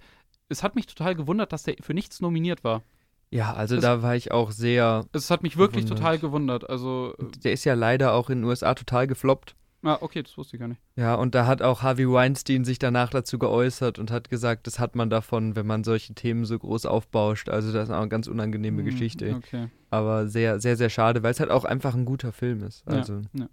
Es 0.49 0.61
hat 0.61 0.75
mich 0.75 0.87
total 0.87 1.15
gewundert, 1.15 1.53
dass 1.53 1.63
der 1.63 1.75
für 1.79 1.93
nichts 1.93 2.19
nominiert 2.19 2.63
war. 2.63 2.83
Ja, 3.31 3.53
also 3.53 3.77
es, 3.77 3.81
da 3.81 4.03
war 4.03 4.15
ich 4.15 4.31
auch 4.31 4.51
sehr. 4.51 5.05
Es 5.11 5.31
hat 5.31 5.41
mich 5.41 5.57
wirklich 5.57 5.85
gewundert. 5.85 6.03
total 6.03 6.19
gewundert. 6.19 6.69
Also, 6.69 7.15
der 7.43 7.53
ist 7.53 7.63
ja 7.63 7.73
leider 7.73 8.13
auch 8.13 8.29
in 8.29 8.39
den 8.39 8.43
USA 8.43 8.75
total 8.75 9.07
gefloppt. 9.07 9.55
Ah, 9.83 9.97
okay, 9.99 10.23
das 10.23 10.37
wusste 10.37 10.55
ich 10.55 10.61
gar 10.61 10.69
nicht. 10.69 10.81
Ja, 10.95 11.15
und 11.15 11.35
da 11.35 11.45
hat 11.45 11.61
auch 11.61 11.81
Harvey 11.81 12.09
Weinstein 12.09 12.63
sich 12.63 12.79
danach 12.79 13.09
dazu 13.09 13.37
geäußert 13.37 13.99
und 13.99 14.11
hat 14.11 14.29
gesagt, 14.29 14.65
das 14.65 14.79
hat 14.79 14.95
man 14.95 15.09
davon, 15.09 15.57
wenn 15.57 15.67
man 15.67 15.83
solche 15.83 16.13
Themen 16.13 16.45
so 16.45 16.57
groß 16.57 16.85
aufbauscht. 16.85 17.49
Also 17.49 17.73
das 17.73 17.89
ist 17.89 17.93
auch 17.93 17.99
eine 17.99 18.07
ganz 18.07 18.27
unangenehme 18.27 18.81
hm, 18.81 18.85
Geschichte. 18.85 19.35
Okay. 19.35 19.67
Aber 19.89 20.27
sehr, 20.27 20.61
sehr, 20.61 20.77
sehr 20.77 20.89
schade, 20.89 21.21
weil 21.21 21.31
es 21.31 21.41
halt 21.41 21.51
auch 21.51 21.65
einfach 21.65 21.95
ein 21.95 22.05
guter 22.05 22.31
Film 22.31 22.63
ist. 22.63 22.87
Also. 22.87 23.21
Ja, 23.33 23.41
ja. 23.41 23.49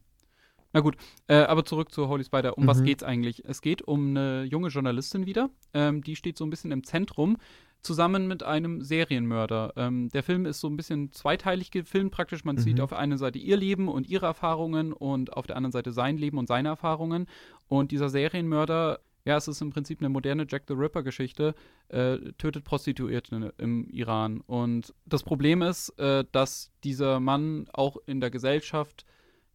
Na 0.72 0.80
gut, 0.80 0.96
äh, 1.26 1.34
aber 1.34 1.64
zurück 1.64 1.90
zu 1.90 2.08
Holy 2.08 2.22
Spider. 2.22 2.56
Um 2.56 2.64
mhm. 2.64 2.68
was 2.68 2.84
geht's 2.84 3.02
eigentlich? 3.02 3.44
Es 3.44 3.60
geht 3.60 3.82
um 3.82 4.10
eine 4.10 4.44
junge 4.44 4.68
Journalistin 4.68 5.26
wieder. 5.26 5.50
Ähm, 5.74 6.02
die 6.02 6.14
steht 6.14 6.38
so 6.38 6.44
ein 6.44 6.50
bisschen 6.50 6.70
im 6.70 6.84
Zentrum 6.84 7.38
zusammen 7.82 8.26
mit 8.26 8.42
einem 8.42 8.82
Serienmörder. 8.82 9.72
Ähm, 9.76 10.08
der 10.10 10.22
Film 10.22 10.46
ist 10.46 10.60
so 10.60 10.68
ein 10.68 10.76
bisschen 10.76 11.12
zweiteilig 11.12 11.70
gefilmt 11.70 12.12
praktisch. 12.12 12.44
Man 12.44 12.56
mhm. 12.56 12.60
sieht 12.60 12.80
auf 12.80 12.92
einer 12.92 13.18
Seite 13.18 13.38
ihr 13.38 13.56
Leben 13.56 13.88
und 13.88 14.08
ihre 14.08 14.26
Erfahrungen 14.26 14.92
und 14.92 15.36
auf 15.36 15.46
der 15.46 15.56
anderen 15.56 15.72
Seite 15.72 15.92
sein 15.92 16.18
Leben 16.18 16.38
und 16.38 16.46
seine 16.46 16.68
Erfahrungen. 16.68 17.26
Und 17.68 17.90
dieser 17.92 18.08
Serienmörder, 18.08 19.00
ja, 19.24 19.36
es 19.36 19.48
ist 19.48 19.60
im 19.60 19.70
Prinzip 19.70 20.00
eine 20.00 20.08
moderne 20.08 20.46
Jack 20.48 20.64
the 20.68 20.74
Ripper-Geschichte, 20.74 21.54
äh, 21.88 22.18
tötet 22.38 22.64
Prostituierte 22.64 23.54
im 23.58 23.88
Iran. 23.90 24.40
Und 24.40 24.94
das 25.06 25.22
Problem 25.22 25.62
ist, 25.62 25.90
äh, 25.98 26.24
dass 26.32 26.72
dieser 26.84 27.20
Mann 27.20 27.66
auch 27.72 27.96
in 28.06 28.20
der 28.20 28.30
Gesellschaft, 28.30 29.04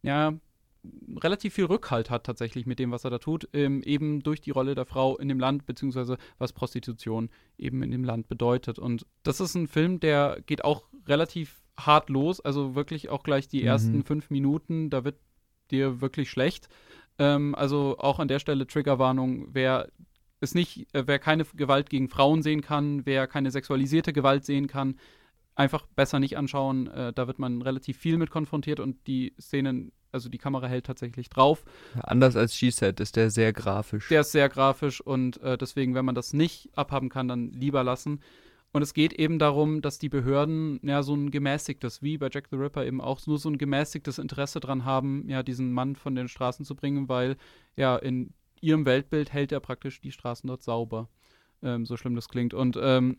ja, 0.02 0.34
relativ 1.22 1.54
viel 1.54 1.66
Rückhalt 1.66 2.10
hat 2.10 2.24
tatsächlich 2.24 2.66
mit 2.66 2.78
dem, 2.78 2.90
was 2.90 3.04
er 3.04 3.10
da 3.10 3.18
tut, 3.18 3.48
ähm, 3.52 3.82
eben 3.82 4.22
durch 4.22 4.40
die 4.40 4.50
Rolle 4.50 4.74
der 4.74 4.86
Frau 4.86 5.16
in 5.16 5.28
dem 5.28 5.40
Land, 5.40 5.66
beziehungsweise 5.66 6.18
was 6.38 6.52
Prostitution 6.52 7.30
eben 7.58 7.82
in 7.82 7.90
dem 7.90 8.04
Land 8.04 8.28
bedeutet. 8.28 8.78
Und 8.78 9.06
das 9.22 9.40
ist 9.40 9.54
ein 9.54 9.68
Film, 9.68 10.00
der 10.00 10.40
geht 10.46 10.64
auch 10.64 10.84
relativ 11.06 11.62
hart 11.78 12.08
los, 12.10 12.40
also 12.40 12.74
wirklich 12.74 13.10
auch 13.10 13.22
gleich 13.22 13.48
die 13.48 13.60
mhm. 13.60 13.66
ersten 13.66 14.04
fünf 14.04 14.30
Minuten, 14.30 14.90
da 14.90 15.04
wird 15.04 15.16
dir 15.70 16.00
wirklich 16.00 16.30
schlecht. 16.30 16.68
Ähm, 17.18 17.54
also 17.54 17.96
auch 17.98 18.18
an 18.18 18.28
der 18.28 18.38
Stelle 18.38 18.66
Triggerwarnung, 18.66 19.48
wer 19.52 19.88
es 20.40 20.54
nicht, 20.54 20.86
äh, 20.94 21.04
wer 21.06 21.18
keine 21.18 21.44
Gewalt 21.44 21.90
gegen 21.90 22.08
Frauen 22.08 22.42
sehen 22.42 22.60
kann, 22.60 23.06
wer 23.06 23.26
keine 23.26 23.50
sexualisierte 23.50 24.12
Gewalt 24.12 24.44
sehen 24.44 24.66
kann, 24.66 24.96
einfach 25.56 25.86
besser 25.86 26.20
nicht 26.20 26.36
anschauen. 26.36 26.86
Äh, 26.86 27.12
da 27.12 27.26
wird 27.26 27.38
man 27.38 27.62
relativ 27.62 27.98
viel 27.98 28.18
mit 28.18 28.30
konfrontiert 28.30 28.78
und 28.78 29.06
die 29.06 29.34
Szenen 29.40 29.92
also 30.12 30.28
die 30.30 30.38
Kamera 30.38 30.66
hält 30.66 30.86
tatsächlich 30.86 31.28
drauf. 31.28 31.64
Ja, 31.94 32.02
anders 32.02 32.36
als 32.36 32.54
She-Set 32.54 33.00
ist 33.00 33.16
der 33.16 33.30
sehr 33.30 33.52
grafisch. 33.52 34.08
Der 34.08 34.22
ist 34.22 34.32
sehr 34.32 34.48
grafisch 34.48 35.00
und 35.00 35.40
äh, 35.42 35.58
deswegen, 35.58 35.94
wenn 35.94 36.06
man 36.06 36.14
das 36.14 36.32
nicht 36.32 36.70
abhaben 36.74 37.10
kann, 37.10 37.28
dann 37.28 37.52
lieber 37.52 37.84
lassen. 37.84 38.20
Und 38.72 38.82
es 38.82 38.94
geht 38.94 39.12
eben 39.12 39.38
darum, 39.38 39.82
dass 39.82 39.98
die 39.98 40.08
Behörden 40.08 40.80
ja 40.82 41.02
so 41.02 41.14
ein 41.14 41.30
gemäßigtes, 41.30 42.02
wie 42.02 42.18
bei 42.18 42.28
Jack 42.32 42.48
the 42.50 42.56
Ripper 42.56 42.84
eben 42.84 43.00
auch, 43.00 43.26
nur 43.26 43.38
so 43.38 43.48
ein 43.48 43.58
gemäßigtes 43.58 44.18
Interesse 44.18 44.60
dran 44.60 44.84
haben, 44.84 45.28
ja, 45.28 45.42
diesen 45.42 45.72
Mann 45.72 45.96
von 45.96 46.14
den 46.14 46.28
Straßen 46.28 46.64
zu 46.64 46.74
bringen, 46.74 47.08
weil 47.08 47.36
ja 47.76 47.96
in 47.96 48.32
ihrem 48.60 48.86
Weltbild 48.86 49.32
hält 49.32 49.52
er 49.52 49.60
praktisch 49.60 50.00
die 50.00 50.12
Straßen 50.12 50.48
dort 50.48 50.62
sauber. 50.62 51.08
Ähm, 51.62 51.86
so 51.86 51.96
schlimm 51.96 52.14
das 52.16 52.28
klingt. 52.28 52.54
Und 52.54 52.78
ähm, 52.80 53.18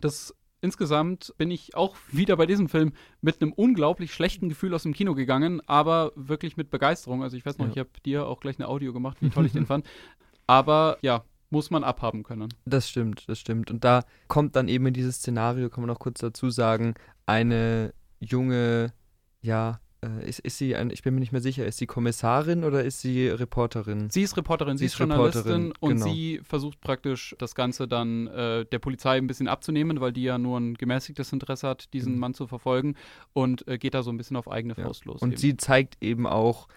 das 0.00 0.34
insgesamt 0.62 1.34
bin 1.36 1.50
ich 1.50 1.74
auch 1.74 1.96
wieder 2.10 2.36
bei 2.36 2.46
diesem 2.46 2.68
Film 2.68 2.92
mit 3.20 3.42
einem 3.42 3.52
unglaublich 3.52 4.14
schlechten 4.14 4.48
Gefühl 4.48 4.72
aus 4.72 4.84
dem 4.84 4.94
Kino 4.94 5.14
gegangen, 5.14 5.60
aber 5.66 6.12
wirklich 6.14 6.56
mit 6.56 6.70
Begeisterung. 6.70 7.22
Also 7.22 7.36
ich 7.36 7.44
weiß 7.44 7.58
noch, 7.58 7.66
ja. 7.66 7.72
ich 7.72 7.78
habe 7.78 7.90
dir 8.06 8.26
auch 8.26 8.40
gleich 8.40 8.58
eine 8.58 8.68
Audio 8.68 8.92
gemacht, 8.92 9.18
wie 9.20 9.28
toll 9.28 9.44
ich 9.46 9.52
den 9.52 9.66
fand. 9.66 9.86
Aber 10.46 10.98
ja, 11.02 11.24
muss 11.50 11.70
man 11.70 11.84
abhaben 11.84 12.24
können. 12.24 12.48
Das 12.64 12.88
stimmt, 12.88 13.28
das 13.28 13.38
stimmt. 13.38 13.70
Und 13.70 13.84
da 13.84 14.04
kommt 14.26 14.56
dann 14.56 14.68
eben 14.68 14.86
in 14.86 14.94
dieses 14.94 15.16
Szenario, 15.16 15.68
kann 15.68 15.82
man 15.82 15.88
noch 15.88 16.00
kurz 16.00 16.20
dazu 16.20 16.50
sagen, 16.50 16.94
eine 17.26 17.94
junge, 18.20 18.92
ja, 19.40 19.80
äh, 20.04 20.28
ist, 20.28 20.40
ist 20.40 20.58
sie, 20.58 20.74
ein, 20.74 20.90
ich 20.90 21.02
bin 21.02 21.14
mir 21.14 21.20
nicht 21.20 21.32
mehr 21.32 21.40
sicher, 21.40 21.64
ist 21.64 21.78
sie 21.78 21.86
Kommissarin 21.86 22.64
oder 22.64 22.84
ist 22.84 23.00
sie 23.00 23.28
Reporterin? 23.28 24.10
Sie 24.10 24.22
ist 24.22 24.36
Reporterin, 24.36 24.76
sie, 24.76 24.82
sie 24.82 24.86
ist, 24.86 24.98
Journalistin 24.98 25.42
Reporterin, 25.42 25.72
und 25.80 25.94
genau. 25.94 26.04
sie 26.04 26.40
versucht 26.42 26.80
praktisch 26.80 27.34
das 27.38 27.54
Ganze 27.54 27.86
dann 27.86 28.26
äh, 28.26 28.64
der 28.64 28.78
Polizei 28.78 29.16
ein 29.16 29.26
bisschen 29.26 29.48
abzunehmen, 29.48 30.00
weil 30.00 30.12
die 30.12 30.24
ja 30.24 30.38
nur 30.38 30.58
ein 30.58 30.74
gemäßigtes 30.74 31.32
Interesse 31.32 31.68
hat, 31.68 31.92
diesen 31.92 32.14
mhm. 32.14 32.18
Mann 32.18 32.34
zu 32.34 32.46
verfolgen 32.46 32.96
und 33.32 33.66
äh, 33.68 33.78
geht 33.78 33.94
da 33.94 34.02
so 34.02 34.10
ein 34.10 34.16
bisschen 34.16 34.36
auf 34.36 34.50
eigene 34.50 34.74
Faust 34.74 35.04
ja. 35.04 35.12
los. 35.12 35.22
Und 35.22 35.32
eben. 35.32 35.38
sie 35.38 35.56
zeigt 35.56 36.02
eben 36.02 36.26
auch 36.26 36.68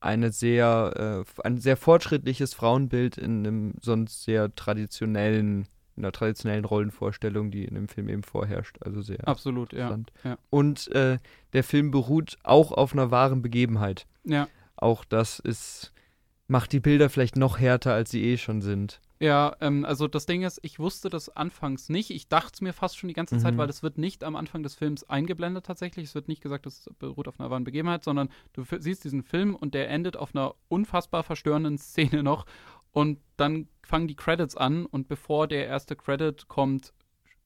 eine 0.00 0.30
sehr, 0.30 1.24
äh, 1.26 1.40
ein 1.42 1.58
sehr 1.58 1.78
fortschrittliches 1.78 2.52
Frauenbild 2.52 3.16
in 3.16 3.46
einem 3.46 3.74
sonst 3.80 4.24
sehr 4.24 4.54
traditionellen 4.54 5.66
in 5.96 6.02
der 6.02 6.12
traditionellen 6.12 6.64
Rollenvorstellung, 6.64 7.50
die 7.50 7.64
in 7.64 7.74
dem 7.74 7.88
Film 7.88 8.08
eben 8.08 8.22
vorherrscht. 8.22 8.78
Also 8.80 9.02
sehr 9.02 9.26
absolut, 9.26 9.72
ja, 9.72 9.96
ja. 10.24 10.36
Und 10.50 10.88
äh, 10.92 11.18
der 11.52 11.64
Film 11.64 11.90
beruht 11.90 12.36
auch 12.42 12.72
auf 12.72 12.92
einer 12.92 13.10
wahren 13.10 13.42
Begebenheit. 13.42 14.06
Ja. 14.24 14.48
Auch 14.76 15.04
das 15.04 15.38
ist 15.38 15.92
macht 16.46 16.72
die 16.72 16.80
Bilder 16.80 17.08
vielleicht 17.08 17.36
noch 17.36 17.58
härter, 17.58 17.94
als 17.94 18.10
sie 18.10 18.22
eh 18.22 18.36
schon 18.36 18.60
sind. 18.60 19.00
Ja, 19.20 19.56
ähm, 19.60 19.84
also 19.84 20.08
das 20.08 20.26
Ding 20.26 20.42
ist, 20.42 20.58
ich 20.62 20.78
wusste 20.78 21.08
das 21.08 21.34
anfangs 21.34 21.88
nicht. 21.88 22.10
Ich 22.10 22.28
dachte 22.28 22.50
es 22.54 22.60
mir 22.60 22.72
fast 22.72 22.98
schon 22.98 23.08
die 23.08 23.14
ganze 23.14 23.36
mhm. 23.36 23.40
Zeit, 23.40 23.56
weil 23.56 23.66
das 23.66 23.82
wird 23.82 23.96
nicht 23.96 24.24
am 24.24 24.36
Anfang 24.36 24.62
des 24.62 24.74
Films 24.74 25.08
eingeblendet 25.08 25.64
tatsächlich. 25.64 26.06
Es 26.06 26.14
wird 26.14 26.28
nicht 26.28 26.42
gesagt, 26.42 26.66
das 26.66 26.90
beruht 26.98 27.28
auf 27.28 27.38
einer 27.38 27.48
wahren 27.48 27.64
Begebenheit, 27.64 28.04
sondern 28.04 28.28
du 28.52 28.64
siehst 28.78 29.04
diesen 29.04 29.22
Film 29.22 29.54
und 29.54 29.72
der 29.72 29.88
endet 29.88 30.16
auf 30.16 30.34
einer 30.34 30.54
unfassbar 30.68 31.22
verstörenden 31.22 31.78
Szene 31.78 32.22
noch. 32.22 32.44
Und 32.94 33.18
dann 33.36 33.68
fangen 33.82 34.08
die 34.08 34.14
Credits 34.14 34.56
an 34.56 34.86
und 34.86 35.08
bevor 35.08 35.48
der 35.48 35.66
erste 35.66 35.96
Credit 35.96 36.46
kommt, 36.48 36.94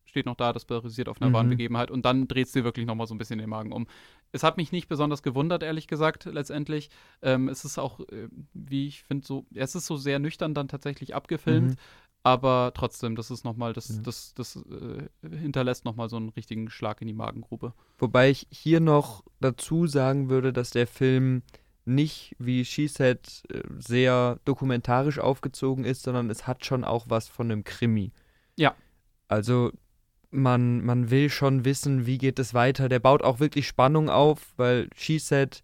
steht 0.05 0.27
noch 0.27 0.37
da, 0.37 0.53
das 0.53 0.67
basiert 0.67 1.09
auf 1.09 1.21
einer 1.21 1.31
mhm. 1.31 1.35
wahren 1.35 1.49
Begebenheit 1.49 1.91
und 1.91 2.05
dann 2.05 2.29
dreht 2.29 2.47
es 2.47 2.53
dir 2.53 2.65
wirklich 2.65 2.87
nochmal 2.87 3.07
so 3.07 3.15
ein 3.15 3.19
bisschen 3.19 3.39
den 3.39 3.49
Magen 3.49 3.73
um. 3.73 3.87
Es 4.31 4.43
hat 4.43 4.59
mich 4.59 4.73
nicht 4.73 4.89
besonders 4.89 5.23
gewundert, 5.23 5.63
ehrlich 5.63 5.87
gesagt, 5.87 6.27
letztendlich. 6.27 6.91
Ähm, 7.23 7.49
es 7.49 7.65
ist 7.65 7.79
auch, 7.79 8.01
äh, 8.01 8.29
wie 8.53 8.87
ich 8.87 9.03
finde, 9.03 9.27
so, 9.27 9.47
es 9.55 9.75
ist 9.75 9.87
so 9.87 9.97
sehr 9.97 10.19
nüchtern 10.19 10.53
dann 10.53 10.69
tatsächlich 10.69 11.15
abgefilmt, 11.15 11.71
mhm. 11.71 11.77
aber 12.23 12.73
trotzdem, 12.75 13.17
das 13.17 13.31
ist 13.31 13.45
nochmal, 13.45 13.73
das, 13.73 13.89
ja. 13.89 14.03
das, 14.03 14.35
das, 14.35 14.55
das 14.55 14.65
äh, 14.71 15.09
hinterlässt 15.37 15.87
nochmal 15.87 16.11
so 16.11 16.17
einen 16.17 16.29
richtigen 16.29 16.69
Schlag 16.69 17.01
in 17.01 17.09
die 17.09 17.15
Magengrube. 17.15 17.73
Wobei 17.97 18.29
ich 18.29 18.47
hier 18.51 18.81
noch 18.81 19.25
dazu 19.41 19.87
sagen 19.87 20.29
würde, 20.29 20.53
dass 20.53 20.71
der 20.71 20.87
Film 20.87 21.43
nicht 21.89 22.37
wie 22.39 22.65
She 22.65 22.87
Said 22.87 23.43
äh, 23.53 23.63
sehr 23.79 24.39
dokumentarisch 24.45 25.19
aufgezogen 25.19 25.85
ist, 25.85 26.03
sondern 26.03 26.31
es 26.31 26.47
hat 26.47 26.65
schon 26.65 26.85
auch 26.85 27.07
was 27.09 27.29
von 27.29 27.51
einem 27.51 27.65
Krimi. 27.65 28.13
Ja. 28.57 28.75
Also 29.29 29.73
man, 30.31 30.85
man 30.85 31.11
will 31.11 31.31
schon 31.31 31.65
wissen, 31.65 32.07
wie 32.07 32.19
geht 32.19 32.39
es 32.39 32.55
weiter. 32.55 32.89
Der 32.89 33.01
baut 33.01 33.23
auch 33.23 33.41
wirklich 33.41 33.67
Spannung 33.67 34.11
auf, 34.11 34.53
weil 34.57 34.89
She 34.95 35.19
Said 35.19 35.63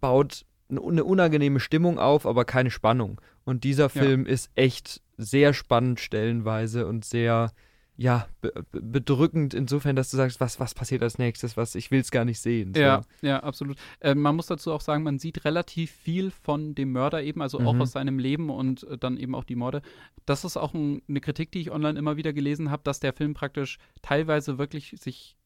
baut 0.00 0.44
eine 0.68 1.04
unangenehme 1.04 1.60
Stimmung 1.60 1.98
auf, 1.98 2.26
aber 2.26 2.44
keine 2.44 2.70
Spannung. 2.70 3.20
Und 3.44 3.64
dieser 3.64 3.88
Film 3.88 4.26
ja. 4.26 4.32
ist 4.32 4.50
echt 4.54 5.02
sehr 5.16 5.52
spannend 5.52 6.00
stellenweise 6.00 6.86
und 6.86 7.04
sehr, 7.04 7.52
ja, 7.96 8.26
be 8.40 8.52
bedrückend 8.72 9.54
insofern, 9.54 9.94
dass 9.94 10.10
du 10.10 10.16
sagst, 10.16 10.40
was, 10.40 10.58
was 10.58 10.74
passiert 10.74 11.02
als 11.02 11.18
nächstes, 11.18 11.56
was 11.56 11.76
ich 11.76 11.90
will 11.90 12.00
es 12.00 12.10
gar 12.10 12.24
nicht 12.24 12.40
sehen. 12.40 12.74
So. 12.74 12.80
Ja, 12.80 13.02
ja, 13.22 13.40
absolut. 13.40 13.76
Äh, 14.00 14.16
man 14.16 14.34
muss 14.34 14.46
dazu 14.46 14.72
auch 14.72 14.80
sagen, 14.80 15.04
man 15.04 15.20
sieht 15.20 15.44
relativ 15.44 15.92
viel 15.92 16.32
von 16.32 16.74
dem 16.74 16.90
Mörder 16.90 17.22
eben, 17.22 17.40
also 17.40 17.60
mhm. 17.60 17.66
auch 17.68 17.78
aus 17.78 17.92
seinem 17.92 18.18
Leben 18.18 18.50
und 18.50 18.82
äh, 18.84 18.98
dann 18.98 19.16
eben 19.16 19.34
auch 19.34 19.44
die 19.44 19.54
Morde. 19.54 19.80
Das 20.26 20.44
ist 20.44 20.56
auch 20.56 20.74
ein, 20.74 21.02
eine 21.08 21.20
Kritik, 21.20 21.52
die 21.52 21.60
ich 21.60 21.70
online 21.70 21.98
immer 21.98 22.16
wieder 22.16 22.32
gelesen 22.32 22.70
habe, 22.70 22.82
dass 22.82 22.98
der 22.98 23.12
Film 23.12 23.34
praktisch 23.34 23.78
teilweise 24.02 24.58
wirklich 24.58 24.96
sich 24.98 25.36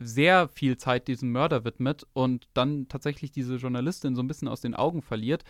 sehr 0.00 0.48
viel 0.48 0.76
Zeit 0.78 1.06
diesem 1.06 1.30
Mörder 1.30 1.64
widmet 1.64 2.04
und 2.12 2.48
dann 2.54 2.88
tatsächlich 2.88 3.30
diese 3.30 3.56
Journalistin 3.56 4.16
so 4.16 4.22
ein 4.22 4.26
bisschen 4.26 4.48
aus 4.48 4.60
den 4.60 4.74
Augen 4.74 5.02
verliert. 5.02 5.44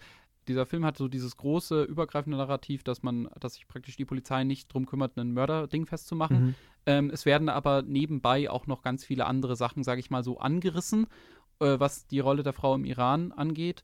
dieser 0.48 0.66
Film 0.66 0.84
hat 0.84 0.96
so 0.96 1.08
dieses 1.08 1.36
große, 1.36 1.82
übergreifende 1.84 2.38
Narrativ, 2.38 2.84
dass 2.84 3.02
man, 3.02 3.28
dass 3.40 3.54
sich 3.54 3.66
praktisch 3.66 3.96
die 3.96 4.04
Polizei 4.04 4.44
nicht 4.44 4.72
drum 4.72 4.86
kümmert, 4.86 5.18
einen 5.18 5.32
Mörder-Ding 5.32 5.86
festzumachen. 5.86 6.44
Mhm. 6.44 6.54
Ähm, 6.86 7.10
es 7.10 7.26
werden 7.26 7.48
aber 7.48 7.82
nebenbei 7.82 8.48
auch 8.48 8.66
noch 8.66 8.82
ganz 8.82 9.04
viele 9.04 9.26
andere 9.26 9.56
Sachen, 9.56 9.82
sage 9.82 10.00
ich 10.00 10.10
mal, 10.10 10.22
so 10.22 10.38
angerissen, 10.38 11.08
äh, 11.60 11.78
was 11.78 12.06
die 12.06 12.20
Rolle 12.20 12.42
der 12.42 12.52
Frau 12.52 12.74
im 12.74 12.84
Iran 12.84 13.32
angeht. 13.32 13.82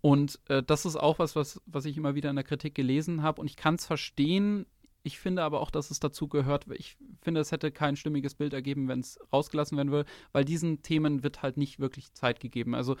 Und 0.00 0.40
äh, 0.48 0.62
das 0.62 0.84
ist 0.84 0.96
auch 0.96 1.18
was, 1.18 1.36
was, 1.36 1.60
was 1.66 1.84
ich 1.84 1.96
immer 1.96 2.14
wieder 2.14 2.30
in 2.30 2.36
der 2.36 2.44
Kritik 2.44 2.74
gelesen 2.74 3.22
habe. 3.22 3.40
Und 3.40 3.46
ich 3.46 3.56
kann 3.56 3.74
es 3.74 3.86
verstehen. 3.86 4.66
Ich 5.02 5.18
finde 5.18 5.42
aber 5.42 5.60
auch, 5.60 5.70
dass 5.70 5.90
es 5.90 6.00
dazu 6.00 6.28
gehört. 6.28 6.66
Ich 6.72 6.96
finde, 7.20 7.40
es 7.40 7.52
hätte 7.52 7.72
kein 7.72 7.96
stimmiges 7.96 8.34
Bild 8.34 8.52
ergeben, 8.52 8.88
wenn 8.88 9.00
es 9.00 9.18
rausgelassen 9.32 9.76
werden 9.76 9.90
würde, 9.90 10.08
weil 10.32 10.44
diesen 10.44 10.82
Themen 10.82 11.22
wird 11.22 11.42
halt 11.42 11.56
nicht 11.56 11.80
wirklich 11.80 12.12
Zeit 12.14 12.40
gegeben. 12.40 12.74
Also 12.74 12.96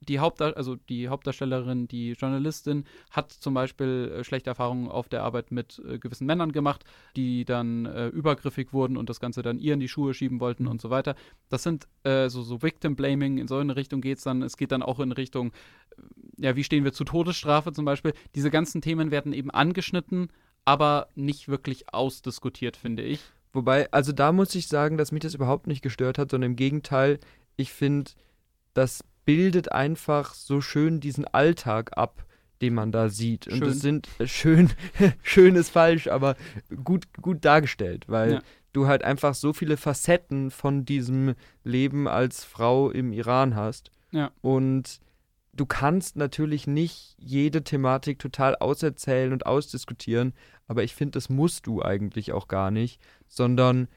die, 0.00 0.18
Hauptdar 0.18 0.56
also 0.56 0.76
die 0.76 1.08
Hauptdarstellerin, 1.08 1.88
die 1.88 2.12
Journalistin, 2.12 2.84
hat 3.10 3.32
zum 3.32 3.54
Beispiel 3.54 4.12
äh, 4.14 4.24
schlechte 4.24 4.50
Erfahrungen 4.50 4.88
auf 4.88 5.08
der 5.08 5.22
Arbeit 5.22 5.50
mit 5.50 5.82
äh, 5.86 5.98
gewissen 5.98 6.26
Männern 6.26 6.52
gemacht, 6.52 6.84
die 7.16 7.44
dann 7.44 7.86
äh, 7.86 8.08
übergriffig 8.08 8.72
wurden 8.72 8.96
und 8.96 9.08
das 9.08 9.20
Ganze 9.20 9.42
dann 9.42 9.58
ihr 9.58 9.74
in 9.74 9.80
die 9.80 9.88
Schuhe 9.88 10.14
schieben 10.14 10.40
wollten 10.40 10.64
mhm. 10.64 10.70
und 10.70 10.80
so 10.80 10.90
weiter. 10.90 11.14
Das 11.48 11.62
sind 11.62 11.88
äh, 12.04 12.28
so, 12.28 12.42
so 12.42 12.62
Victim-Blaming, 12.62 13.38
in 13.38 13.48
so 13.48 13.56
eine 13.56 13.76
Richtung 13.76 14.00
geht 14.00 14.18
es 14.18 14.24
dann. 14.24 14.42
Es 14.42 14.56
geht 14.56 14.72
dann 14.72 14.82
auch 14.82 15.00
in 15.00 15.12
Richtung, 15.12 15.48
äh, 15.48 16.02
ja, 16.38 16.56
wie 16.56 16.64
stehen 16.64 16.84
wir 16.84 16.92
zu 16.92 17.04
Todesstrafe 17.04 17.72
zum 17.72 17.84
Beispiel. 17.84 18.12
Diese 18.34 18.50
ganzen 18.50 18.82
Themen 18.82 19.10
werden 19.10 19.32
eben 19.32 19.50
angeschnitten, 19.50 20.28
aber 20.64 21.08
nicht 21.14 21.48
wirklich 21.48 21.92
ausdiskutiert, 21.92 22.76
finde 22.76 23.02
ich. 23.02 23.20
Wobei, 23.52 23.90
also 23.90 24.12
da 24.12 24.32
muss 24.32 24.54
ich 24.54 24.68
sagen, 24.68 24.98
dass 24.98 25.12
mich 25.12 25.22
das 25.22 25.34
überhaupt 25.34 25.66
nicht 25.66 25.80
gestört 25.80 26.18
hat, 26.18 26.30
sondern 26.30 26.50
im 26.50 26.56
Gegenteil, 26.56 27.18
ich 27.56 27.72
finde, 27.72 28.10
dass 28.74 29.02
bildet 29.26 29.72
einfach 29.72 30.32
so 30.32 30.62
schön 30.62 31.00
diesen 31.00 31.26
Alltag 31.26 31.98
ab, 31.98 32.24
den 32.62 32.72
man 32.72 32.92
da 32.92 33.10
sieht. 33.10 33.46
Und 33.48 33.60
das 33.60 33.80
sind 33.80 34.08
äh, 34.18 34.26
schön, 34.26 34.70
schön 35.22 35.56
ist 35.56 35.68
falsch, 35.68 36.06
aber 36.06 36.36
gut, 36.84 37.04
gut 37.20 37.44
dargestellt, 37.44 38.04
weil 38.08 38.34
ja. 38.34 38.42
du 38.72 38.86
halt 38.86 39.04
einfach 39.04 39.34
so 39.34 39.52
viele 39.52 39.76
Facetten 39.76 40.50
von 40.50 40.86
diesem 40.86 41.34
Leben 41.64 42.08
als 42.08 42.44
Frau 42.44 42.90
im 42.90 43.12
Iran 43.12 43.56
hast. 43.56 43.90
Ja. 44.12 44.30
Und 44.40 45.00
du 45.52 45.66
kannst 45.66 46.16
natürlich 46.16 46.66
nicht 46.66 47.16
jede 47.18 47.62
Thematik 47.62 48.18
total 48.18 48.56
auserzählen 48.56 49.32
und 49.32 49.44
ausdiskutieren, 49.44 50.32
aber 50.68 50.84
ich 50.84 50.94
finde, 50.94 51.12
das 51.12 51.28
musst 51.28 51.66
du 51.66 51.82
eigentlich 51.82 52.32
auch 52.32 52.48
gar 52.48 52.70
nicht, 52.70 53.00
sondern 53.28 53.88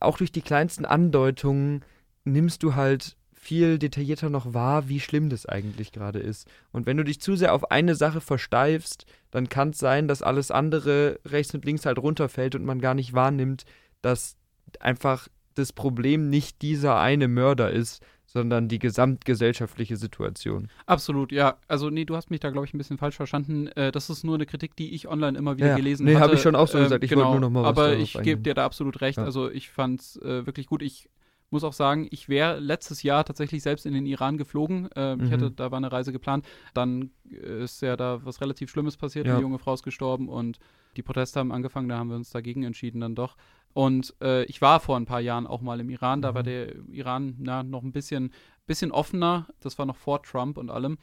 auch 0.00 0.18
durch 0.18 0.32
die 0.32 0.42
kleinsten 0.42 0.84
Andeutungen 0.84 1.84
nimmst 2.24 2.62
du 2.62 2.74
halt 2.74 3.16
viel 3.42 3.76
detaillierter 3.76 4.30
noch 4.30 4.54
wahr, 4.54 4.88
wie 4.88 5.00
schlimm 5.00 5.28
das 5.28 5.46
eigentlich 5.46 5.90
gerade 5.90 6.20
ist. 6.20 6.46
Und 6.70 6.86
wenn 6.86 6.96
du 6.96 7.02
dich 7.02 7.20
zu 7.20 7.34
sehr 7.34 7.52
auf 7.52 7.72
eine 7.72 7.96
Sache 7.96 8.20
versteifst, 8.20 9.04
dann 9.32 9.48
kann 9.48 9.70
es 9.70 9.78
sein, 9.78 10.06
dass 10.06 10.22
alles 10.22 10.52
andere 10.52 11.18
rechts 11.26 11.52
und 11.52 11.64
links 11.64 11.84
halt 11.84 11.98
runterfällt 11.98 12.54
und 12.54 12.64
man 12.64 12.80
gar 12.80 12.94
nicht 12.94 13.14
wahrnimmt, 13.14 13.64
dass 14.00 14.36
einfach 14.78 15.26
das 15.56 15.72
Problem 15.72 16.30
nicht 16.30 16.62
dieser 16.62 17.00
eine 17.00 17.26
Mörder 17.26 17.72
ist, 17.72 18.00
sondern 18.26 18.68
die 18.68 18.78
gesamtgesellschaftliche 18.78 19.96
Situation. 19.96 20.68
Absolut, 20.86 21.32
ja. 21.32 21.56
Also, 21.66 21.90
nee, 21.90 22.04
du 22.04 22.14
hast 22.14 22.30
mich 22.30 22.38
da, 22.38 22.50
glaube 22.50 22.66
ich, 22.66 22.74
ein 22.74 22.78
bisschen 22.78 22.96
falsch 22.96 23.16
verstanden. 23.16 23.66
Äh, 23.74 23.90
das 23.90 24.08
ist 24.08 24.22
nur 24.22 24.36
eine 24.36 24.46
Kritik, 24.46 24.76
die 24.76 24.94
ich 24.94 25.08
online 25.08 25.36
immer 25.36 25.56
wieder 25.56 25.70
ja, 25.70 25.76
gelesen 25.76 26.06
habe. 26.06 26.14
Nee, 26.14 26.22
habe 26.22 26.34
ich 26.36 26.42
schon 26.42 26.54
auch 26.54 26.68
so 26.68 26.78
äh, 26.78 26.84
gesagt. 26.84 27.02
Ich 27.02 27.10
genau, 27.10 27.24
wollte 27.24 27.40
nur 27.40 27.50
noch 27.50 27.50
mal 27.50 27.62
was 27.64 27.70
Aber 27.70 27.96
ich 27.96 28.12
gebe 28.22 28.40
dir 28.40 28.54
da 28.54 28.64
absolut 28.64 29.00
recht. 29.00 29.18
Ja. 29.18 29.24
Also, 29.24 29.50
ich 29.50 29.68
fand 29.68 30.00
es 30.00 30.16
äh, 30.22 30.46
wirklich 30.46 30.68
gut. 30.68 30.80
Ich 30.80 31.10
muss 31.52 31.64
auch 31.64 31.72
sagen, 31.72 32.08
ich 32.10 32.28
wäre 32.28 32.58
letztes 32.58 33.02
Jahr 33.02 33.24
tatsächlich 33.24 33.62
selbst 33.62 33.86
in 33.86 33.94
den 33.94 34.06
Iran 34.06 34.38
geflogen. 34.38 34.90
Äh, 34.96 35.16
mhm. 35.16 35.24
Ich 35.24 35.32
hatte, 35.32 35.50
da 35.50 35.70
war 35.70 35.76
eine 35.76 35.92
Reise 35.92 36.12
geplant. 36.12 36.46
Dann 36.74 37.10
ist 37.24 37.82
ja 37.82 37.96
da 37.96 38.24
was 38.24 38.40
relativ 38.40 38.70
Schlimmes 38.70 38.96
passiert. 38.96 39.26
Ja. 39.26 39.34
Eine 39.34 39.42
junge 39.42 39.58
Frau 39.58 39.74
ist 39.74 39.82
gestorben 39.82 40.28
und 40.28 40.58
die 40.96 41.02
Proteste 41.02 41.40
haben 41.40 41.52
angefangen. 41.52 41.88
Da 41.88 41.98
haben 41.98 42.08
wir 42.08 42.16
uns 42.16 42.30
dagegen 42.30 42.62
entschieden 42.64 43.00
dann 43.00 43.14
doch. 43.14 43.36
Und 43.74 44.14
äh, 44.20 44.44
ich 44.44 44.60
war 44.60 44.80
vor 44.80 44.96
ein 44.96 45.06
paar 45.06 45.20
Jahren 45.20 45.46
auch 45.46 45.60
mal 45.60 45.80
im 45.80 45.90
Iran. 45.90 46.22
Da 46.22 46.32
mhm. 46.32 46.34
war 46.34 46.42
der 46.42 46.74
Iran 46.90 47.36
na, 47.38 47.62
noch 47.62 47.82
ein 47.82 47.92
bisschen, 47.92 48.32
bisschen 48.66 48.90
offener. 48.90 49.48
Das 49.60 49.78
war 49.78 49.86
noch 49.86 49.96
vor 49.96 50.22
Trump 50.22 50.58
und 50.58 50.70
allem. 50.70 50.98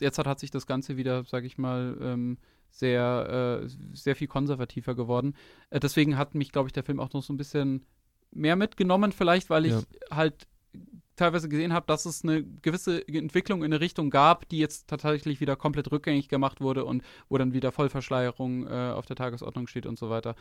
Jetzt 0.00 0.18
hat, 0.18 0.26
hat 0.26 0.40
sich 0.40 0.50
das 0.50 0.66
Ganze 0.66 0.96
wieder, 0.96 1.24
sag 1.24 1.44
ich 1.44 1.58
mal, 1.58 1.96
ähm, 2.00 2.38
sehr, 2.70 3.62
äh, 3.62 3.68
sehr 3.92 4.16
viel 4.16 4.26
konservativer 4.26 4.94
geworden. 4.94 5.34
Äh, 5.70 5.78
deswegen 5.78 6.16
hat 6.16 6.34
mich, 6.34 6.52
glaube 6.52 6.68
ich, 6.68 6.72
der 6.72 6.82
Film 6.82 6.98
auch 6.98 7.12
noch 7.12 7.22
so 7.22 7.32
ein 7.32 7.36
bisschen 7.36 7.86
mehr 8.32 8.56
mitgenommen, 8.56 9.12
vielleicht, 9.12 9.50
weil 9.50 9.66
ich 9.66 9.72
ja. 9.72 9.82
halt 10.10 10.46
teilweise 11.16 11.48
gesehen 11.48 11.72
habe, 11.72 11.86
dass 11.86 12.06
es 12.06 12.24
eine 12.24 12.42
gewisse 12.42 13.06
Entwicklung 13.06 13.60
in 13.60 13.72
eine 13.72 13.80
Richtung 13.80 14.10
gab, 14.10 14.48
die 14.48 14.58
jetzt 14.58 14.88
tatsächlich 14.88 15.40
wieder 15.40 15.56
komplett 15.56 15.92
rückgängig 15.92 16.28
gemacht 16.28 16.60
wurde 16.60 16.84
und 16.84 17.02
wo 17.28 17.38
dann 17.38 17.52
wieder 17.52 17.72
Vollverschleierung 17.72 18.66
äh, 18.66 18.92
auf 18.94 19.06
der 19.06 19.16
Tagesordnung 19.16 19.66
steht 19.66 19.86
und 19.86 19.98
so 19.98 20.10
weiter. 20.10 20.34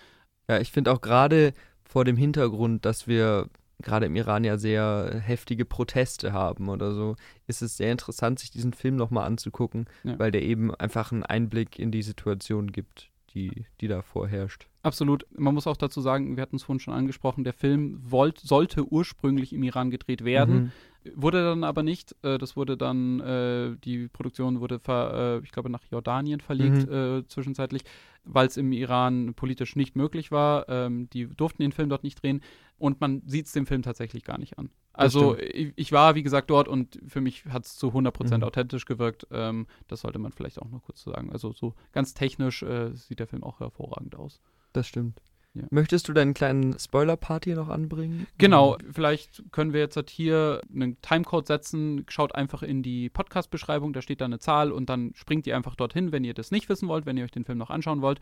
Ja, 0.48 0.60
ich 0.60 0.72
finde 0.72 0.92
auch 0.92 1.02
gerade 1.02 1.54
vor 1.84 2.06
dem 2.06 2.18
Hintergrund, 2.18 2.86
dass 2.86 3.08
wir 3.08 3.50
gerade 3.82 4.06
im 4.06 4.16
Iran 4.16 4.44
ja 4.44 4.58
sehr 4.58 5.22
heftige 5.24 5.66
Proteste 5.66 6.34
haben 6.34 6.70
oder 6.70 6.94
so, 6.94 7.16
ist 7.48 7.62
es 7.62 7.78
sehr 7.78 7.92
interessant, 7.92 8.40
sich 8.40 8.52
diesen 8.52 8.74
Film 8.74 8.96
nochmal 8.96 9.26
anzugucken, 9.26 9.88
ja. 10.04 10.18
weil 10.20 10.32
der 10.32 10.44
eben 10.44 10.74
einfach 10.76 11.12
einen 11.12 11.24
Einblick 11.24 11.80
in 11.80 11.92
die 11.92 12.04
Situation 12.04 12.72
gibt 12.72 13.10
die, 13.34 13.66
die 13.80 13.88
da 13.88 14.02
vorherrscht. 14.02 14.68
Absolut. 14.84 15.26
Man 15.38 15.54
muss 15.54 15.68
auch 15.68 15.78
dazu 15.78 16.02
sagen, 16.02 16.36
wir 16.36 16.42
hatten 16.42 16.56
es 16.56 16.64
vorhin 16.64 16.80
schon 16.80 16.94
angesprochen, 16.94 17.44
der 17.44 17.54
Film 17.54 18.00
wollt, 18.04 18.40
sollte 18.40 18.86
ursprünglich 18.86 19.54
im 19.54 19.64
Iran 19.64 19.92
gedreht 19.92 20.24
werden. 20.24 20.56
Mhm. 20.56 20.72
Wurde 21.16 21.44
dann 21.44 21.64
aber 21.64 21.82
nicht. 21.82 22.16
Äh, 22.24 22.38
das 22.38 22.56
wurde 22.56 22.78
dann, 22.78 23.20
äh, 23.22 23.76
die 23.84 24.08
Produktion 24.08 24.60
wurde, 24.60 24.80
ver, 24.80 25.40
äh, 25.42 25.44
ich 25.44 25.52
glaube, 25.52 25.70
nach 25.70 25.84
Jordanien 25.90 26.40
verlegt 26.40 26.88
mhm. 26.88 26.94
Äh, 26.94 27.28
zwischenzeitlich, 27.28 27.84
weil 28.24 28.48
es 28.48 28.58
im 28.58 28.72
Iran 28.72 29.34
politisch 29.34 29.76
nicht 29.76 29.96
möglich 29.96 30.32
war. 30.32 30.70
Ähm, 30.70 31.10
die 31.10 31.28
durften 31.28 31.64
den 31.64 31.72
Film 31.72 31.90
dort 31.90 32.04
nicht 32.04 32.22
drehen 32.22 32.42
und 32.78 33.02
man 33.02 33.24
sieht 33.26 33.48
es 33.48 33.54
dem 33.54 33.66
Film 33.66 33.82
tatsächlich 33.82 34.24
gar 34.24 34.38
nicht 34.38 34.60
an. 34.60 34.70
Also 34.94 35.38
ich, 35.38 35.74
ich, 35.76 35.92
war, 35.92 36.16
wie 36.16 36.24
gesagt, 36.24 36.50
dort 36.50 36.68
und 36.68 37.00
für 37.08 37.22
mich 37.22 37.46
hat 37.46 37.66
es 37.66 37.78
zu 37.78 37.88
100% 37.88 38.38
mhm. 38.38 38.44
authentisch 38.44 38.86
gewirkt. 38.86 39.26
Ähm, 39.32 39.66
das 39.88 40.02
sollte 40.02 40.20
man 40.20 40.32
vielleicht 40.34 40.62
auch 40.62 40.70
noch 40.70 40.84
kurz 40.84 41.02
sagen. 41.02 41.32
Also 41.32 41.54
so 41.54 41.74
ganz 41.94 42.14
technisch 42.14 42.64
sieht 42.94 43.20
der 43.20 43.28
Film 43.28 43.44
auch 43.44 43.60
hervorragend 43.60 44.16
aus. 44.16 44.40
Das 44.74 44.88
stimmt. 44.88 45.22
Ja. 45.54 45.64
Möchtest 45.70 46.08
du 46.08 46.14
deinen 46.14 46.34
kleinen 46.34 46.80
Spoiler-Part 46.80 47.44
hier 47.44 47.56
noch 47.56 47.68
anbringen? 47.68 48.26
Genau, 48.38 48.78
vielleicht 48.90 49.44
können 49.52 49.74
wir 49.74 49.82
jetzt 49.82 49.98
halt 49.98 50.10
hier 50.10 50.62
einen 50.74 51.02
Timecode 51.02 51.46
setzen. 51.46 52.06
Schaut 52.08 52.36
einfach 52.36 52.64
in 52.64 52.84
die 52.84 53.10
Podcast-Beschreibung, 53.10 53.92
da 53.92 54.02
steht 54.02 54.22
da 54.22 54.26
eine 54.26 54.40
Zahl 54.40 54.72
und 54.72 54.90
dann 54.90 55.12
springt 55.14 55.46
ihr 55.48 55.58
einfach 55.58 55.76
dorthin, 55.76 56.14
wenn 56.14 56.24
ihr 56.24 56.34
das 56.34 56.52
nicht 56.52 56.70
wissen 56.70 56.88
wollt, 56.88 57.06
wenn 57.06 57.18
ihr 57.18 57.26
euch 57.26 57.32
den 57.32 57.44
Film 57.44 57.58
noch 57.58 57.70
anschauen 57.70 58.02
wollt. 58.02 58.22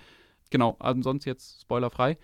Genau, 0.49 0.75
ansonsten 0.79 1.29
jetzt 1.29 1.61
spoilerfrei. 1.61 2.17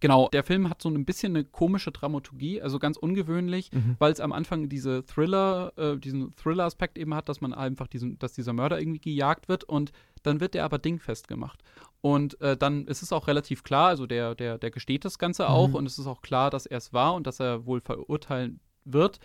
Genau, 0.00 0.28
der 0.28 0.44
Film 0.44 0.68
hat 0.68 0.82
so 0.82 0.90
ein 0.90 1.04
bisschen 1.04 1.34
eine 1.34 1.44
komische 1.44 1.90
Dramaturgie, 1.90 2.60
also 2.60 2.78
ganz 2.78 2.96
ungewöhnlich, 2.96 3.72
mhm. 3.72 3.96
weil 3.98 4.12
es 4.12 4.20
am 4.20 4.32
Anfang 4.32 4.68
diese 4.68 5.04
Thriller, 5.06 5.72
äh, 5.76 5.96
diesen 5.96 6.34
Thriller-Aspekt 6.36 6.98
eben 6.98 7.14
hat, 7.14 7.28
dass 7.28 7.40
man 7.40 7.54
einfach 7.54 7.86
diesen, 7.86 8.18
dass 8.18 8.34
dieser 8.34 8.52
Mörder 8.52 8.78
irgendwie 8.78 9.00
gejagt 9.00 9.48
wird 9.48 9.64
und 9.64 9.92
dann 10.22 10.40
wird 10.40 10.54
der 10.54 10.64
aber 10.64 10.78
dingfest 10.78 11.28
gemacht. 11.28 11.62
Und 12.02 12.40
äh, 12.40 12.56
dann 12.56 12.86
ist 12.86 13.02
es 13.02 13.12
auch 13.12 13.26
relativ 13.26 13.62
klar, 13.62 13.88
also 13.88 14.06
der, 14.06 14.34
der, 14.34 14.58
der 14.58 14.70
gesteht 14.70 15.04
das 15.04 15.18
Ganze 15.18 15.48
auch 15.48 15.68
mhm. 15.68 15.74
und 15.76 15.86
es 15.86 15.98
ist 15.98 16.06
auch 16.06 16.20
klar, 16.20 16.50
dass 16.50 16.66
er 16.66 16.78
es 16.78 16.92
war 16.92 17.14
und 17.14 17.26
dass 17.26 17.40
er 17.40 17.66
wohl 17.66 17.80
verurteilen 17.80 18.60
wird. 18.84 19.18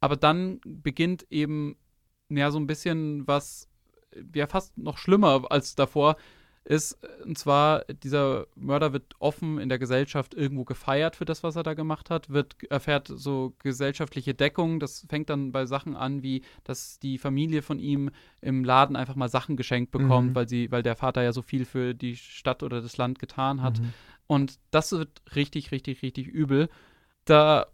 Aber 0.00 0.16
dann 0.16 0.60
beginnt 0.64 1.26
eben 1.30 1.76
ja 2.28 2.50
so 2.50 2.58
ein 2.58 2.66
bisschen 2.66 3.26
was, 3.26 3.68
ja 4.34 4.46
fast 4.46 4.76
noch 4.76 4.98
schlimmer 4.98 5.44
als 5.50 5.74
davor, 5.74 6.16
ist, 6.64 6.98
und 7.24 7.36
zwar, 7.36 7.84
dieser 7.86 8.46
Mörder 8.54 8.92
wird 8.92 9.14
offen 9.18 9.58
in 9.58 9.68
der 9.68 9.80
Gesellschaft 9.80 10.34
irgendwo 10.34 10.64
gefeiert 10.64 11.16
für 11.16 11.24
das, 11.24 11.42
was 11.42 11.56
er 11.56 11.64
da 11.64 11.74
gemacht 11.74 12.08
hat, 12.08 12.30
wird, 12.30 12.56
erfährt 12.70 13.08
so 13.08 13.54
gesellschaftliche 13.58 14.32
Deckung. 14.32 14.78
Das 14.78 15.04
fängt 15.08 15.28
dann 15.28 15.50
bei 15.50 15.66
Sachen 15.66 15.96
an, 15.96 16.22
wie 16.22 16.42
dass 16.62 17.00
die 17.00 17.18
Familie 17.18 17.62
von 17.62 17.80
ihm 17.80 18.10
im 18.40 18.64
Laden 18.64 18.94
einfach 18.94 19.16
mal 19.16 19.28
Sachen 19.28 19.56
geschenkt 19.56 19.90
bekommt, 19.90 20.30
mhm. 20.30 20.34
weil 20.36 20.48
sie, 20.48 20.70
weil 20.70 20.84
der 20.84 20.94
Vater 20.94 21.22
ja 21.22 21.32
so 21.32 21.42
viel 21.42 21.64
für 21.64 21.94
die 21.94 22.16
Stadt 22.16 22.62
oder 22.62 22.80
das 22.80 22.96
Land 22.96 23.18
getan 23.18 23.60
hat. 23.60 23.80
Mhm. 23.80 23.92
Und 24.28 24.58
das 24.70 24.92
wird 24.92 25.20
richtig, 25.34 25.72
richtig, 25.72 26.02
richtig 26.02 26.28
übel. 26.28 26.68
Da 27.24 27.66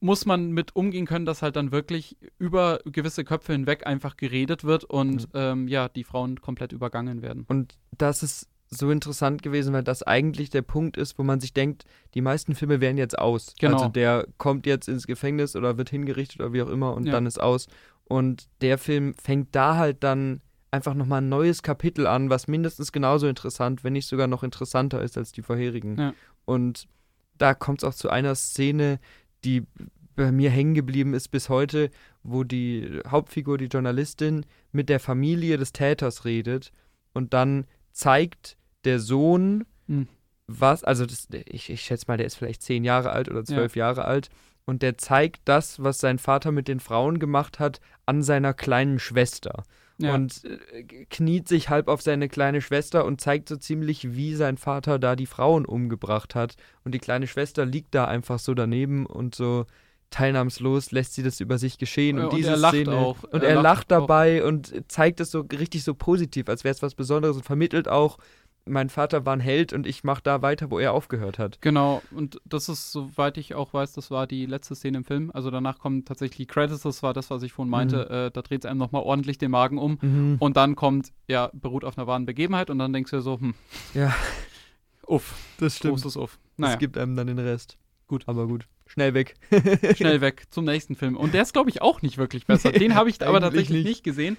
muss 0.00 0.26
man 0.26 0.50
mit 0.50 0.74
umgehen 0.74 1.06
können, 1.06 1.26
dass 1.26 1.42
halt 1.42 1.56
dann 1.56 1.70
wirklich 1.70 2.16
über 2.38 2.80
gewisse 2.84 3.24
Köpfe 3.24 3.52
hinweg 3.52 3.86
einfach 3.86 4.16
geredet 4.16 4.64
wird 4.64 4.84
und 4.84 5.32
mhm. 5.32 5.40
ähm, 5.40 5.68
ja, 5.68 5.88
die 5.88 6.04
Frauen 6.04 6.40
komplett 6.40 6.72
übergangen 6.72 7.22
werden. 7.22 7.44
Und 7.48 7.78
das 7.96 8.22
ist 8.22 8.48
so 8.68 8.90
interessant 8.90 9.42
gewesen, 9.42 9.72
weil 9.74 9.84
das 9.84 10.02
eigentlich 10.02 10.50
der 10.50 10.62
Punkt 10.62 10.96
ist, 10.96 11.18
wo 11.18 11.22
man 11.22 11.40
sich 11.40 11.52
denkt, 11.52 11.84
die 12.14 12.22
meisten 12.22 12.54
Filme 12.54 12.80
wären 12.80 12.96
jetzt 12.96 13.18
aus. 13.18 13.54
Genau. 13.58 13.76
Also 13.76 13.88
der 13.88 14.26
kommt 14.38 14.66
jetzt 14.66 14.88
ins 14.88 15.06
Gefängnis 15.06 15.54
oder 15.54 15.76
wird 15.76 15.90
hingerichtet 15.90 16.40
oder 16.40 16.52
wie 16.52 16.62
auch 16.62 16.70
immer 16.70 16.94
und 16.94 17.06
ja. 17.06 17.12
dann 17.12 17.26
ist 17.26 17.40
aus. 17.40 17.66
Und 18.04 18.48
der 18.60 18.78
Film 18.78 19.14
fängt 19.14 19.54
da 19.54 19.76
halt 19.76 20.02
dann 20.02 20.40
einfach 20.70 20.94
nochmal 20.94 21.20
ein 21.20 21.28
neues 21.28 21.62
Kapitel 21.62 22.06
an, 22.06 22.30
was 22.30 22.48
mindestens 22.48 22.92
genauso 22.92 23.28
interessant, 23.28 23.84
wenn 23.84 23.92
nicht 23.92 24.08
sogar 24.08 24.26
noch 24.26 24.42
interessanter 24.42 25.02
ist 25.02 25.18
als 25.18 25.32
die 25.32 25.42
vorherigen. 25.42 25.98
Ja. 25.98 26.14
Und 26.46 26.88
da 27.36 27.54
kommt 27.54 27.82
es 27.82 27.84
auch 27.84 27.94
zu 27.94 28.08
einer 28.08 28.34
Szene, 28.34 28.98
die 29.44 29.66
bei 30.14 30.30
mir 30.30 30.50
hängen 30.50 30.74
geblieben 30.74 31.14
ist 31.14 31.28
bis 31.28 31.48
heute, 31.48 31.90
wo 32.22 32.44
die 32.44 33.00
Hauptfigur, 33.06 33.58
die 33.58 33.66
Journalistin, 33.66 34.44
mit 34.70 34.88
der 34.88 35.00
Familie 35.00 35.56
des 35.56 35.72
Täters 35.72 36.24
redet 36.24 36.72
und 37.12 37.32
dann 37.34 37.66
zeigt 37.92 38.56
der 38.84 38.98
Sohn, 38.98 39.64
mhm. 39.86 40.08
was, 40.46 40.84
also 40.84 41.06
das, 41.06 41.28
ich, 41.46 41.70
ich 41.70 41.82
schätze 41.82 42.06
mal, 42.08 42.16
der 42.16 42.26
ist 42.26 42.36
vielleicht 42.36 42.62
zehn 42.62 42.84
Jahre 42.84 43.10
alt 43.10 43.28
oder 43.28 43.44
zwölf 43.44 43.76
ja. 43.76 43.86
Jahre 43.86 44.04
alt 44.04 44.28
und 44.64 44.82
der 44.82 44.98
zeigt 44.98 45.42
das, 45.44 45.82
was 45.82 45.98
sein 45.98 46.18
Vater 46.18 46.52
mit 46.52 46.68
den 46.68 46.80
Frauen 46.80 47.18
gemacht 47.18 47.58
hat, 47.58 47.80
an 48.06 48.22
seiner 48.22 48.54
kleinen 48.54 48.98
Schwester. 48.98 49.64
Ja. 49.98 50.14
Und 50.14 50.44
äh, 50.44 50.84
kniet 51.10 51.48
sich 51.48 51.68
halb 51.68 51.88
auf 51.88 52.02
seine 52.02 52.28
kleine 52.28 52.60
Schwester 52.60 53.04
und 53.04 53.20
zeigt 53.20 53.48
so 53.48 53.56
ziemlich, 53.56 54.14
wie 54.14 54.34
sein 54.34 54.56
Vater 54.56 54.98
da 54.98 55.16
die 55.16 55.26
Frauen 55.26 55.64
umgebracht 55.64 56.34
hat. 56.34 56.56
Und 56.84 56.94
die 56.94 56.98
kleine 56.98 57.26
Schwester 57.26 57.64
liegt 57.64 57.94
da 57.94 58.06
einfach 58.06 58.38
so 58.38 58.54
daneben 58.54 59.06
und 59.06 59.34
so 59.34 59.66
teilnahmslos 60.12 60.92
lässt 60.92 61.14
sie 61.14 61.22
das 61.22 61.40
über 61.40 61.58
sich 61.58 61.78
geschehen. 61.78 62.18
Ja, 62.18 62.24
und, 62.24 62.30
und 62.30 62.38
diese 62.38 62.56
Szene. 62.56 62.96
Auch. 62.96 63.22
Und 63.24 63.42
er, 63.42 63.50
er 63.50 63.54
lacht, 63.56 63.64
lacht 63.64 63.90
dabei 63.90 64.42
auch. 64.42 64.48
und 64.48 64.84
zeigt 64.88 65.20
es 65.20 65.30
so 65.32 65.40
richtig 65.40 65.82
so 65.82 65.94
positiv, 65.94 66.48
als 66.48 66.62
wäre 66.62 66.74
es 66.74 66.82
was 66.82 66.94
Besonderes 66.94 67.36
und 67.36 67.44
vermittelt 67.44 67.88
auch, 67.88 68.18
mein 68.64 68.88
Vater 68.88 69.26
war 69.26 69.34
ein 69.34 69.40
Held 69.40 69.72
und 69.72 69.86
ich 69.86 70.04
mache 70.04 70.22
da 70.22 70.42
weiter, 70.42 70.70
wo 70.70 70.78
er 70.78 70.92
aufgehört 70.92 71.38
hat. 71.38 71.60
Genau, 71.60 72.02
und 72.12 72.40
das 72.44 72.68
ist, 72.68 72.92
soweit 72.92 73.36
ich 73.36 73.54
auch 73.54 73.74
weiß, 73.74 73.92
das 73.92 74.10
war 74.10 74.26
die 74.26 74.46
letzte 74.46 74.74
Szene 74.74 74.98
im 74.98 75.04
Film. 75.04 75.30
Also 75.34 75.50
danach 75.50 75.78
kommen 75.78 76.04
tatsächlich 76.04 76.46
Credits, 76.48 76.82
das 76.82 77.02
war 77.02 77.12
das, 77.12 77.30
was 77.30 77.42
ich 77.42 77.52
vorhin 77.52 77.70
meinte. 77.70 78.06
Mhm. 78.08 78.14
Äh, 78.14 78.30
da 78.30 78.42
dreht 78.42 78.64
es 78.64 78.70
einem 78.70 78.78
nochmal 78.78 79.02
ordentlich 79.02 79.38
den 79.38 79.50
Magen 79.50 79.78
um. 79.78 79.98
Mhm. 80.00 80.36
Und 80.38 80.56
dann 80.56 80.76
kommt, 80.76 81.12
ja, 81.26 81.50
beruht 81.52 81.84
auf 81.84 81.98
einer 81.98 82.06
wahren 82.06 82.24
Begebenheit 82.24 82.70
und 82.70 82.78
dann 82.78 82.92
denkst 82.92 83.10
du 83.10 83.20
so, 83.20 83.40
hm. 83.40 83.54
Ja. 83.94 84.14
Uff. 85.06 85.34
Das 85.58 85.76
stimmt. 85.76 85.94
Großes 85.94 86.16
Uff. 86.16 86.38
Naja. 86.56 86.74
Es 86.74 86.78
gibt 86.78 86.96
einem 86.96 87.16
dann 87.16 87.26
den 87.26 87.38
Rest. 87.38 87.78
Gut. 88.06 88.22
Aber 88.26 88.46
gut. 88.46 88.68
Schnell 88.86 89.14
weg. 89.14 89.34
Schnell 89.96 90.20
weg 90.20 90.44
zum 90.50 90.66
nächsten 90.66 90.94
Film. 90.94 91.16
Und 91.16 91.34
der 91.34 91.42
ist, 91.42 91.52
glaube 91.52 91.70
ich, 91.70 91.82
auch 91.82 92.02
nicht 92.02 92.18
wirklich 92.18 92.46
besser. 92.46 92.70
Den 92.70 92.94
habe 92.94 93.10
ich 93.10 93.26
aber 93.26 93.40
tatsächlich 93.40 93.78
nicht. 93.78 93.86
nicht 93.86 94.04
gesehen. 94.04 94.36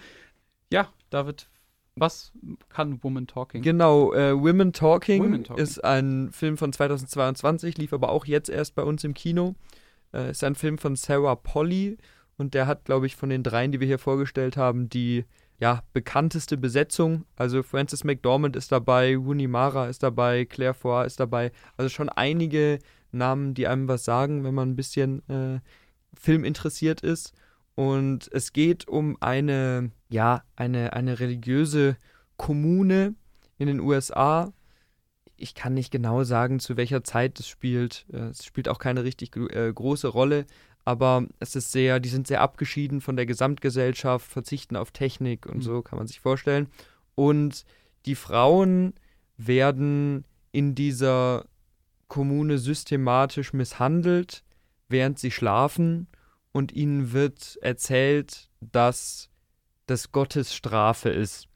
Ja, 0.72 0.90
David, 1.10 1.50
was 1.96 2.32
kann 2.70 3.04
Woman 3.04 3.28
Talking? 3.28 3.62
Genau, 3.62 4.14
äh, 4.14 4.34
Women, 4.34 4.74
Talking 4.74 5.24
Women, 5.24 5.44
Talking 5.44 5.64
ist 5.64 5.84
ein 5.84 6.32
Film 6.32 6.58
von 6.58 6.74
2022, 6.74 7.78
lief 7.78 7.94
aber 7.94 8.10
auch 8.10 8.26
jetzt 8.26 8.50
erst 8.50 8.76
bei 8.76 8.84
uns 8.84 9.04
im 9.04 9.14
Kino. 9.14 9.56
Äh, 10.14 10.32
ist 10.32 10.44
ein 10.44 10.56
Film 10.56 10.78
von 10.78 10.96
Sarah 10.96 11.36
Polly 11.36 11.98
und 12.38 12.54
der 12.54 12.68
hat, 12.68 12.86
glaube 12.86 13.06
ich, 13.06 13.16
von 13.16 13.30
den 13.30 13.44
dreien, 13.44 13.72
die 13.72 13.80
wir 13.80 13.88
hier 13.88 14.00
vorgestellt 14.00 14.58
haben, 14.58 14.90
die 14.90 15.26
ja, 15.60 15.84
bekannteste 15.94 16.58
Besetzung. 16.58 17.26
Also 17.36 17.64
Frances 17.64 18.04
McDormand 18.04 18.56
ist 18.56 18.72
dabei, 18.72 19.16
Rooney 19.16 19.48
Mara 19.48 19.88
ist 19.88 20.04
dabei, 20.04 20.46
Claire 20.46 20.74
Foy 20.74 21.06
ist 21.06 21.20
dabei. 21.20 21.52
Also 21.78 21.90
schon 21.90 22.10
einige 22.10 22.80
Namen, 23.12 23.54
die 23.54 23.68
einem 23.68 23.88
was 23.88 24.04
sagen, 24.04 24.44
wenn 24.44 24.56
man 24.56 24.72
ein 24.72 24.76
bisschen 24.76 25.28
äh, 25.30 25.60
Film 26.20 26.44
interessiert 26.44 27.02
ist. 27.02 27.34
Und 27.76 28.30
es 28.32 28.54
geht 28.54 28.88
um 28.88 29.18
eine, 29.20 29.92
ja, 30.10 30.44
eine, 30.56 30.94
eine 30.94 31.20
religiöse 31.20 31.98
Kommune 32.38 33.16
in 33.58 33.68
den 33.68 33.80
USA. 33.80 34.54
Ich 35.36 35.56
kann 35.56 35.74
nicht 35.74 35.92
genau 35.92 36.24
sagen, 36.24 36.60
zu 36.60 36.78
welcher 36.78 37.04
Zeit 37.04 37.40
es 37.40 37.48
spielt. 37.48 38.06
Äh, 38.12 38.28
es 38.28 38.46
spielt 38.46 38.70
auch 38.70 38.80
keine 38.80 39.04
richtig 39.04 39.36
äh, 39.36 39.72
große 39.74 40.08
Rolle, 40.08 40.46
aber 40.86 41.26
es 41.40 41.56
ist 41.56 41.72
sehr, 41.72 42.00
die 42.00 42.10
sind 42.10 42.28
sehr 42.28 42.42
abgeschieden 42.42 43.02
von 43.02 43.16
der 43.16 43.26
Gesamtgesellschaft, 43.26 44.30
verzichten 44.30 44.76
auf 44.76 44.92
Technik 44.92 45.46
und 45.46 45.58
mhm. 45.58 45.62
so, 45.62 45.82
kann 45.82 45.98
man 45.98 46.08
sich 46.08 46.20
vorstellen. 46.20 46.68
Und 47.16 47.66
die 48.06 48.16
Frauen 48.16 48.94
werden 49.38 50.26
in 50.52 50.76
dieser 50.76 51.46
Kommune 52.08 52.60
systematisch 52.60 53.54
misshandelt, 53.54 54.44
während 54.90 55.18
sie 55.18 55.32
schlafen 55.32 56.08
und 56.54 56.72
ihnen 56.72 57.12
wird 57.12 57.58
erzählt, 57.62 58.50
dass 58.62 59.30
das 59.88 60.14
Gottes 60.14 60.56
Strafe 60.56 61.10
ist. 61.10 61.50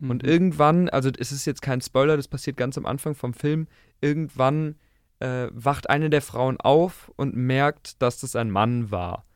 Mhm. 0.00 0.10
Und 0.10 0.24
irgendwann, 0.24 0.88
also 0.88 1.10
es 1.16 1.30
ist 1.30 1.44
jetzt 1.44 1.62
kein 1.62 1.80
Spoiler, 1.80 2.16
das 2.16 2.26
passiert 2.26 2.56
ganz 2.56 2.76
am 2.76 2.86
Anfang 2.86 3.14
vom 3.14 3.34
Film, 3.34 3.68
irgendwann 4.00 4.76
äh, 5.20 5.48
wacht 5.52 5.88
eine 5.88 6.10
der 6.10 6.22
Frauen 6.22 6.58
auf 6.58 7.12
und 7.14 7.36
merkt, 7.36 8.02
dass 8.02 8.18
das 8.20 8.34
ein 8.34 8.50
Mann 8.50 8.90
war. 8.90 9.26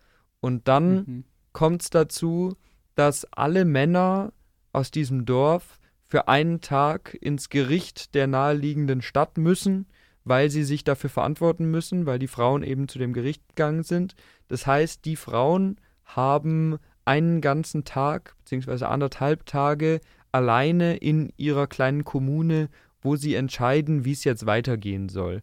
Und 0.40 0.66
dann 0.66 0.94
mhm. 0.94 1.24
kommt 1.52 1.82
es 1.82 1.90
dazu, 1.90 2.57
dass 2.96 3.26
alle 3.32 3.64
Männer 3.64 4.32
aus 4.72 4.90
diesem 4.90 5.26
Dorf 5.26 5.78
für 6.07 6.28
einen 6.28 6.61
Tag 6.61 7.16
ins 7.20 7.50
Gericht 7.50 8.14
der 8.14 8.26
naheliegenden 8.26 9.02
Stadt 9.02 9.36
müssen 9.36 9.86
weil 10.24 10.50
sie 10.50 10.64
sich 10.64 10.84
dafür 10.84 11.11
verantworten 11.11 11.70
müssen, 11.70 12.07
weil 12.07 12.18
die 12.18 12.28
Frauen 12.28 12.62
eben 12.62 12.88
zu 12.88 12.98
dem 12.98 13.12
Gericht 13.12 13.46
gegangen 13.48 13.82
sind. 13.82 14.14
Das 14.55 14.68
heißt, 14.68 15.05
die 15.05 15.16
Frauen 15.16 15.78
haben 16.05 16.78
einen 17.05 17.40
ganzen 17.40 17.84
Tag 17.84 18.36
bzw. 18.44 18.84
anderthalb 18.84 19.46
Tage 19.46 20.00
alleine 20.30 20.96
in 20.96 21.32
ihrer 21.36 21.66
kleinen 21.66 22.05
Kommune, 22.05 22.68
wo 23.02 23.16
sie 23.16 23.34
entscheiden, 23.34 24.05
wie 24.05 24.12
es 24.12 24.22
jetzt 24.22 24.46
weitergehen 24.46 25.09
soll. 25.09 25.42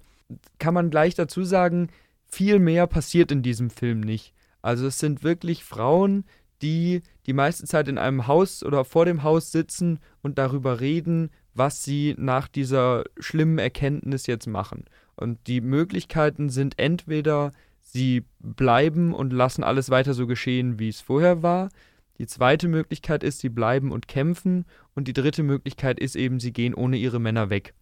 Kann 0.59 0.73
man 0.73 0.89
gleich 0.89 1.13
dazu 1.13 1.43
sagen, 1.43 1.89
viel 2.25 2.57
mehr 2.59 2.87
passiert 2.87 3.33
in 3.33 3.41
diesem 3.43 3.69
Film 3.69 3.99
nicht. 3.99 4.33
Also 4.61 4.87
es 4.87 4.97
sind 4.97 5.23
wirklich 5.23 5.65
Frauen, 5.65 6.23
die 6.61 7.01
die 7.25 7.33
meiste 7.33 7.65
Zeit 7.65 7.89
in 7.89 7.97
einem 7.97 8.27
Haus 8.27 8.63
oder 8.63 8.85
vor 8.85 9.03
dem 9.03 9.23
Haus 9.23 9.51
sitzen 9.51 9.99
und 10.21 10.37
darüber 10.37 10.79
reden, 10.79 11.31
was 11.53 11.83
sie 11.83 12.15
nach 12.17 12.47
dieser 12.47 13.03
schlimmen 13.19 13.57
Erkenntnis 13.57 14.25
jetzt 14.25 14.47
machen. 14.47 14.85
Und 15.17 15.47
die 15.47 15.59
Möglichkeiten 15.59 16.47
sind 16.47 16.79
entweder, 16.79 17.51
sie 17.81 18.25
bleiben 18.39 19.13
und 19.13 19.33
lassen 19.33 19.63
alles 19.63 19.89
weiter 19.89 20.13
so 20.13 20.27
geschehen, 20.27 20.79
wie 20.79 20.89
es 20.89 21.01
vorher 21.01 21.43
war. 21.43 21.69
Die 22.17 22.27
zweite 22.27 22.67
Möglichkeit 22.67 23.23
ist, 23.23 23.39
sie 23.39 23.49
bleiben 23.49 23.91
und 23.91 24.07
kämpfen. 24.07 24.65
Und 24.93 25.07
die 25.07 25.13
dritte 25.13 25.43
Möglichkeit 25.43 25.99
ist 25.99 26.15
eben, 26.15 26.39
sie 26.39 26.53
gehen 26.53 26.73
ohne 26.73 26.97
ihre 26.97 27.19
Männer 27.19 27.49
weg. 27.49 27.73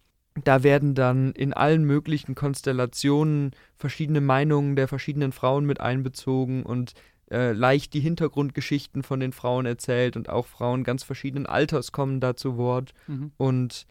Da 0.44 0.62
werden 0.62 0.94
dann 0.94 1.32
in 1.32 1.52
allen 1.52 1.84
möglichen 1.84 2.34
Konstellationen 2.34 3.50
verschiedene 3.76 4.20
Meinungen 4.20 4.76
der 4.76 4.88
verschiedenen 4.88 5.32
Frauen 5.32 5.66
mit 5.66 5.80
einbezogen 5.80 6.62
und 6.62 6.94
äh, 7.30 7.52
leicht 7.52 7.94
die 7.94 8.00
Hintergrundgeschichten 8.00 9.02
von 9.02 9.20
den 9.20 9.32
Frauen 9.32 9.66
erzählt 9.66 10.16
und 10.16 10.28
auch 10.28 10.46
Frauen 10.46 10.84
ganz 10.84 11.02
verschiedenen 11.02 11.46
Alters 11.46 11.92
kommen 11.92 12.20
da 12.20 12.34
zu 12.34 12.56
Wort. 12.56 12.92
Mhm. 13.08 13.32
Und 13.36 13.86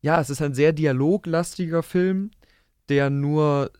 ja, 0.00 0.20
es 0.20 0.30
ist 0.30 0.42
ein 0.42 0.54
sehr 0.54 0.72
dialoglastiger 0.72 1.82
Film, 1.82 2.30
der 2.88 3.08
nur 3.08 3.70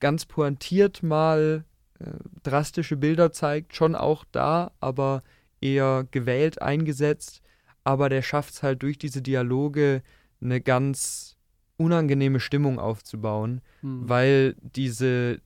ganz 0.00 0.26
pointiert 0.26 1.02
mal 1.02 1.64
äh, 1.98 2.10
drastische 2.42 2.96
Bilder 2.96 3.32
zeigt, 3.32 3.74
schon 3.74 3.94
auch 3.94 4.24
da, 4.32 4.72
aber 4.80 5.22
eher 5.60 6.06
gewählt 6.10 6.60
eingesetzt. 6.60 7.40
Aber 7.84 8.08
der 8.08 8.22
schafft 8.22 8.54
es 8.54 8.62
halt 8.62 8.82
durch 8.82 8.98
diese 8.98 9.22
Dialoge 9.22 10.02
eine 10.40 10.60
ganz 10.60 11.36
unangenehme 11.76 12.40
Stimmung 12.40 12.78
aufzubauen, 12.78 13.60
mhm. 13.82 14.08
weil 14.08 14.56
diese, 14.60 15.40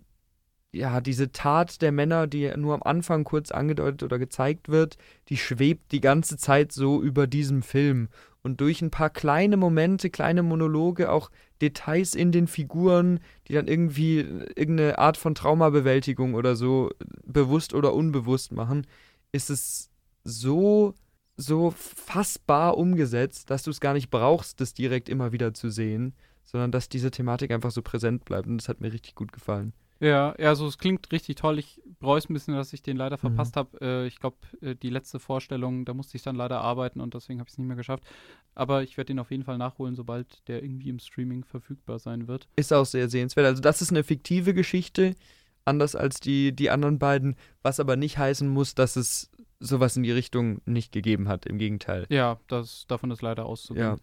ja, 0.72 1.00
diese 1.00 1.32
Tat 1.32 1.80
der 1.82 1.92
Männer, 1.92 2.26
die 2.26 2.52
nur 2.56 2.74
am 2.74 2.82
Anfang 2.82 3.24
kurz 3.24 3.50
angedeutet 3.50 4.02
oder 4.02 4.18
gezeigt 4.18 4.68
wird, 4.68 4.98
die 5.28 5.36
schwebt 5.36 5.92
die 5.92 6.00
ganze 6.00 6.36
Zeit 6.36 6.72
so 6.72 7.02
über 7.02 7.26
diesem 7.26 7.62
Film. 7.62 8.08
Und 8.48 8.62
durch 8.62 8.80
ein 8.80 8.90
paar 8.90 9.10
kleine 9.10 9.58
Momente, 9.58 10.08
kleine 10.08 10.42
Monologe, 10.42 11.12
auch 11.12 11.30
Details 11.60 12.14
in 12.14 12.32
den 12.32 12.46
Figuren, 12.46 13.20
die 13.46 13.52
dann 13.52 13.68
irgendwie 13.68 14.20
irgendeine 14.20 14.98
Art 14.98 15.18
von 15.18 15.34
Traumabewältigung 15.34 16.32
oder 16.32 16.56
so 16.56 16.88
bewusst 17.26 17.74
oder 17.74 17.92
unbewusst 17.92 18.52
machen, 18.52 18.86
ist 19.32 19.50
es 19.50 19.90
so, 20.24 20.94
so 21.36 21.72
fassbar 21.72 22.78
umgesetzt, 22.78 23.50
dass 23.50 23.64
du 23.64 23.70
es 23.70 23.80
gar 23.80 23.92
nicht 23.92 24.08
brauchst, 24.08 24.62
das 24.62 24.72
direkt 24.72 25.10
immer 25.10 25.30
wieder 25.32 25.52
zu 25.52 25.68
sehen, 25.68 26.14
sondern 26.42 26.72
dass 26.72 26.88
diese 26.88 27.10
Thematik 27.10 27.50
einfach 27.50 27.70
so 27.70 27.82
präsent 27.82 28.24
bleibt. 28.24 28.46
Und 28.46 28.56
das 28.56 28.70
hat 28.70 28.80
mir 28.80 28.94
richtig 28.94 29.14
gut 29.14 29.30
gefallen. 29.30 29.74
Ja, 30.00 30.34
ja, 30.38 30.48
also 30.48 30.66
es 30.66 30.78
klingt 30.78 31.10
richtig 31.10 31.36
toll. 31.36 31.58
Ich 31.58 31.80
bereue 31.98 32.18
es 32.18 32.30
ein 32.30 32.34
bisschen, 32.34 32.54
dass 32.54 32.72
ich 32.72 32.82
den 32.82 32.96
leider 32.96 33.18
verpasst 33.18 33.56
mhm. 33.56 33.58
habe. 33.58 33.78
Äh, 33.80 34.06
ich 34.06 34.20
glaube, 34.20 34.36
äh, 34.60 34.76
die 34.76 34.90
letzte 34.90 35.18
Vorstellung, 35.18 35.84
da 35.84 35.94
musste 35.94 36.16
ich 36.16 36.22
dann 36.22 36.36
leider 36.36 36.60
arbeiten 36.60 37.00
und 37.00 37.14
deswegen 37.14 37.40
habe 37.40 37.48
ich 37.48 37.54
es 37.54 37.58
nicht 37.58 37.66
mehr 37.66 37.76
geschafft. 37.76 38.04
Aber 38.54 38.82
ich 38.82 38.96
werde 38.96 39.08
den 39.08 39.18
auf 39.18 39.30
jeden 39.30 39.42
Fall 39.42 39.58
nachholen, 39.58 39.96
sobald 39.96 40.46
der 40.48 40.62
irgendwie 40.62 40.90
im 40.90 41.00
Streaming 41.00 41.44
verfügbar 41.44 41.98
sein 41.98 42.28
wird. 42.28 42.48
Ist 42.56 42.72
auch 42.72 42.86
sehr 42.86 43.08
sehenswert. 43.08 43.46
Also 43.46 43.60
das 43.60 43.82
ist 43.82 43.90
eine 43.90 44.04
fiktive 44.04 44.54
Geschichte, 44.54 45.16
anders 45.64 45.96
als 45.96 46.20
die, 46.20 46.54
die 46.54 46.70
anderen 46.70 46.98
beiden, 46.98 47.36
was 47.62 47.80
aber 47.80 47.96
nicht 47.96 48.18
heißen 48.18 48.48
muss, 48.48 48.74
dass 48.74 48.96
es 48.96 49.30
sowas 49.60 49.96
in 49.96 50.04
die 50.04 50.12
Richtung 50.12 50.60
nicht 50.64 50.92
gegeben 50.92 51.28
hat. 51.28 51.44
Im 51.46 51.58
Gegenteil. 51.58 52.06
Ja, 52.08 52.38
das, 52.46 52.86
davon 52.86 53.10
ist 53.10 53.22
leider 53.22 53.46
auszugehen. 53.46 53.84
Ja. 53.84 53.96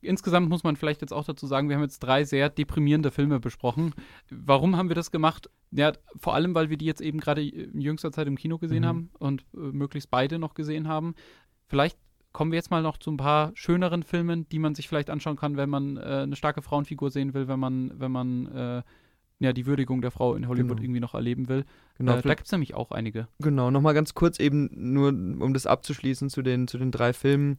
Insgesamt 0.00 0.48
muss 0.48 0.64
man 0.64 0.76
vielleicht 0.76 1.00
jetzt 1.00 1.12
auch 1.12 1.24
dazu 1.24 1.46
sagen, 1.46 1.68
wir 1.68 1.76
haben 1.76 1.82
jetzt 1.82 2.00
drei 2.00 2.24
sehr 2.24 2.48
deprimierende 2.48 3.10
Filme 3.10 3.40
besprochen. 3.40 3.94
Warum 4.30 4.76
haben 4.76 4.88
wir 4.88 4.94
das 4.94 5.10
gemacht? 5.10 5.50
Ja, 5.70 5.92
vor 6.16 6.34
allem, 6.34 6.54
weil 6.54 6.70
wir 6.70 6.76
die 6.76 6.86
jetzt 6.86 7.00
eben 7.00 7.20
gerade 7.20 7.46
in 7.46 7.80
jüngster 7.80 8.12
Zeit 8.12 8.26
im 8.26 8.36
Kino 8.36 8.58
gesehen 8.58 8.82
mhm. 8.82 8.86
haben 8.86 9.10
und 9.18 9.42
äh, 9.54 9.58
möglichst 9.58 10.10
beide 10.10 10.38
noch 10.38 10.54
gesehen 10.54 10.88
haben. 10.88 11.14
Vielleicht 11.66 11.98
kommen 12.32 12.52
wir 12.52 12.56
jetzt 12.56 12.70
mal 12.70 12.82
noch 12.82 12.98
zu 12.98 13.10
ein 13.10 13.16
paar 13.16 13.52
schöneren 13.54 14.02
Filmen, 14.02 14.48
die 14.48 14.58
man 14.58 14.74
sich 14.74 14.88
vielleicht 14.88 15.10
anschauen 15.10 15.36
kann, 15.36 15.56
wenn 15.56 15.70
man 15.70 15.96
äh, 15.96 16.00
eine 16.00 16.36
starke 16.36 16.62
Frauenfigur 16.62 17.10
sehen 17.10 17.34
will, 17.34 17.48
wenn 17.48 17.58
man, 17.58 17.92
wenn 17.98 18.12
man 18.12 18.46
äh, 18.46 18.82
ja, 19.40 19.52
die 19.52 19.66
Würdigung 19.66 20.00
der 20.00 20.10
Frau 20.10 20.34
in 20.34 20.48
Hollywood 20.48 20.76
genau. 20.76 20.82
irgendwie 20.82 21.00
noch 21.00 21.14
erleben 21.14 21.48
will. 21.48 21.64
Genau, 21.96 22.16
äh, 22.16 22.22
da 22.22 22.34
gibt 22.34 22.46
es 22.46 22.52
nämlich 22.52 22.74
auch 22.74 22.90
einige. 22.90 23.28
Genau, 23.40 23.70
nochmal 23.70 23.94
ganz 23.94 24.14
kurz 24.14 24.40
eben 24.40 24.68
nur, 24.72 25.08
um 25.08 25.54
das 25.54 25.66
abzuschließen 25.66 26.28
zu 26.28 26.42
den, 26.42 26.66
zu 26.66 26.78
den 26.78 26.90
drei 26.90 27.12
Filmen 27.12 27.58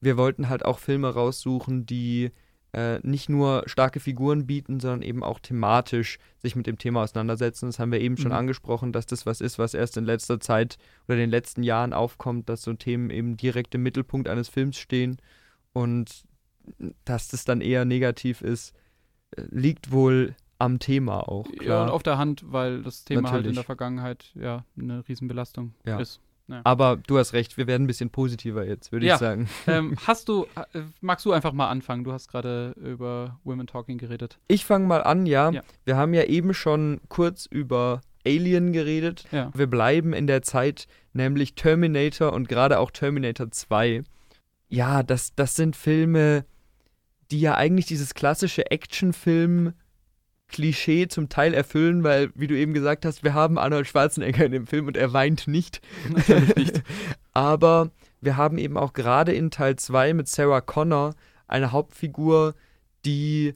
wir 0.00 0.16
wollten 0.16 0.48
halt 0.48 0.64
auch 0.64 0.78
Filme 0.78 1.12
raussuchen, 1.12 1.86
die 1.86 2.30
äh, 2.72 3.00
nicht 3.02 3.28
nur 3.28 3.62
starke 3.66 4.00
Figuren 4.00 4.46
bieten, 4.46 4.80
sondern 4.80 5.02
eben 5.02 5.22
auch 5.22 5.40
thematisch 5.40 6.18
sich 6.38 6.56
mit 6.56 6.66
dem 6.66 6.78
Thema 6.78 7.02
auseinandersetzen. 7.02 7.66
Das 7.66 7.78
haben 7.78 7.90
wir 7.90 8.00
eben 8.00 8.16
schon 8.16 8.32
mhm. 8.32 8.38
angesprochen, 8.38 8.92
dass 8.92 9.06
das 9.06 9.24
was 9.24 9.40
ist, 9.40 9.58
was 9.58 9.72
erst 9.72 9.96
in 9.96 10.04
letzter 10.04 10.40
Zeit 10.40 10.76
oder 11.08 11.16
den 11.16 11.30
letzten 11.30 11.62
Jahren 11.62 11.92
aufkommt, 11.92 12.48
dass 12.48 12.62
so 12.62 12.74
Themen 12.74 13.10
eben 13.10 13.36
direkt 13.36 13.74
im 13.74 13.82
Mittelpunkt 13.82 14.28
eines 14.28 14.48
Films 14.48 14.76
stehen 14.76 15.16
und 15.72 16.24
dass 17.04 17.28
das 17.28 17.44
dann 17.44 17.60
eher 17.60 17.84
negativ 17.84 18.42
ist, 18.42 18.74
äh, 19.30 19.42
liegt 19.50 19.92
wohl 19.92 20.34
am 20.58 20.78
Thema 20.78 21.28
auch. 21.28 21.44
Klar. 21.44 21.64
Ja, 21.64 21.82
und 21.84 21.90
auf 21.90 22.02
der 22.02 22.18
Hand, 22.18 22.44
weil 22.46 22.82
das 22.82 23.04
Thema 23.04 23.22
Natürlich. 23.22 23.34
halt 23.34 23.46
in 23.46 23.54
der 23.54 23.64
Vergangenheit 23.64 24.32
ja 24.34 24.64
eine 24.78 25.06
Riesenbelastung 25.08 25.74
ja. 25.84 25.98
ist. 26.00 26.20
Ja. 26.48 26.60
Aber 26.64 26.96
du 26.96 27.18
hast 27.18 27.32
recht, 27.32 27.56
wir 27.56 27.66
werden 27.66 27.84
ein 27.84 27.86
bisschen 27.86 28.10
positiver 28.10 28.64
jetzt, 28.64 28.92
würde 28.92 29.06
ja. 29.06 29.14
ich 29.14 29.20
sagen. 29.20 29.48
Ähm, 29.66 29.96
hast 30.06 30.28
du, 30.28 30.46
äh, 30.72 30.82
magst 31.00 31.26
du 31.26 31.32
einfach 31.32 31.52
mal 31.52 31.68
anfangen? 31.68 32.04
Du 32.04 32.12
hast 32.12 32.28
gerade 32.28 32.72
über 32.80 33.40
Women 33.44 33.66
Talking 33.66 33.98
geredet. 33.98 34.38
Ich 34.46 34.64
fange 34.64 34.86
mal 34.86 35.02
an, 35.02 35.26
ja. 35.26 35.50
ja. 35.50 35.62
Wir 35.84 35.96
haben 35.96 36.14
ja 36.14 36.24
eben 36.24 36.54
schon 36.54 37.00
kurz 37.08 37.46
über 37.46 38.00
Alien 38.24 38.72
geredet. 38.72 39.24
Ja. 39.32 39.50
Wir 39.54 39.66
bleiben 39.66 40.12
in 40.12 40.26
der 40.26 40.42
Zeit, 40.42 40.86
nämlich 41.12 41.54
Terminator 41.54 42.32
und 42.32 42.48
gerade 42.48 42.78
auch 42.78 42.90
Terminator 42.90 43.50
2. 43.50 44.04
Ja, 44.68 45.02
das, 45.02 45.34
das 45.34 45.56
sind 45.56 45.76
Filme, 45.76 46.44
die 47.30 47.40
ja 47.40 47.54
eigentlich 47.54 47.86
dieses 47.86 48.14
klassische 48.14 48.70
Actionfilm 48.70 49.72
Klischee 50.48 51.08
zum 51.08 51.28
Teil 51.28 51.54
erfüllen, 51.54 52.04
weil, 52.04 52.30
wie 52.34 52.46
du 52.46 52.56
eben 52.56 52.72
gesagt 52.72 53.04
hast, 53.04 53.24
wir 53.24 53.34
haben 53.34 53.58
Arnold 53.58 53.86
Schwarzenegger 53.86 54.44
in 54.44 54.52
dem 54.52 54.66
Film 54.66 54.86
und 54.86 54.96
er 54.96 55.12
weint 55.12 55.48
nicht. 55.48 55.80
Natürlich 56.08 56.54
nicht. 56.56 56.82
Aber 57.32 57.90
wir 58.20 58.36
haben 58.36 58.58
eben 58.58 58.76
auch 58.76 58.92
gerade 58.92 59.32
in 59.32 59.50
Teil 59.50 59.76
2 59.76 60.14
mit 60.14 60.28
Sarah 60.28 60.60
Connor 60.60 61.14
eine 61.48 61.72
Hauptfigur, 61.72 62.54
die 63.04 63.54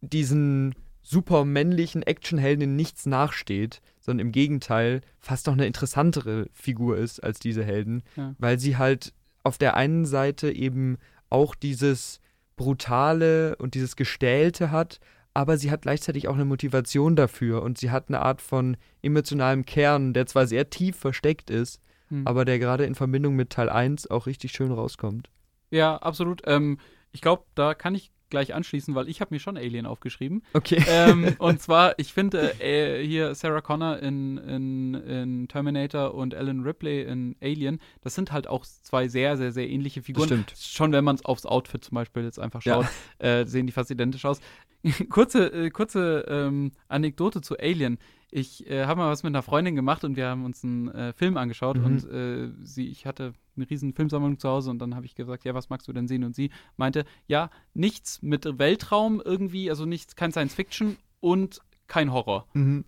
diesen 0.00 0.74
super 1.02 1.44
männlichen 1.44 2.02
Actionhelden 2.02 2.62
in 2.62 2.76
nichts 2.76 3.06
nachsteht, 3.06 3.80
sondern 4.00 4.26
im 4.26 4.32
Gegenteil 4.32 5.00
fast 5.18 5.46
noch 5.46 5.54
eine 5.54 5.66
interessantere 5.66 6.48
Figur 6.52 6.98
ist 6.98 7.22
als 7.24 7.38
diese 7.38 7.64
Helden, 7.64 8.02
ja. 8.16 8.34
weil 8.38 8.58
sie 8.58 8.76
halt 8.76 9.14
auf 9.42 9.58
der 9.58 9.74
einen 9.74 10.04
Seite 10.04 10.50
eben 10.50 10.98
auch 11.30 11.54
dieses 11.54 12.20
Brutale 12.56 13.56
und 13.56 13.74
dieses 13.74 13.96
Gestählte 13.96 14.70
hat, 14.70 15.00
aber 15.34 15.56
sie 15.56 15.70
hat 15.70 15.82
gleichzeitig 15.82 16.28
auch 16.28 16.34
eine 16.34 16.44
Motivation 16.44 17.16
dafür 17.16 17.62
und 17.62 17.78
sie 17.78 17.90
hat 17.90 18.08
eine 18.08 18.20
Art 18.20 18.42
von 18.42 18.76
emotionalem 19.02 19.64
Kern, 19.64 20.12
der 20.12 20.26
zwar 20.26 20.46
sehr 20.46 20.70
tief 20.70 20.96
versteckt 20.96 21.50
ist, 21.50 21.80
hm. 22.08 22.26
aber 22.26 22.44
der 22.44 22.58
gerade 22.58 22.84
in 22.84 22.94
Verbindung 22.94 23.34
mit 23.36 23.50
Teil 23.50 23.68
1 23.68 24.10
auch 24.10 24.26
richtig 24.26 24.52
schön 24.52 24.72
rauskommt. 24.72 25.30
Ja, 25.70 25.96
absolut. 25.96 26.42
Ähm, 26.46 26.78
ich 27.12 27.20
glaube, 27.20 27.44
da 27.54 27.74
kann 27.74 27.94
ich 27.94 28.10
gleich 28.30 28.54
anschließen, 28.54 28.94
weil 28.94 29.08
ich 29.08 29.20
habe 29.20 29.34
mir 29.34 29.40
schon 29.40 29.56
Alien 29.56 29.86
aufgeschrieben. 29.86 30.42
Okay. 30.52 30.82
Ähm, 30.88 31.34
und 31.38 31.60
zwar, 31.60 31.98
ich 31.98 32.12
finde 32.12 32.60
äh, 32.60 33.04
hier 33.06 33.34
Sarah 33.34 33.60
Connor 33.60 33.98
in, 33.98 34.38
in, 34.38 34.94
in, 34.94 35.48
Terminator 35.48 36.14
und 36.14 36.34
Ellen 36.34 36.62
Ripley 36.62 37.02
in 37.02 37.36
Alien, 37.40 37.80
das 38.02 38.14
sind 38.14 38.32
halt 38.32 38.46
auch 38.46 38.64
zwei 38.64 39.08
sehr, 39.08 39.36
sehr, 39.36 39.52
sehr 39.52 39.68
ähnliche 39.68 40.02
Figuren. 40.02 40.28
Das 40.28 40.38
stimmt. 40.38 40.54
Schon 40.58 40.92
wenn 40.92 41.04
man 41.04 41.16
es 41.16 41.24
aufs 41.24 41.46
Outfit 41.46 41.84
zum 41.84 41.94
Beispiel 41.94 42.24
jetzt 42.24 42.38
einfach 42.38 42.62
schaut, 42.62 42.86
ja. 43.20 43.40
äh, 43.40 43.46
sehen 43.46 43.66
die 43.66 43.72
fast 43.72 43.90
identisch 43.90 44.24
aus. 44.24 44.40
kurze 45.10 45.46
äh, 45.52 45.70
kurze 45.70 46.24
ähm, 46.28 46.72
Anekdote 46.88 47.40
zu 47.40 47.58
Alien. 47.58 47.98
Ich 48.30 48.68
äh, 48.68 48.84
habe 48.84 49.00
mal 49.00 49.10
was 49.10 49.22
mit 49.22 49.30
einer 49.30 49.42
Freundin 49.42 49.74
gemacht 49.74 50.04
und 50.04 50.16
wir 50.16 50.28
haben 50.28 50.44
uns 50.44 50.62
einen 50.62 50.88
äh, 50.88 51.12
Film 51.14 51.36
angeschaut 51.36 51.78
mhm. 51.78 51.84
und 51.84 52.04
äh, 52.10 52.50
sie, 52.62 52.88
ich 52.88 53.06
hatte 53.06 53.32
eine 53.56 53.68
riesen 53.68 53.94
Filmsammlung 53.94 54.38
zu 54.38 54.48
Hause 54.48 54.70
und 54.70 54.78
dann 54.78 54.94
habe 54.94 55.06
ich 55.06 55.14
gesagt, 55.14 55.44
ja, 55.44 55.54
was 55.54 55.70
magst 55.70 55.88
du 55.88 55.92
denn 55.92 56.08
sehen? 56.08 56.24
Und 56.24 56.34
sie 56.34 56.50
meinte, 56.76 57.04
ja, 57.26 57.50
nichts 57.74 58.20
mit 58.22 58.58
Weltraum 58.58 59.22
irgendwie, 59.24 59.70
also 59.70 59.86
nichts, 59.86 60.14
kein 60.14 60.32
Science 60.32 60.54
Fiction 60.54 60.96
und 61.20 61.60
kein 61.86 62.12
Horror. 62.12 62.46
Mhm. 62.52 62.84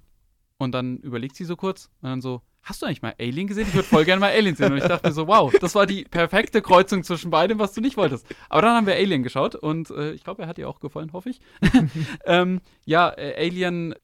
Und 0.59 0.73
dann 0.73 0.99
überlegt 0.99 1.37
sie 1.37 1.45
so 1.45 1.57
kurz 1.57 1.91
und 2.03 2.11
dann 2.11 2.21
so, 2.21 2.43
hast 2.63 2.83
du 2.83 2.87
eigentlich 2.87 3.03
mal 3.03 3.15
Alien 3.19 3.47
gesehen? 3.47 3.67
Ich 3.67 3.75
würde 3.75 3.89
voll 3.89 4.05
gerne 4.05 4.21
mal 4.21 4.31
Alien 4.31 4.55
sehen. 4.55 4.73
Und 4.73 4.79
ich 4.79 4.85
dachte 4.85 5.09
mir 5.09 5.15
so, 5.15 5.27
wow, 5.27 5.53
das 5.59 5.75
war 5.75 5.87
die 5.87 6.05
perfekte 6.05 6.61
Kreuzung 6.63 7.03
zwischen 7.03 7.31
beidem, 7.31 7.59
was 7.59 7.73
du 7.73 7.81
nicht 7.81 7.97
wolltest. 7.97 8.27
Aber 8.49 8.63
dann 8.63 8.77
haben 8.77 8.87
wir 8.87 8.95
Alien 8.95 9.23
geschaut 9.23 9.55
und 9.55 9.91
äh, 9.91 10.13
ich 10.13 10.23
glaube, 10.23 10.43
er 10.43 10.49
hat 10.49 10.59
dir 10.59 10.69
auch 10.69 10.81
gefallen, 10.81 11.13
hoffe 11.13 11.31
ich. 11.31 11.41
ähm, 12.27 12.61
ja, 12.85 13.11
äh, 13.17 13.35
Alien 13.37 13.95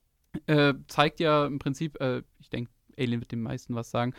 äh, 0.47 0.75
zeigt 0.89 1.21
ja 1.21 1.47
im 1.47 1.59
Prinzip, 1.59 2.01
äh, 2.01 2.23
ich 2.39 2.51
denke, 2.51 2.71
Alien 2.99 3.21
wird 3.21 3.33
den 3.33 3.43
meisten 3.43 3.75
was 3.75 3.91
sagen. 3.91 4.15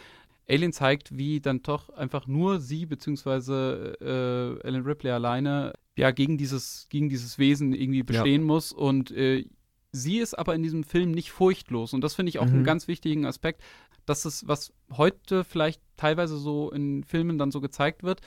Alien 0.49 0.71
zeigt, 0.71 1.17
wie 1.17 1.41
dann 1.41 1.61
doch 1.61 1.89
einfach 1.89 2.27
nur 2.27 2.59
sie 2.59 2.85
beziehungsweise 2.85 3.97
äh, 3.99 4.65
Ellen 4.65 4.83
Ripley 4.83 5.11
alleine 5.11 5.73
ja 5.97 6.11
gegen 6.11 6.37
dieses 6.37 6.87
gegen 6.89 7.09
dieses 7.09 7.37
Wesen 7.37 7.73
irgendwie 7.73 8.03
bestehen 8.03 8.41
ja. 8.41 8.47
muss 8.47 8.71
und 8.71 9.11
äh, 9.11 9.45
sie 9.91 10.19
ist 10.19 10.35
aber 10.35 10.55
in 10.55 10.63
diesem 10.63 10.83
Film 10.83 11.11
nicht 11.11 11.31
furchtlos 11.31 11.93
und 11.93 12.01
das 12.01 12.15
finde 12.15 12.29
ich 12.29 12.39
auch 12.39 12.45
mhm. 12.45 12.53
einen 12.53 12.63
ganz 12.63 12.87
wichtigen 12.87 13.25
Aspekt 13.25 13.61
das 14.07 14.25
ist, 14.25 14.47
was 14.47 14.73
heute 14.91 15.43
vielleicht 15.43 15.81
teilweise 15.97 16.37
so 16.37 16.71
in 16.71 17.03
Filmen 17.03 17.37
dann 17.37 17.51
so 17.51 17.61
gezeigt 17.61 18.03
wird. 18.03 18.21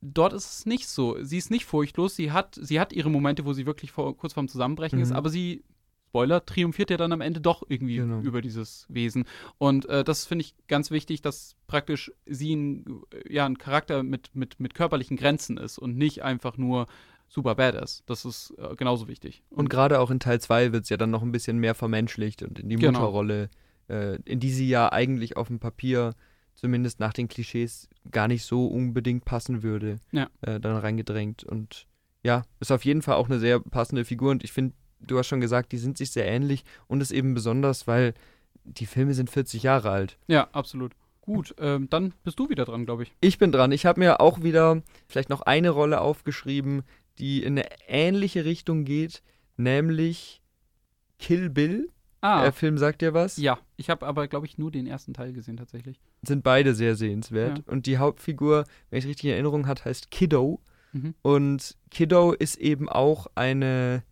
Dort 0.00 0.32
ist 0.32 0.52
es 0.52 0.66
nicht 0.66 0.86
so. 0.86 1.16
Sie 1.22 1.38
ist 1.38 1.50
nicht 1.50 1.64
furchtlos. 1.64 2.14
Sie 2.14 2.30
hat, 2.30 2.58
sie 2.60 2.78
hat 2.78 2.92
ihre 2.92 3.10
Momente, 3.10 3.44
wo 3.44 3.52
sie 3.52 3.66
wirklich 3.66 3.90
vor, 3.90 4.16
kurz 4.16 4.34
vorm 4.34 4.48
Zusammenbrechen 4.48 4.98
mhm. 4.98 5.02
ist, 5.02 5.12
aber 5.12 5.30
sie 5.30 5.64
Spoiler, 6.08 6.44
triumphiert 6.44 6.90
er 6.90 6.96
dann 6.96 7.12
am 7.12 7.20
Ende 7.20 7.40
doch 7.40 7.62
irgendwie 7.68 7.96
genau. 7.96 8.20
über 8.20 8.40
dieses 8.40 8.86
Wesen. 8.88 9.24
Und 9.58 9.86
äh, 9.86 10.04
das 10.04 10.26
finde 10.26 10.44
ich 10.44 10.54
ganz 10.66 10.90
wichtig, 10.90 11.22
dass 11.22 11.56
praktisch 11.66 12.12
sie 12.26 12.56
ein, 12.56 13.02
ja, 13.28 13.46
ein 13.46 13.58
Charakter 13.58 14.02
mit, 14.02 14.34
mit, 14.34 14.58
mit 14.58 14.74
körperlichen 14.74 15.16
Grenzen 15.16 15.58
ist 15.58 15.78
und 15.78 15.96
nicht 15.96 16.22
einfach 16.22 16.56
nur 16.56 16.86
super 17.28 17.54
badass. 17.54 18.02
Das 18.06 18.24
ist 18.24 18.54
äh, 18.58 18.74
genauso 18.76 19.06
wichtig. 19.06 19.42
Und, 19.50 19.58
und 19.58 19.70
gerade 19.70 20.00
auch 20.00 20.10
in 20.10 20.18
Teil 20.18 20.40
2 20.40 20.72
wird 20.72 20.84
es 20.84 20.88
ja 20.88 20.96
dann 20.96 21.10
noch 21.10 21.22
ein 21.22 21.32
bisschen 21.32 21.58
mehr 21.58 21.74
vermenschlicht 21.74 22.42
und 22.42 22.58
in 22.58 22.68
die 22.68 22.76
genau. 22.76 23.00
Mutterrolle, 23.00 23.50
äh, 23.88 24.16
in 24.24 24.40
die 24.40 24.50
sie 24.50 24.68
ja 24.68 24.90
eigentlich 24.90 25.36
auf 25.36 25.48
dem 25.48 25.60
Papier 25.60 26.14
zumindest 26.54 26.98
nach 26.98 27.12
den 27.12 27.28
Klischees 27.28 27.88
gar 28.10 28.26
nicht 28.26 28.44
so 28.44 28.66
unbedingt 28.66 29.24
passen 29.24 29.62
würde, 29.62 29.96
ja. 30.10 30.28
äh, 30.40 30.58
dann 30.58 30.76
reingedrängt. 30.76 31.44
Und 31.44 31.86
ja, 32.24 32.44
ist 32.60 32.72
auf 32.72 32.84
jeden 32.84 33.02
Fall 33.02 33.14
auch 33.14 33.28
eine 33.28 33.38
sehr 33.38 33.60
passende 33.60 34.04
Figur 34.04 34.32
und 34.32 34.42
ich 34.42 34.52
finde, 34.52 34.74
du 35.00 35.18
hast 35.18 35.28
schon 35.28 35.40
gesagt, 35.40 35.72
die 35.72 35.78
sind 35.78 35.98
sich 35.98 36.10
sehr 36.10 36.26
ähnlich 36.26 36.64
und 36.86 37.00
ist 37.00 37.10
eben 37.10 37.34
besonders, 37.34 37.86
weil 37.86 38.14
die 38.64 38.86
Filme 38.86 39.14
sind 39.14 39.30
40 39.30 39.62
Jahre 39.62 39.90
alt. 39.90 40.18
Ja, 40.26 40.48
absolut. 40.52 40.92
Gut, 41.20 41.54
ähm, 41.58 41.88
dann 41.90 42.14
bist 42.24 42.38
du 42.38 42.48
wieder 42.48 42.64
dran, 42.64 42.86
glaube 42.86 43.02
ich. 43.02 43.12
Ich 43.20 43.38
bin 43.38 43.52
dran. 43.52 43.70
Ich 43.72 43.84
habe 43.84 44.00
mir 44.00 44.20
auch 44.20 44.42
wieder 44.42 44.82
vielleicht 45.08 45.28
noch 45.28 45.42
eine 45.42 45.70
Rolle 45.70 46.00
aufgeschrieben, 46.00 46.82
die 47.18 47.42
in 47.42 47.58
eine 47.58 47.68
ähnliche 47.86 48.44
Richtung 48.44 48.84
geht, 48.84 49.22
nämlich 49.56 50.40
Kill 51.18 51.50
Bill. 51.50 51.90
Ah. 52.20 52.42
Der 52.42 52.52
Film 52.52 52.78
sagt 52.78 53.02
dir 53.02 53.14
was? 53.14 53.36
Ja, 53.36 53.58
ich 53.76 53.90
habe 53.90 54.06
aber, 54.06 54.26
glaube 54.26 54.46
ich, 54.46 54.58
nur 54.58 54.70
den 54.70 54.86
ersten 54.86 55.14
Teil 55.14 55.32
gesehen 55.32 55.56
tatsächlich. 55.56 56.00
Sind 56.22 56.42
beide 56.42 56.74
sehr 56.74 56.96
sehenswert. 56.96 57.58
Ja. 57.58 57.64
Und 57.66 57.86
die 57.86 57.98
Hauptfigur, 57.98 58.64
wenn 58.90 58.98
ich 58.98 59.06
richtig 59.06 59.26
in 59.26 59.32
Erinnerung 59.32 59.66
habe, 59.66 59.84
heißt 59.84 60.10
Kiddo. 60.10 60.60
Mhm. 60.92 61.14
Und 61.22 61.76
Kiddo 61.90 62.32
ist 62.32 62.56
eben 62.56 62.88
auch 62.88 63.26
eine 63.34 64.02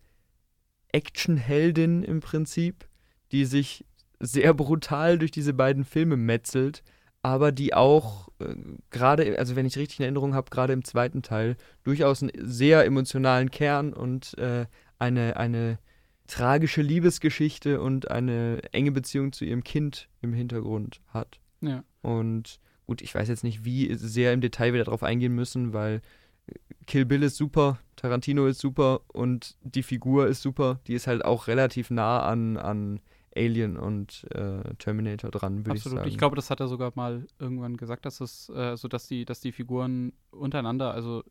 Actionheldin 0.97 2.03
im 2.03 2.21
Prinzip, 2.21 2.89
die 3.31 3.45
sich 3.45 3.85
sehr 4.19 4.55
brutal 4.55 5.19
durch 5.19 5.31
diese 5.31 5.53
beiden 5.53 5.85
Filme 5.85 6.17
metzelt, 6.17 6.83
aber 7.21 7.53
die 7.53 7.75
auch 7.75 8.29
äh, 8.39 8.55
gerade, 8.91 9.39
also 9.39 9.57
wenn 9.57 9.67
ich 9.67 9.77
richtig 9.77 9.99
in 9.99 10.05
Erinnerung 10.05 10.35
habe, 10.35 10.51
gerade 10.51 10.73
im 10.73 10.85
zweiten 10.85 11.21
Teil 11.21 11.57
durchaus 11.83 12.23
einen 12.23 12.33
sehr 12.37 12.87
emotionalen 12.87 13.51
Kern 13.51 13.93
und 13.93 14.39
äh, 14.39 14.65
eine, 14.99 15.37
eine 15.37 15.79
tragische 16.29 16.81
Liebesgeschichte 16.81 17.81
und 17.83 18.11
eine 18.11 18.63
enge 18.73 18.93
Beziehung 18.93 19.33
zu 19.33 19.45
ihrem 19.45 19.65
Kind 19.65 20.09
im 20.23 20.33
Hintergrund 20.33 21.03
hat. 21.09 21.39
Ja. 21.61 21.85
Und 22.01 22.59
gut, 22.87 23.03
ich 23.03 23.15
weiß 23.15 23.29
jetzt 23.29 23.45
nicht, 23.45 23.67
wie 23.67 23.95
sehr 23.95 24.33
im 24.33 24.41
Detail 24.41 24.73
wir 24.73 24.83
darauf 24.83 25.03
eingehen 25.03 25.35
müssen, 25.35 25.75
weil 25.75 26.01
Kill 26.87 27.05
Bill 27.05 27.23
ist 27.23 27.37
super, 27.37 27.79
Tarantino 27.97 28.47
ist 28.47 28.61
super 28.61 29.01
und 29.09 29.57
die 29.63 29.83
Figur 29.83 30.29
ist 30.29 30.43
super. 30.43 30.81
Die 30.87 30.95
ist 30.95 31.07
halt 31.07 31.25
auch 31.25 31.49
relativ 31.49 31.91
nah 31.91 32.21
an, 32.23 32.57
an 32.57 33.01
Alien 33.35 33.77
und 33.77 34.27
äh, 34.31 34.75
Terminator 34.79 35.31
dran, 35.31 35.67
würde 35.67 35.77
ich 35.77 35.83
sagen. 35.83 35.97
Absolut. 35.97 36.13
Ich 36.13 36.19
glaube, 36.19 36.37
das 36.37 36.51
hat 36.51 36.61
er 36.61 36.69
sogar 36.69 36.93
mal 36.95 37.27
irgendwann 37.39 37.77
gesagt, 37.77 38.07
dass 38.07 38.21
es, 38.21 38.49
äh, 38.51 38.77
so 38.77 38.89
dass 38.89 39.09
die, 39.09 39.25
dass 39.25 39.41
die 39.41 39.53
Figuren 39.53 40.13
untereinander, 40.31 40.93
also 40.93 41.23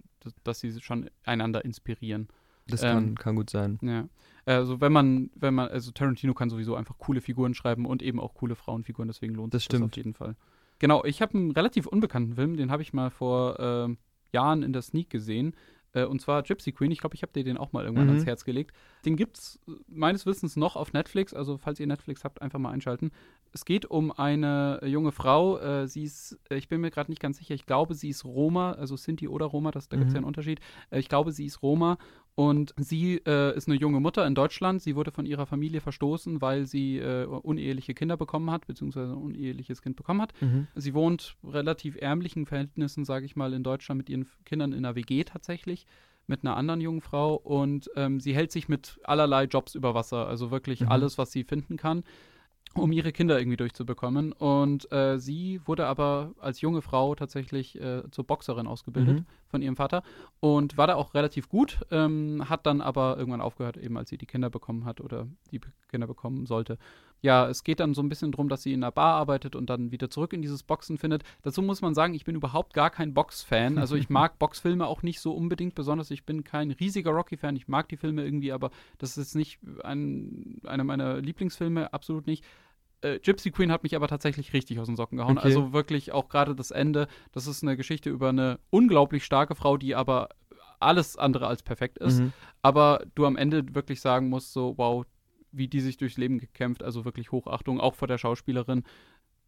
dass 0.44 0.60
sie 0.60 0.80
schon 0.82 1.10
einander 1.24 1.66
inspirieren. 1.66 2.28
Das 2.68 2.82
kann, 2.82 3.10
ähm, 3.10 3.16
kann 3.16 3.36
gut 3.36 3.50
sein. 3.50 3.80
Ja. 3.82 4.08
Also 4.46 4.82
wenn 4.82 4.92
man, 4.92 5.32
wenn 5.36 5.54
man, 5.54 5.70
also 5.70 5.92
Tarantino 5.92 6.34
kann 6.34 6.50
sowieso 6.50 6.76
einfach 6.76 6.98
coole 6.98 7.22
Figuren 7.22 7.54
schreiben 7.54 7.86
und 7.86 8.02
eben 8.02 8.20
auch 8.20 8.34
coole 8.34 8.56
Frauenfiguren, 8.56 9.08
deswegen 9.08 9.36
lohnt 9.36 9.54
das 9.54 9.64
sich 9.64 9.70
das 9.70 9.82
auf 9.82 9.96
jeden 9.96 10.14
Fall. 10.14 10.36
Genau, 10.80 11.04
ich 11.06 11.22
habe 11.22 11.38
einen 11.38 11.52
relativ 11.52 11.88
unbekannten 11.88 12.36
Film, 12.36 12.58
den 12.58 12.70
habe 12.70 12.82
ich 12.82 12.92
mal 12.92 13.10
vor 13.10 13.60
äh, 13.60 13.96
Jahren 14.36 14.64
in 14.64 14.74
der 14.74 14.82
Sneak 14.82 15.10
gesehen. 15.10 15.56
Äh, 15.96 16.06
und 16.06 16.22
zwar 16.22 16.44
Gypsy 16.44 16.72
Queen. 16.74 16.92
Ich 16.92 17.00
glaube, 17.00 17.16
ich 17.16 17.24
habe 17.24 17.32
dir 17.34 17.44
den 17.44 17.58
auch 17.58 17.72
mal 17.72 17.84
irgendwann 17.84 18.06
mhm. 18.06 18.12
ans 18.12 18.26
Herz 18.26 18.44
gelegt. 18.44 18.76
Den 19.06 19.16
gibt 19.16 19.38
es 19.38 19.60
äh, 19.68 19.72
meines 19.88 20.26
Wissens 20.26 20.56
noch 20.56 20.76
auf 20.76 20.94
Netflix. 20.94 21.34
Also, 21.34 21.58
falls 21.58 21.80
ihr 21.80 21.88
Netflix 21.88 22.24
habt, 22.24 22.42
einfach 22.42 22.60
mal 22.60 22.72
einschalten. 22.72 23.12
Es 23.54 23.64
geht 23.64 23.86
um 23.86 24.12
eine 24.12 24.82
junge 24.86 25.14
Frau. 25.14 25.58
Äh, 25.58 25.88
sie 25.88 26.04
ist, 26.04 26.38
äh, 26.50 26.58
ich 26.58 26.68
bin 26.68 26.82
mir 26.82 26.92
gerade 26.92 27.10
nicht 27.10 27.22
ganz 27.22 27.38
sicher, 27.38 27.56
ich 27.56 27.66
glaube, 27.66 27.96
sie 27.96 28.10
ist 28.10 28.26
Roma, 28.26 28.74
also 28.74 28.98
Sinti 28.98 29.30
oder 29.30 29.46
Roma, 29.46 29.72
das, 29.72 29.88
da 29.88 29.96
gibt 29.96 30.10
es 30.10 30.14
ja 30.14 30.20
mhm. 30.20 30.26
einen 30.26 30.28
Unterschied. 30.28 30.60
Äh, 30.92 31.00
ich 31.00 31.08
glaube, 31.08 31.32
sie 31.32 31.46
ist 31.46 31.62
Roma 31.64 31.98
und 32.36 32.74
sie 32.78 33.22
äh, 33.26 33.56
ist 33.56 33.68
eine 33.68 33.78
junge 33.78 34.02
Mutter 34.02 34.28
in 34.28 34.36
Deutschland. 34.36 34.82
Sie 34.82 34.96
wurde 34.98 35.12
von 35.12 35.26
ihrer 35.26 35.46
Familie 35.46 35.80
verstoßen, 35.80 36.42
weil 36.42 36.66
sie 36.66 36.98
äh, 36.98 37.26
uneheliche 37.26 37.94
Kinder 37.94 38.18
bekommen 38.18 38.52
hat, 38.52 38.68
beziehungsweise 38.68 39.14
ein 39.14 39.18
uneheliches 39.18 39.82
Kind 39.82 39.96
bekommen 39.96 40.22
hat. 40.22 40.34
Mhm. 40.42 40.68
Sie 40.76 40.94
wohnt 40.94 41.38
relativ 41.46 41.96
ärmlichen 41.96 42.46
Verhältnissen, 42.46 43.06
sage 43.06 43.26
ich 43.26 43.38
mal, 43.38 43.54
in 43.54 43.64
Deutschland 43.64 44.00
mit 44.00 44.10
ihren 44.10 44.28
Kindern 44.44 44.74
in 44.74 44.80
einer 44.80 44.96
WG 44.96 45.24
tatsächlich 45.24 45.86
mit 46.28 46.44
einer 46.44 46.58
anderen 46.58 46.82
jungen 46.82 47.02
Frau 47.02 47.36
und 47.36 47.90
ähm, 47.96 48.20
sie 48.20 48.34
hält 48.34 48.52
sich 48.52 48.68
mit 48.68 49.00
allerlei 49.04 49.44
Jobs 49.44 49.76
über 49.76 49.94
Wasser, 49.94 50.28
also 50.28 50.50
wirklich 50.50 50.82
mhm. 50.82 50.90
alles, 50.90 51.20
was 51.20 51.32
sie 51.32 51.44
finden 51.44 51.78
kann 51.78 52.04
um 52.78 52.92
ihre 52.92 53.12
Kinder 53.12 53.40
irgendwie 53.40 53.58
durchzubekommen. 53.58 54.32
Und 54.34 54.92
äh, 54.92 55.18
sie 55.18 55.62
wurde 55.66 55.88
aber 55.88 56.34
als 56.40 56.62
junge 56.62 56.82
Frau 56.82 57.16
tatsächlich 57.16 57.80
äh, 57.80 58.04
zur 58.12 58.26
Boxerin 58.26 58.68
ausgebildet 58.68 59.20
mhm. 59.20 59.26
von 59.48 59.62
ihrem 59.62 59.76
Vater 59.76 60.04
und 60.40 60.78
war 60.78 60.88
da 60.88 60.96
auch 60.96 61.14
relativ 61.14 61.50
gut, 61.50 61.80
ähm, 61.92 62.44
hat 62.50 62.66
dann 62.66 62.82
aber 62.82 63.18
irgendwann 63.18 63.42
aufgehört, 63.42 63.78
eben 63.78 63.98
als 63.98 64.10
sie 64.10 64.18
die 64.18 64.26
Kinder 64.26 64.50
bekommen 64.50 64.86
hat 64.86 65.02
oder 65.02 65.28
die 65.52 65.62
Kinder 65.90 66.08
bekommen 66.08 66.46
sollte. 66.46 66.78
Ja, 67.22 67.48
es 67.50 67.64
geht 67.64 67.80
dann 67.80 67.96
so 67.96 68.04
ein 68.04 68.10
bisschen 68.10 68.32
darum, 68.32 68.50
dass 68.50 68.62
sie 68.62 68.74
in 68.74 68.84
einer 68.84 68.92
Bar 68.92 69.16
arbeitet 69.16 69.56
und 69.56 69.70
dann 69.70 69.92
wieder 69.92 70.10
zurück 70.10 70.34
in 70.34 70.44
dieses 70.44 70.62
Boxen 70.62 70.98
findet. 70.98 71.24
Dazu 71.42 71.62
muss 71.62 71.82
man 71.82 71.96
sagen, 71.96 72.14
ich 72.14 72.26
bin 72.26 72.36
überhaupt 72.36 72.74
gar 72.74 72.90
kein 72.90 73.14
Box-Fan. 73.14 73.80
Also 73.86 73.96
ich 73.96 74.10
mag 74.10 74.40
Boxfilme 74.40 74.88
auch 74.88 75.04
nicht 75.04 75.20
so 75.20 75.32
unbedingt, 75.34 75.76
besonders 75.76 76.10
ich 76.10 76.26
bin 76.26 76.44
kein 76.44 76.72
riesiger 76.72 77.12
Rocky-Fan. 77.12 77.56
Ich 77.56 77.68
mag 77.68 77.88
die 77.90 77.98
Filme 77.98 78.24
irgendwie, 78.24 78.52
aber 78.52 78.72
das 78.98 79.12
ist 79.12 79.18
jetzt 79.18 79.36
nicht 79.36 79.60
ein, 79.84 80.60
einer 80.66 80.84
meiner 80.84 81.22
Lieblingsfilme, 81.22 81.94
absolut 81.94 82.26
nicht 82.26 82.44
äh, 83.06 83.20
Gypsy 83.20 83.52
Queen 83.52 83.72
hat 83.72 83.84
mich 83.84 83.96
aber 83.96 84.08
tatsächlich 84.08 84.54
richtig 84.54 84.80
aus 84.80 84.88
den 84.88 84.96
Socken 84.96 85.18
gehauen. 85.18 85.38
Okay. 85.38 85.48
Also 85.48 85.74
wirklich 85.74 86.12
auch 86.12 86.30
gerade 86.30 86.56
das 86.56 86.72
Ende. 86.72 87.08
Das 87.32 87.48
ist 87.48 87.64
eine 87.64 87.78
Geschichte 87.78 88.10
über 88.10 88.30
eine 88.30 88.60
unglaublich 88.70 89.24
starke 89.24 89.56
Frau, 89.56 89.78
die 89.78 89.96
aber 89.96 90.30
alles 90.80 91.18
andere 91.18 91.48
als 91.48 91.64
perfekt 91.64 91.98
ist. 92.00 92.20
Mhm. 92.20 92.34
Aber 92.62 93.06
du 93.16 93.26
am 93.26 93.38
Ende 93.38 93.76
wirklich 93.76 94.02
sagen 94.02 94.30
musst, 94.30 94.54
so, 94.54 94.74
wow, 94.78 95.06
wie 95.52 95.68
die 95.68 95.80
sich 95.80 95.98
durchs 95.98 96.18
Leben 96.18 96.40
gekämpft. 96.40 96.84
Also 96.84 97.06
wirklich 97.06 97.32
Hochachtung, 97.32 97.80
auch 97.80 97.96
vor 97.96 98.08
der 98.08 98.18
Schauspielerin. 98.18 98.84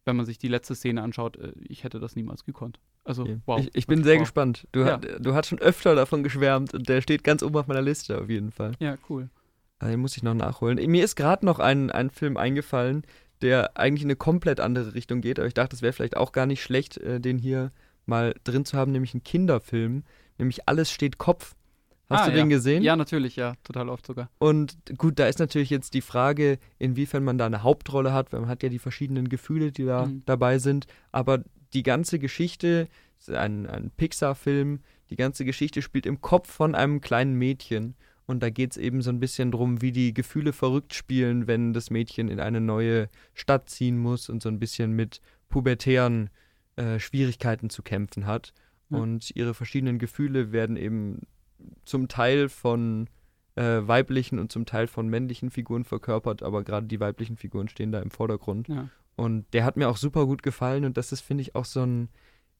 Wenn 0.04 0.16
man 0.16 0.24
sich 0.24 0.38
die 0.38 0.48
letzte 0.48 0.74
Szene 0.74 1.02
anschaut, 1.02 1.36
äh, 1.36 1.52
ich 1.68 1.84
hätte 1.84 2.00
das 2.00 2.16
niemals 2.16 2.44
gekonnt. 2.44 2.80
Also, 3.04 3.22
okay. 3.22 3.40
wow. 3.46 3.60
Ich, 3.60 3.74
ich 3.74 3.86
bin 3.86 4.04
sehr 4.04 4.14
wow. 4.14 4.22
gespannt. 4.22 4.66
Du, 4.72 4.80
ja. 4.80 4.92
hat, 4.92 5.06
du 5.20 5.34
hast 5.34 5.48
schon 5.48 5.58
öfter 5.58 5.94
davon 5.94 6.22
geschwärmt 6.22 6.72
und 6.74 6.88
der 6.88 7.02
steht 7.02 7.24
ganz 7.24 7.42
oben 7.42 7.56
auf 7.56 7.66
meiner 7.66 7.82
Liste 7.82 8.20
auf 8.20 8.30
jeden 8.30 8.52
Fall. 8.52 8.72
Ja, 8.78 8.96
cool. 9.08 9.28
Ah, 9.80 9.88
den 9.88 10.00
muss 10.00 10.16
ich 10.16 10.22
noch 10.22 10.34
nachholen. 10.34 10.78
Mir 10.90 11.04
ist 11.04 11.14
gerade 11.14 11.46
noch 11.46 11.60
ein, 11.60 11.90
ein 11.90 12.10
Film 12.10 12.36
eingefallen, 12.36 13.02
der 13.42 13.76
eigentlich 13.76 14.02
in 14.02 14.08
eine 14.08 14.16
komplett 14.16 14.60
andere 14.60 14.94
Richtung 14.94 15.20
geht. 15.20 15.38
Aber 15.38 15.48
ich 15.48 15.54
dachte, 15.54 15.76
es 15.76 15.82
wäre 15.82 15.92
vielleicht 15.92 16.16
auch 16.16 16.32
gar 16.32 16.46
nicht 16.46 16.62
schlecht, 16.62 16.96
äh, 16.98 17.20
den 17.20 17.38
hier 17.38 17.72
mal 18.06 18.34
drin 18.44 18.64
zu 18.64 18.76
haben, 18.76 18.92
nämlich 18.92 19.14
einen 19.14 19.22
Kinderfilm, 19.22 20.04
nämlich 20.38 20.68
Alles 20.68 20.90
steht 20.90 21.18
Kopf. 21.18 21.54
Hast 22.08 22.22
ah, 22.22 22.24
du 22.26 22.30
ja. 22.30 22.36
den 22.38 22.48
gesehen? 22.48 22.82
Ja, 22.82 22.96
natürlich, 22.96 23.36
ja, 23.36 23.54
total 23.64 23.90
oft 23.90 24.06
sogar. 24.06 24.30
Und 24.38 24.76
gut, 24.96 25.18
da 25.18 25.26
ist 25.26 25.38
natürlich 25.38 25.68
jetzt 25.68 25.92
die 25.92 26.00
Frage, 26.00 26.58
inwiefern 26.78 27.22
man 27.22 27.36
da 27.36 27.44
eine 27.44 27.62
Hauptrolle 27.62 28.14
hat, 28.14 28.32
weil 28.32 28.40
man 28.40 28.48
hat 28.48 28.62
ja 28.62 28.70
die 28.70 28.78
verschiedenen 28.78 29.28
Gefühle, 29.28 29.72
die 29.72 29.84
da 29.84 30.06
mhm. 30.06 30.22
dabei 30.24 30.58
sind. 30.58 30.86
Aber 31.12 31.44
die 31.74 31.82
ganze 31.82 32.18
Geschichte, 32.18 32.88
ein, 33.28 33.66
ein 33.66 33.90
Pixar-Film, 33.94 34.80
die 35.10 35.16
ganze 35.16 35.44
Geschichte 35.44 35.82
spielt 35.82 36.06
im 36.06 36.22
Kopf 36.22 36.50
von 36.50 36.74
einem 36.74 37.02
kleinen 37.02 37.34
Mädchen. 37.34 37.94
Und 38.28 38.42
da 38.42 38.50
geht 38.50 38.72
es 38.72 38.76
eben 38.76 39.00
so 39.00 39.08
ein 39.08 39.20
bisschen 39.20 39.50
drum, 39.50 39.80
wie 39.80 39.90
die 39.90 40.12
Gefühle 40.12 40.52
verrückt 40.52 40.92
spielen, 40.92 41.46
wenn 41.46 41.72
das 41.72 41.88
Mädchen 41.88 42.28
in 42.28 42.40
eine 42.40 42.60
neue 42.60 43.08
Stadt 43.32 43.70
ziehen 43.70 43.96
muss 43.96 44.28
und 44.28 44.42
so 44.42 44.50
ein 44.50 44.58
bisschen 44.58 44.92
mit 44.92 45.22
pubertären 45.48 46.28
äh, 46.76 46.98
Schwierigkeiten 46.98 47.70
zu 47.70 47.82
kämpfen 47.82 48.26
hat. 48.26 48.52
Ja. 48.90 48.98
Und 48.98 49.34
ihre 49.34 49.54
verschiedenen 49.54 49.98
Gefühle 49.98 50.52
werden 50.52 50.76
eben 50.76 51.22
zum 51.86 52.08
Teil 52.08 52.50
von 52.50 53.08
äh, 53.54 53.80
weiblichen 53.88 54.38
und 54.38 54.52
zum 54.52 54.66
Teil 54.66 54.88
von 54.88 55.08
männlichen 55.08 55.50
Figuren 55.50 55.84
verkörpert, 55.84 56.42
aber 56.42 56.64
gerade 56.64 56.86
die 56.86 57.00
weiblichen 57.00 57.38
Figuren 57.38 57.68
stehen 57.68 57.92
da 57.92 58.00
im 58.00 58.10
Vordergrund. 58.10 58.68
Ja. 58.68 58.90
Und 59.16 59.46
der 59.54 59.64
hat 59.64 59.78
mir 59.78 59.88
auch 59.88 59.96
super 59.96 60.26
gut 60.26 60.42
gefallen 60.42 60.84
und 60.84 60.98
das 60.98 61.12
ist, 61.12 61.22
finde 61.22 61.40
ich, 61.40 61.54
auch 61.54 61.64
so 61.64 61.80
ein 61.80 62.10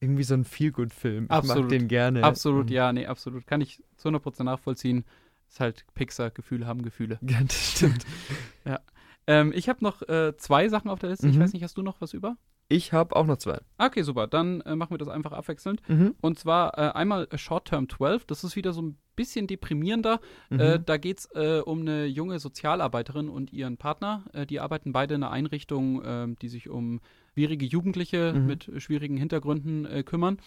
irgendwie 0.01 0.23
so 0.23 0.35
ein 0.35 0.45
Feel-Good-Film. 0.45 1.25
Ich 1.25 1.31
absolut. 1.31 1.65
mag 1.65 1.71
den 1.71 1.89
gerne. 1.89 2.23
Absolut, 2.25 2.63
und 2.63 2.71
ja, 2.71 2.91
nee, 2.93 3.07
absolut. 3.07 3.47
Kann 3.47 3.61
ich 3.61 3.83
zu 3.97 4.09
100% 4.09 4.45
nachvollziehen. 4.45 5.05
Ist 5.49 5.61
halt 5.61 5.85
Pixar, 5.95 6.31
Gefühle 6.31 6.67
haben 6.67 6.83
Gefühle. 6.83 7.19
Ja, 7.29 7.41
das 7.43 7.73
stimmt. 7.73 8.05
ja. 8.65 8.81
Ähm, 9.27 9.53
ich 9.55 9.69
habe 9.69 9.83
noch 9.83 10.03
äh, 10.03 10.37
zwei 10.37 10.69
Sachen 10.69 10.91
auf 10.91 10.99
der 10.99 11.11
Liste. 11.11 11.27
Mhm. 11.27 11.33
Ich 11.33 11.39
weiß 11.39 11.53
nicht, 11.53 11.63
hast 11.63 11.77
du 11.77 11.83
noch 11.83 12.01
was 12.01 12.15
über? 12.15 12.37
Ich 12.71 12.93
habe 12.93 13.17
auch 13.17 13.27
noch 13.27 13.39
zwei. 13.39 13.61
Okay, 13.79 14.03
super. 14.03 14.27
Dann 14.27 14.61
äh, 14.63 14.77
machen 14.77 14.91
wir 14.91 14.99
das 14.99 15.09
einfach 15.09 15.33
abwechselnd. 15.33 15.81
Mhm. 15.89 16.15
Und 16.21 16.39
zwar 16.39 16.77
äh, 16.77 16.93
einmal 16.93 17.27
Short 17.35 17.69
Term 17.69 17.89
12. 17.89 18.27
Das 18.27 18.45
ist 18.45 18.57
wieder 18.57 18.75
so 18.75 18.83
ein 18.83 18.99
bisschen 19.17 19.47
deprimierender. 19.47 20.21
Mhm. 20.51 20.61
Äh, 20.61 20.81
da 20.85 20.99
geht 20.99 21.21
es 21.21 21.29
äh, 21.35 21.63
um 21.65 21.81
eine 21.81 22.05
junge 22.05 22.39
Sozialarbeiterin 22.39 23.31
und 23.31 23.53
ihren 23.53 23.79
Partner. 23.79 24.25
Äh, 24.35 24.47
die 24.47 24.61
arbeiten 24.61 24.93
beide 24.93 25.15
in 25.15 25.23
einer 25.23 25.33
Einrichtung, 25.33 26.03
ähm, 26.05 26.37
die 26.41 26.49
sich 26.49 26.69
um 26.69 27.01
schwierige 27.33 27.65
Jugendliche 27.65 28.35
mhm. 28.35 28.47
mit 28.47 28.71
schwierigen 28.79 29.17
Hintergründen 29.17 30.05
kümmern. 30.05 30.39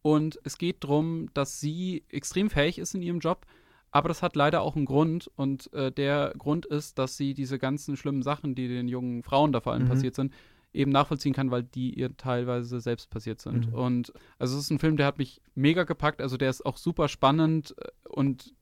Und 0.00 0.38
es 0.44 0.58
geht 0.58 0.84
darum, 0.84 1.28
dass 1.34 1.60
sie 1.60 2.04
extrem 2.08 2.50
fähig 2.50 2.78
ist 2.78 2.94
in 2.94 3.02
ihrem 3.02 3.18
Job, 3.18 3.44
Aber 3.96 4.08
das 4.10 4.22
hat 4.22 4.36
leider 4.36 4.60
auch 4.60 4.76
einen 4.76 4.84
Grund 4.84 5.30
und 5.36 5.72
äh, 5.72 5.90
der 5.90 6.34
Grund 6.36 6.66
ist, 6.66 6.98
dass 6.98 7.16
sie 7.16 7.32
diese 7.32 7.58
ganzen 7.58 7.96
schlimmen 7.96 8.20
Sachen, 8.20 8.54
die 8.54 8.68
den 8.68 8.88
jungen 8.88 9.22
Frauen 9.22 9.52
da 9.52 9.62
vor 9.62 9.72
allem 9.72 9.84
mhm. 9.84 9.88
passiert 9.88 10.14
sind, 10.14 10.34
eben 10.74 10.92
nachvollziehen 10.92 11.32
kann, 11.32 11.50
weil 11.50 11.62
die 11.62 11.98
ihr 11.98 12.14
teilweise 12.14 12.80
selbst 12.80 13.08
passiert 13.08 13.40
sind. 13.40 13.68
Mhm. 13.68 13.74
Und 13.74 14.12
also 14.38 14.58
es 14.58 14.64
ist 14.64 14.70
ein 14.70 14.80
Film, 14.80 14.98
der 14.98 15.06
hat 15.06 15.16
mich 15.16 15.40
mega 15.54 15.84
gepackt, 15.84 16.20
also 16.20 16.36
der 16.36 16.50
ist 16.50 16.66
auch 16.66 16.76
super 16.76 17.08
spannend 17.08 17.74
äh, 17.78 17.88
und 18.10 18.52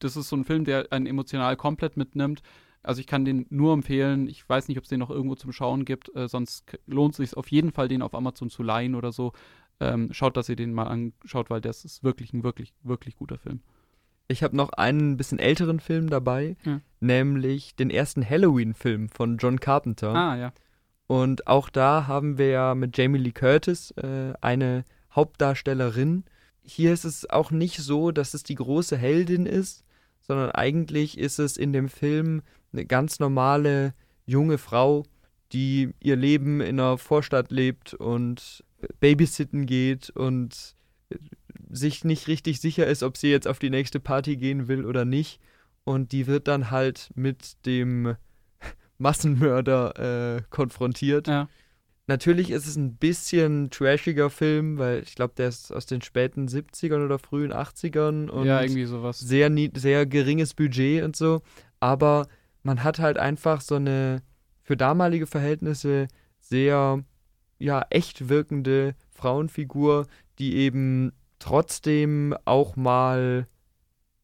das 0.00 0.18
ist 0.18 0.28
so 0.28 0.36
ein 0.36 0.44
Film, 0.44 0.66
der 0.66 0.92
einen 0.92 1.06
emotional 1.06 1.56
komplett 1.56 1.96
mitnimmt. 1.96 2.42
Also 2.82 3.00
ich 3.00 3.06
kann 3.06 3.24
den 3.24 3.46
nur 3.48 3.72
empfehlen. 3.72 4.28
Ich 4.28 4.46
weiß 4.46 4.68
nicht, 4.68 4.76
ob 4.76 4.84
es 4.84 4.90
den 4.90 5.00
noch 5.00 5.08
irgendwo 5.08 5.34
zum 5.34 5.50
Schauen 5.50 5.86
gibt. 5.86 6.14
Äh, 6.14 6.28
sonst 6.28 6.78
lohnt 6.86 7.12
es 7.12 7.16
sich 7.16 7.38
auf 7.38 7.50
jeden 7.50 7.72
Fall, 7.72 7.88
den 7.88 8.02
auf 8.02 8.14
Amazon 8.14 8.50
zu 8.50 8.62
leihen 8.62 8.94
oder 8.94 9.12
so. 9.12 9.32
Ähm, 9.80 10.12
schaut, 10.12 10.36
dass 10.36 10.50
ihr 10.50 10.56
den 10.56 10.74
mal 10.74 10.88
anschaut, 10.88 11.48
weil 11.48 11.62
das 11.62 11.86
ist 11.86 12.04
wirklich 12.04 12.34
ein 12.34 12.42
wirklich, 12.42 12.74
wirklich 12.82 13.16
guter 13.16 13.38
Film. 13.38 13.62
Ich 14.28 14.42
habe 14.42 14.56
noch 14.56 14.70
einen 14.70 15.16
bisschen 15.16 15.38
älteren 15.38 15.80
Film 15.80 16.10
dabei, 16.10 16.56
ja. 16.64 16.80
nämlich 17.00 17.74
den 17.76 17.88
ersten 17.88 18.28
Halloween-Film 18.28 19.08
von 19.08 19.38
John 19.38 19.58
Carpenter. 19.58 20.14
Ah, 20.14 20.36
ja. 20.36 20.52
Und 21.06 21.46
auch 21.46 21.70
da 21.70 22.06
haben 22.06 22.36
wir 22.36 22.48
ja 22.48 22.74
mit 22.74 22.96
Jamie 22.96 23.18
Lee 23.18 23.32
Curtis 23.32 23.90
äh, 23.92 24.34
eine 24.42 24.84
Hauptdarstellerin. 25.14 26.24
Hier 26.62 26.92
ist 26.92 27.04
es 27.04 27.28
auch 27.30 27.50
nicht 27.50 27.78
so, 27.78 28.10
dass 28.10 28.34
es 28.34 28.42
die 28.42 28.56
große 28.56 28.98
Heldin 28.98 29.46
ist, 29.46 29.84
sondern 30.20 30.50
eigentlich 30.50 31.16
ist 31.16 31.38
es 31.38 31.56
in 31.56 31.72
dem 31.72 31.88
Film 31.88 32.42
eine 32.74 32.84
ganz 32.84 33.20
normale 33.20 33.94
junge 34.26 34.58
Frau, 34.58 35.04
die 35.52 35.94
ihr 36.00 36.16
Leben 36.16 36.60
in 36.60 36.78
einer 36.78 36.98
Vorstadt 36.98 37.50
lebt 37.50 37.94
und 37.94 38.62
babysitten 39.00 39.64
geht 39.64 40.10
und 40.10 40.76
sich 41.70 42.04
nicht 42.04 42.28
richtig 42.28 42.60
sicher 42.60 42.86
ist, 42.86 43.02
ob 43.02 43.16
sie 43.16 43.30
jetzt 43.30 43.48
auf 43.48 43.58
die 43.58 43.70
nächste 43.70 44.00
Party 44.00 44.36
gehen 44.36 44.68
will 44.68 44.84
oder 44.84 45.04
nicht. 45.04 45.40
Und 45.84 46.12
die 46.12 46.26
wird 46.26 46.48
dann 46.48 46.70
halt 46.70 47.10
mit 47.14 47.64
dem 47.66 48.16
Massenmörder 48.98 50.36
äh, 50.36 50.42
konfrontiert. 50.50 51.28
Ja. 51.28 51.48
Natürlich 52.06 52.50
ist 52.50 52.66
es 52.66 52.76
ein 52.76 52.96
bisschen 52.96 53.68
trashiger 53.68 54.30
Film, 54.30 54.78
weil 54.78 55.02
ich 55.02 55.14
glaube, 55.14 55.34
der 55.36 55.48
ist 55.48 55.70
aus 55.70 55.84
den 55.84 56.00
späten 56.00 56.48
70ern 56.48 57.04
oder 57.04 57.18
frühen 57.18 57.52
80ern 57.52 58.30
und 58.30 58.46
ja, 58.46 58.62
irgendwie 58.62 58.86
sowas. 58.86 59.20
Sehr, 59.20 59.50
sehr 59.74 60.06
geringes 60.06 60.54
Budget 60.54 61.04
und 61.04 61.16
so. 61.16 61.42
Aber 61.80 62.26
man 62.62 62.82
hat 62.82 62.98
halt 62.98 63.18
einfach 63.18 63.60
so 63.60 63.74
eine 63.74 64.22
für 64.62 64.76
damalige 64.76 65.26
Verhältnisse 65.26 66.08
sehr 66.40 67.04
ja, 67.58 67.84
echt 67.90 68.28
wirkende 68.28 68.94
Frauenfigur, 69.10 70.06
die 70.38 70.56
eben 70.56 71.12
trotzdem 71.38 72.34
auch 72.44 72.76
mal 72.76 73.46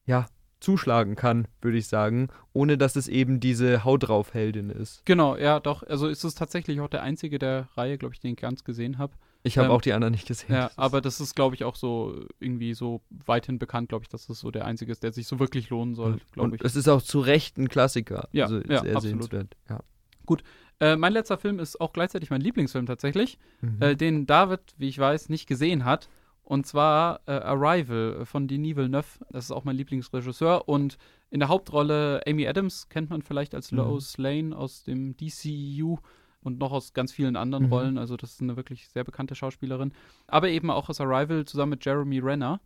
ja, 0.06 0.26
zuschlagen 0.60 1.14
kann, 1.14 1.46
würde 1.60 1.78
ich 1.78 1.88
sagen, 1.88 2.28
ohne 2.52 2.78
dass 2.78 2.96
es 2.96 3.08
eben 3.08 3.38
diese 3.38 3.84
Haut 3.84 4.08
drauf 4.08 4.34
Heldin 4.34 4.70
ist. 4.70 5.04
Genau, 5.04 5.36
ja, 5.36 5.60
doch. 5.60 5.82
Also 5.82 6.08
ist 6.08 6.24
es 6.24 6.34
tatsächlich 6.34 6.80
auch 6.80 6.88
der 6.88 7.02
einzige 7.02 7.38
der 7.38 7.68
Reihe, 7.76 7.98
glaube 7.98 8.14
ich, 8.14 8.20
den 8.20 8.32
ich 8.32 8.38
ganz 8.38 8.64
gesehen 8.64 8.98
habe. 8.98 9.14
Ich 9.46 9.58
habe 9.58 9.66
ähm, 9.66 9.72
auch 9.72 9.82
die 9.82 9.92
anderen 9.92 10.12
nicht 10.12 10.26
gesehen. 10.26 10.54
Ja, 10.54 10.70
aber 10.76 11.02
das 11.02 11.20
ist, 11.20 11.36
glaube 11.36 11.54
ich, 11.54 11.64
auch 11.64 11.76
so 11.76 12.24
irgendwie 12.40 12.72
so 12.72 13.02
weithin 13.26 13.58
bekannt, 13.58 13.90
glaube 13.90 14.04
ich, 14.04 14.08
dass 14.08 14.26
das 14.26 14.40
so 14.40 14.50
der 14.50 14.64
einzige 14.64 14.90
ist, 14.90 15.02
der 15.02 15.12
sich 15.12 15.26
so 15.26 15.38
wirklich 15.38 15.68
lohnen 15.68 15.94
soll, 15.94 16.18
glaube 16.32 16.56
ich. 16.56 16.62
Es 16.62 16.76
ist 16.76 16.88
auch 16.88 17.02
zu 17.02 17.20
Recht 17.20 17.58
ein 17.58 17.68
Klassiker. 17.68 18.28
Ja, 18.32 18.46
also 18.46 18.60
ja 18.66 18.80
sehr 18.82 18.96
absolut. 18.96 19.30
Ja. 19.68 19.80
Gut. 20.24 20.42
Äh, 20.80 20.96
mein 20.96 21.12
letzter 21.12 21.36
Film 21.36 21.58
ist 21.58 21.78
auch 21.78 21.92
gleichzeitig 21.92 22.30
mein 22.30 22.40
Lieblingsfilm 22.40 22.86
tatsächlich, 22.86 23.38
mhm. 23.60 23.80
äh, 23.80 23.94
den 23.94 24.26
David, 24.26 24.60
wie 24.78 24.88
ich 24.88 24.98
weiß, 24.98 25.28
nicht 25.28 25.46
gesehen 25.46 25.84
hat. 25.84 26.08
Und 26.44 26.66
zwar 26.66 27.20
äh, 27.26 27.32
Arrival 27.32 28.26
von 28.26 28.46
Denis 28.46 28.76
Villeneuve. 28.76 29.24
Das 29.30 29.46
ist 29.46 29.50
auch 29.50 29.64
mein 29.64 29.76
Lieblingsregisseur. 29.76 30.68
Und 30.68 30.98
in 31.30 31.40
der 31.40 31.48
Hauptrolle 31.48 32.22
Amy 32.26 32.46
Adams 32.46 32.88
kennt 32.90 33.10
man 33.10 33.22
vielleicht 33.22 33.54
als 33.54 33.72
mhm. 33.72 33.78
Lois 33.78 34.18
Lane 34.18 34.56
aus 34.56 34.84
dem 34.84 35.16
DCU 35.16 35.98
und 36.42 36.58
noch 36.58 36.72
aus 36.72 36.92
ganz 36.92 37.12
vielen 37.12 37.36
anderen 37.36 37.66
mhm. 37.66 37.72
Rollen. 37.72 37.98
Also 37.98 38.16
das 38.16 38.32
ist 38.32 38.42
eine 38.42 38.56
wirklich 38.56 38.88
sehr 38.88 39.04
bekannte 39.04 39.34
Schauspielerin. 39.34 39.92
Aber 40.26 40.50
eben 40.50 40.70
auch 40.70 40.90
aus 40.90 41.00
Arrival 41.00 41.46
zusammen 41.46 41.70
mit 41.70 41.84
Jeremy 41.84 42.18
Renner, 42.18 42.60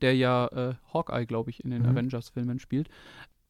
der 0.00 0.14
ja 0.14 0.46
äh, 0.46 0.74
Hawkeye, 0.94 1.26
glaube 1.26 1.50
ich, 1.50 1.64
in 1.64 1.70
den 1.70 1.82
mhm. 1.82 1.88
Avengers-Filmen 1.88 2.60
spielt. 2.60 2.88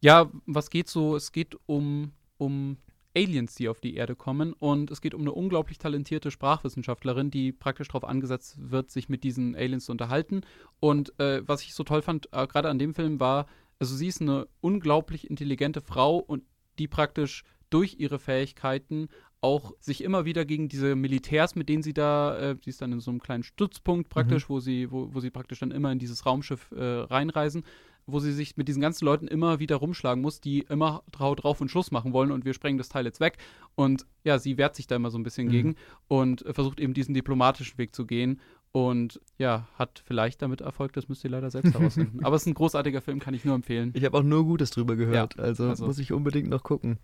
Ja, 0.00 0.30
was 0.46 0.70
geht 0.70 0.88
so? 0.88 1.14
Es 1.14 1.30
geht 1.32 1.56
um, 1.66 2.12
um 2.38 2.78
Aliens, 3.18 3.54
die 3.54 3.68
auf 3.68 3.80
die 3.80 3.96
Erde 3.96 4.14
kommen. 4.14 4.52
Und 4.52 4.90
es 4.90 5.00
geht 5.00 5.14
um 5.14 5.22
eine 5.22 5.32
unglaublich 5.32 5.78
talentierte 5.78 6.30
Sprachwissenschaftlerin, 6.30 7.30
die 7.30 7.52
praktisch 7.52 7.88
darauf 7.88 8.04
angesetzt 8.04 8.56
wird, 8.58 8.90
sich 8.90 9.08
mit 9.08 9.24
diesen 9.24 9.56
Aliens 9.56 9.86
zu 9.86 9.92
unterhalten. 9.92 10.42
Und 10.80 11.18
äh, 11.18 11.42
was 11.46 11.62
ich 11.62 11.74
so 11.74 11.84
toll 11.84 12.02
fand, 12.02 12.28
äh, 12.32 12.46
gerade 12.46 12.68
an 12.68 12.78
dem 12.78 12.94
Film, 12.94 13.20
war, 13.20 13.46
also 13.78 13.94
sie 13.94 14.08
ist 14.08 14.20
eine 14.20 14.46
unglaublich 14.60 15.28
intelligente 15.28 15.80
Frau 15.80 16.18
und 16.18 16.42
die 16.78 16.88
praktisch 16.88 17.44
durch 17.70 17.96
ihre 17.98 18.18
Fähigkeiten 18.18 19.08
auch 19.40 19.72
sich 19.78 20.02
immer 20.02 20.24
wieder 20.24 20.44
gegen 20.44 20.68
diese 20.68 20.96
Militärs, 20.96 21.54
mit 21.54 21.68
denen 21.68 21.82
sie 21.82 21.94
da, 21.94 22.36
äh, 22.38 22.56
sie 22.62 22.70
ist 22.70 22.82
dann 22.82 22.92
in 22.92 23.00
so 23.00 23.10
einem 23.10 23.20
kleinen 23.20 23.44
Stützpunkt 23.44 24.08
praktisch, 24.08 24.48
mhm. 24.48 24.54
wo 24.54 24.60
sie, 24.60 24.90
wo, 24.90 25.14
wo 25.14 25.20
sie 25.20 25.30
praktisch 25.30 25.60
dann 25.60 25.70
immer 25.70 25.92
in 25.92 25.98
dieses 25.98 26.26
Raumschiff 26.26 26.72
äh, 26.72 26.82
reinreisen, 26.82 27.62
wo 28.09 28.20
sie 28.20 28.32
sich 28.32 28.56
mit 28.56 28.68
diesen 28.68 28.80
ganzen 28.80 29.04
Leuten 29.04 29.28
immer 29.28 29.59
wieder 29.61 29.76
rumschlagen 29.76 30.22
muss, 30.22 30.40
die 30.40 30.61
immer 30.68 31.02
drauf 31.12 31.61
und 31.61 31.70
Schuss 31.70 31.90
machen 31.90 32.12
wollen 32.12 32.32
und 32.32 32.44
wir 32.44 32.54
sprengen 32.54 32.78
das 32.78 32.88
Teil 32.88 33.04
jetzt 33.04 33.20
weg. 33.20 33.36
Und 33.74 34.06
ja, 34.24 34.38
sie 34.38 34.56
wehrt 34.56 34.74
sich 34.74 34.86
da 34.86 34.96
immer 34.96 35.11
so 35.11 35.18
ein 35.18 35.22
bisschen 35.22 35.48
mhm. 35.48 35.52
gegen 35.52 35.76
und 36.09 36.44
äh, 36.46 36.54
versucht 36.54 36.80
eben 36.80 36.94
diesen 36.94 37.14
diplomatischen 37.14 37.78
Weg 37.78 37.94
zu 37.94 38.06
gehen. 38.06 38.40
Und 38.72 39.20
ja, 39.38 39.68
hat 39.74 40.02
vielleicht 40.04 40.42
damit 40.42 40.61
Erfolg, 40.61 40.92
das 40.92 41.09
müsst 41.09 41.24
ihr 41.24 41.30
leider 41.30 41.50
selbst 41.50 41.74
herausfinden. 41.74 42.20
Aber 42.24 42.36
es 42.36 42.42
ist 42.42 42.48
ein 42.48 42.54
großartiger 42.54 43.00
Film, 43.00 43.18
kann 43.18 43.34
ich 43.34 43.44
nur 43.44 43.54
empfehlen. 43.54 43.92
Ich 43.94 44.04
habe 44.04 44.18
auch 44.18 44.22
nur 44.22 44.44
Gutes 44.44 44.70
drüber 44.70 44.96
gehört, 44.96 45.36
ja, 45.36 45.44
also, 45.44 45.68
also 45.68 45.86
muss 45.86 45.98
ich 45.98 46.12
unbedingt 46.12 46.48
noch 46.48 46.62
gucken. 46.62 46.98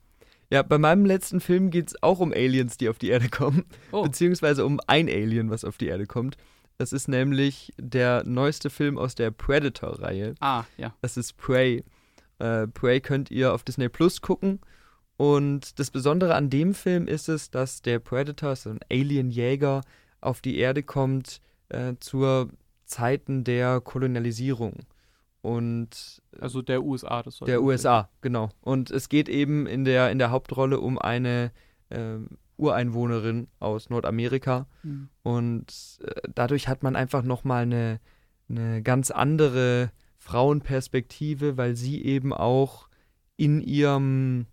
Ja, 0.51 0.63
bei 0.63 0.79
meinem 0.79 1.07
letzten 1.07 1.41
Film 1.41 1.71
geht 1.71 1.89
es 1.89 2.03
auch 2.03 2.21
um 2.21 2.33
Aliens, 2.33 2.77
die 2.77 2.89
auf 2.89 2.99
die 2.99 3.09
Erde 3.09 3.29
kommen. 3.29 3.65
Oh. 3.93 4.03
Beziehungsweise 4.03 4.67
um 4.67 4.79
ein 4.87 5.09
Alien, 5.09 5.51
was 5.51 5.65
auf 5.65 5.79
die 5.79 5.87
Erde 5.87 6.07
kommt. 6.07 6.37
Das 6.79 6.93
ist 6.93 7.09
nämlich 7.09 7.73
der 7.79 8.25
neueste 8.25 8.69
Film 8.71 8.99
aus 8.99 9.15
der 9.15 9.31
Predator-Reihe. 9.31 10.35
Ah, 10.41 10.65
ja. 10.77 10.95
Das 11.03 11.17
ist 11.17 11.37
Prey. 11.37 11.85
Äh, 12.39 12.67
Prey 12.67 13.01
könnt 13.01 13.31
ihr 13.31 13.55
auf 13.55 13.63
Disney 13.63 13.89
Plus 13.89 14.21
gucken. 14.21 14.61
Und 15.17 15.79
das 15.79 15.91
Besondere 15.91 16.35
an 16.35 16.51
dem 16.51 16.75
Film 16.75 17.07
ist 17.07 17.29
es, 17.29 17.51
dass 17.51 17.83
der 17.83 18.01
Predator, 18.01 18.57
so 18.57 18.71
ein 18.71 18.81
Alien-Jäger, 18.91 19.83
auf 20.21 20.41
die 20.41 20.57
Erde 20.59 20.83
kommt 20.83 21.41
äh, 21.69 21.95
zur 22.01 22.49
Zeiten 22.87 23.45
der 23.45 23.81
Kolonialisierung. 23.81 24.81
Und 25.43 26.23
also 26.41 26.63
der 26.63 26.83
USA, 26.83 27.23
das 27.23 27.37
soll 27.37 27.47
Der 27.47 27.63
USA, 27.63 28.09
genau. 28.23 28.49
Und 28.63 28.91
es 28.91 29.09
geht 29.09 29.29
eben 29.29 29.67
in 29.67 29.85
der, 29.85 30.11
in 30.11 30.19
der 30.19 30.31
Hauptrolle 30.31 30.81
um 30.81 30.99
eine 30.99 31.53
äh, 31.91 32.17
Ureinwohnerin 32.65 33.49
aus 33.61 33.91
Nordamerika. 33.91 34.67
Mhm. 34.83 35.09
Und 35.23 35.99
äh, 36.03 36.29
dadurch 36.35 36.69
hat 36.69 36.83
man 36.83 36.97
einfach 36.97 37.23
nochmal 37.23 37.63
eine, 37.63 38.01
eine 38.49 38.83
ganz 38.83 39.11
andere 39.11 39.91
Frauenperspektive, 40.19 41.57
weil 41.57 41.77
sie 41.77 42.05
eben 42.05 42.33
auch 42.33 42.89
in 43.37 43.61
ihrem 43.61 44.47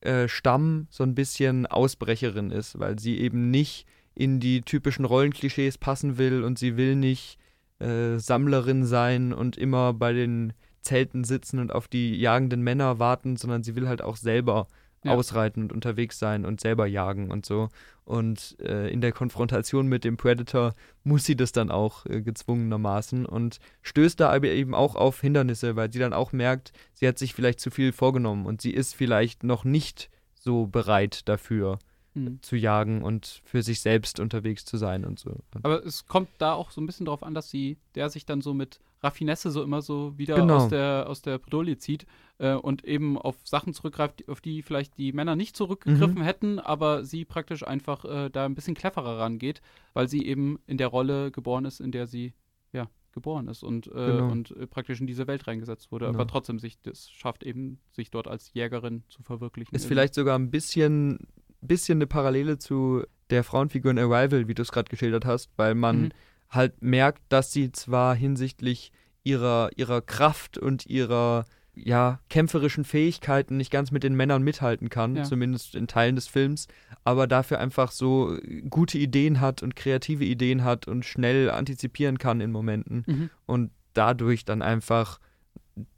äh, 0.00 0.28
Stamm 0.28 0.86
so 0.90 1.04
ein 1.04 1.14
bisschen 1.14 1.66
Ausbrecherin 1.66 2.50
ist, 2.50 2.78
weil 2.78 2.98
sie 2.98 3.18
eben 3.18 3.50
nicht 3.50 3.86
in 4.14 4.40
die 4.40 4.62
typischen 4.62 5.04
Rollenklischees 5.04 5.78
passen 5.78 6.18
will 6.18 6.44
und 6.44 6.58
sie 6.58 6.76
will 6.76 6.96
nicht 6.96 7.38
äh, 7.78 8.18
Sammlerin 8.18 8.84
sein 8.84 9.32
und 9.32 9.56
immer 9.56 9.94
bei 9.94 10.12
den 10.12 10.52
Zelten 10.82 11.24
sitzen 11.24 11.58
und 11.58 11.72
auf 11.72 11.88
die 11.88 12.16
jagenden 12.16 12.62
Männer 12.62 12.98
warten, 12.98 13.36
sondern 13.36 13.62
sie 13.62 13.76
will 13.76 13.88
halt 13.88 14.02
auch 14.02 14.16
selber 14.16 14.68
ja. 15.04 15.14
ausreiten 15.14 15.62
und 15.64 15.72
unterwegs 15.72 16.18
sein 16.18 16.44
und 16.44 16.60
selber 16.60 16.86
jagen 16.86 17.30
und 17.30 17.46
so. 17.46 17.68
Und 18.04 18.56
äh, 18.60 18.90
in 18.92 19.00
der 19.00 19.12
Konfrontation 19.12 19.86
mit 19.86 20.04
dem 20.04 20.16
Predator 20.16 20.74
muss 21.04 21.24
sie 21.24 21.36
das 21.36 21.52
dann 21.52 21.70
auch 21.70 22.06
äh, 22.06 22.22
gezwungenermaßen 22.22 23.24
und 23.24 23.60
stößt 23.82 24.18
da 24.20 24.30
aber 24.30 24.48
eben 24.48 24.74
auch 24.74 24.96
auf 24.96 25.20
Hindernisse, 25.20 25.76
weil 25.76 25.92
sie 25.92 26.00
dann 26.00 26.12
auch 26.12 26.32
merkt, 26.32 26.72
sie 26.92 27.06
hat 27.06 27.18
sich 27.18 27.34
vielleicht 27.34 27.60
zu 27.60 27.70
viel 27.70 27.92
vorgenommen 27.92 28.46
und 28.46 28.60
sie 28.60 28.72
ist 28.72 28.94
vielleicht 28.94 29.44
noch 29.44 29.64
nicht 29.64 30.10
so 30.34 30.66
bereit 30.66 31.28
dafür 31.28 31.78
mhm. 32.14 32.42
zu 32.42 32.56
jagen 32.56 33.02
und 33.02 33.42
für 33.44 33.62
sich 33.62 33.80
selbst 33.80 34.20
unterwegs 34.20 34.64
zu 34.64 34.76
sein 34.76 35.04
und 35.04 35.18
so. 35.18 35.36
Aber 35.62 35.84
es 35.84 36.06
kommt 36.06 36.28
da 36.38 36.54
auch 36.54 36.70
so 36.70 36.80
ein 36.80 36.86
bisschen 36.86 37.06
darauf 37.06 37.22
an, 37.22 37.34
dass 37.34 37.50
sie, 37.50 37.78
der 37.94 38.10
sich 38.10 38.26
dann 38.26 38.40
so 38.40 38.54
mit 38.54 38.80
Raffinesse 39.02 39.50
so 39.50 39.62
immer 39.62 39.82
so 39.82 40.16
wieder 40.18 40.36
genau. 40.36 40.56
aus 40.56 40.68
der 40.68 41.06
aus 41.08 41.22
der 41.22 41.38
Bredouille 41.38 41.78
zieht 41.78 42.06
äh, 42.38 42.52
und 42.52 42.84
eben 42.84 43.16
auf 43.16 43.36
Sachen 43.44 43.72
zurückgreift, 43.72 44.28
auf 44.28 44.40
die 44.40 44.62
vielleicht 44.62 44.98
die 44.98 45.12
Männer 45.12 45.36
nicht 45.36 45.56
zurückgegriffen 45.56 46.18
mhm. 46.18 46.22
hätten, 46.22 46.58
aber 46.58 47.04
sie 47.04 47.24
praktisch 47.24 47.66
einfach 47.66 48.04
äh, 48.04 48.28
da 48.30 48.44
ein 48.44 48.54
bisschen 48.54 48.74
cleverer 48.74 49.18
rangeht, 49.18 49.62
weil 49.94 50.08
sie 50.08 50.26
eben 50.26 50.58
in 50.66 50.76
der 50.76 50.88
Rolle 50.88 51.30
geboren 51.30 51.64
ist, 51.64 51.80
in 51.80 51.92
der 51.92 52.06
sie 52.06 52.34
ja 52.72 52.88
geboren 53.12 53.48
ist 53.48 53.62
und, 53.62 53.86
äh, 53.86 53.90
genau. 53.90 54.30
und 54.30 54.50
äh, 54.52 54.66
praktisch 54.66 55.00
in 55.00 55.06
diese 55.06 55.26
Welt 55.26 55.46
reingesetzt 55.46 55.90
wurde, 55.90 56.06
genau. 56.06 56.18
aber 56.18 56.26
trotzdem 56.26 56.58
sich 56.58 56.80
das 56.82 57.10
schafft 57.10 57.42
eben, 57.42 57.80
sich 57.92 58.10
dort 58.10 58.28
als 58.28 58.52
Jägerin 58.52 59.02
zu 59.08 59.22
verwirklichen. 59.22 59.74
Ist 59.74 59.86
vielleicht 59.86 60.14
sogar 60.14 60.38
ein 60.38 60.50
bisschen 60.50 61.18
bisschen 61.60 61.98
eine 61.98 62.06
Parallele 62.06 62.58
zu 62.58 63.04
der 63.30 63.44
Frauenfigur 63.44 63.90
in 63.90 63.98
Arrival, 63.98 64.48
wie 64.48 64.54
du 64.54 64.62
es 64.62 64.72
gerade 64.72 64.88
geschildert 64.88 65.24
hast, 65.24 65.50
weil 65.56 65.74
man 65.74 66.02
mhm. 66.02 66.10
halt 66.50 66.82
merkt, 66.82 67.22
dass 67.28 67.52
sie 67.52 67.72
zwar 67.72 68.14
hinsichtlich 68.14 68.92
ihrer, 69.22 69.70
ihrer 69.76 70.00
Kraft 70.00 70.58
und 70.58 70.86
ihrer 70.86 71.44
ja, 71.74 72.20
kämpferischen 72.28 72.84
Fähigkeiten 72.84 73.56
nicht 73.56 73.70
ganz 73.70 73.90
mit 73.90 74.02
den 74.02 74.14
Männern 74.14 74.42
mithalten 74.42 74.88
kann, 74.88 75.16
ja. 75.16 75.22
zumindest 75.22 75.74
in 75.74 75.86
Teilen 75.86 76.16
des 76.16 76.26
Films, 76.26 76.66
aber 77.04 77.26
dafür 77.26 77.58
einfach 77.58 77.92
so 77.92 78.36
gute 78.68 78.98
Ideen 78.98 79.40
hat 79.40 79.62
und 79.62 79.76
kreative 79.76 80.24
Ideen 80.24 80.64
hat 80.64 80.88
und 80.88 81.04
schnell 81.04 81.50
antizipieren 81.50 82.18
kann 82.18 82.40
in 82.40 82.50
Momenten 82.50 83.04
mhm. 83.06 83.30
und 83.46 83.70
dadurch 83.94 84.44
dann 84.44 84.62
einfach 84.62 85.20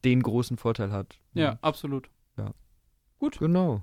den 0.05 0.23
großen 0.23 0.57
Vorteil 0.57 0.93
hat. 0.93 1.19
Ja, 1.35 1.43
ja. 1.43 1.59
absolut. 1.63 2.11
Ja. 2.37 2.53
Gut. 3.19 3.39
Genau. 3.39 3.83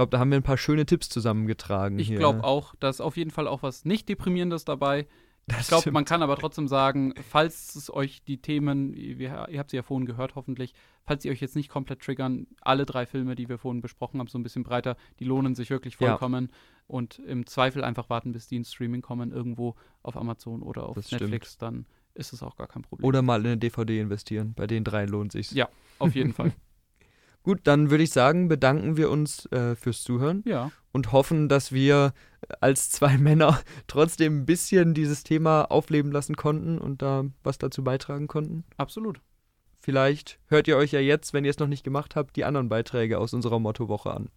Ich 0.00 0.02
glaube, 0.02 0.10
da 0.10 0.18
haben 0.18 0.30
wir 0.30 0.38
ein 0.38 0.42
paar 0.42 0.56
schöne 0.56 0.86
Tipps 0.86 1.08
zusammengetragen. 1.08 1.98
Ich 1.98 2.14
glaube 2.14 2.44
auch, 2.44 2.74
da 2.80 2.88
ist 2.88 3.00
auf 3.00 3.16
jeden 3.16 3.30
Fall 3.30 3.46
auch 3.46 3.62
was 3.62 3.84
nicht 3.84 4.08
Deprimierendes 4.08 4.64
dabei. 4.64 5.06
Das 5.46 5.62
ich 5.62 5.68
glaube, 5.68 5.90
man 5.90 6.04
kann 6.04 6.22
aber 6.22 6.36
trotzdem 6.36 6.68
sagen, 6.68 7.12
falls 7.28 7.74
es 7.74 7.92
euch 7.92 8.22
die 8.22 8.40
Themen, 8.40 8.94
ihr, 8.94 9.48
ihr, 9.48 9.58
habt 9.58 9.70
sie 9.70 9.76
ja 9.76 9.82
vorhin 9.82 10.06
gehört, 10.06 10.36
hoffentlich, 10.36 10.74
falls 11.04 11.22
sie 11.22 11.30
euch 11.30 11.40
jetzt 11.40 11.56
nicht 11.56 11.68
komplett 11.68 12.00
triggern, 12.00 12.46
alle 12.60 12.86
drei 12.86 13.04
Filme, 13.04 13.34
die 13.34 13.48
wir 13.48 13.58
vorhin 13.58 13.80
besprochen 13.80 14.20
haben, 14.20 14.28
so 14.28 14.38
ein 14.38 14.42
bisschen 14.42 14.62
breiter, 14.62 14.96
die 15.18 15.24
lohnen 15.24 15.54
sich 15.54 15.70
wirklich 15.70 15.96
vollkommen. 15.96 16.50
Ja. 16.50 16.56
Und 16.86 17.18
im 17.18 17.46
Zweifel 17.46 17.84
einfach 17.84 18.10
warten, 18.10 18.32
bis 18.32 18.46
die 18.46 18.56
ins 18.56 18.72
Streaming 18.72 19.02
kommen, 19.02 19.32
irgendwo 19.32 19.76
auf 20.02 20.16
Amazon 20.16 20.62
oder 20.62 20.88
auf 20.88 20.94
das 20.94 21.10
Netflix, 21.10 21.54
stimmt. 21.54 21.62
dann 21.62 21.86
ist 22.14 22.32
es 22.32 22.42
auch 22.42 22.56
gar 22.56 22.66
kein 22.66 22.82
Problem. 22.82 23.06
Oder 23.06 23.22
mal 23.22 23.40
in 23.40 23.46
eine 23.46 23.58
DVD 23.58 24.00
investieren. 24.00 24.54
Bei 24.54 24.66
den 24.66 24.84
drei 24.84 25.04
lohnt 25.04 25.32
sich. 25.32 25.50
Ja, 25.52 25.68
auf 25.98 26.14
jeden 26.14 26.32
Fall. 26.32 26.52
Gut, 27.42 27.60
dann 27.64 27.90
würde 27.90 28.04
ich 28.04 28.10
sagen, 28.10 28.48
bedanken 28.48 28.96
wir 28.96 29.10
uns 29.10 29.46
äh, 29.46 29.74
fürs 29.74 30.02
Zuhören. 30.02 30.42
Ja. 30.46 30.70
Und 30.92 31.12
hoffen, 31.12 31.48
dass 31.48 31.72
wir 31.72 32.12
als 32.60 32.90
zwei 32.90 33.18
Männer 33.18 33.60
trotzdem 33.86 34.40
ein 34.40 34.46
bisschen 34.46 34.94
dieses 34.94 35.22
Thema 35.22 35.64
aufleben 35.70 36.12
lassen 36.12 36.36
konnten 36.36 36.78
und 36.78 37.02
da 37.02 37.24
was 37.42 37.58
dazu 37.58 37.84
beitragen 37.84 38.26
konnten. 38.26 38.64
Absolut. 38.76 39.20
Vielleicht 39.78 40.38
hört 40.46 40.68
ihr 40.68 40.76
euch 40.76 40.92
ja 40.92 41.00
jetzt, 41.00 41.32
wenn 41.32 41.44
ihr 41.44 41.50
es 41.50 41.58
noch 41.58 41.66
nicht 41.66 41.84
gemacht 41.84 42.16
habt, 42.16 42.36
die 42.36 42.44
anderen 42.44 42.68
Beiträge 42.68 43.18
aus 43.18 43.32
unserer 43.32 43.58
Mottowoche 43.58 44.12
an. 44.12 44.30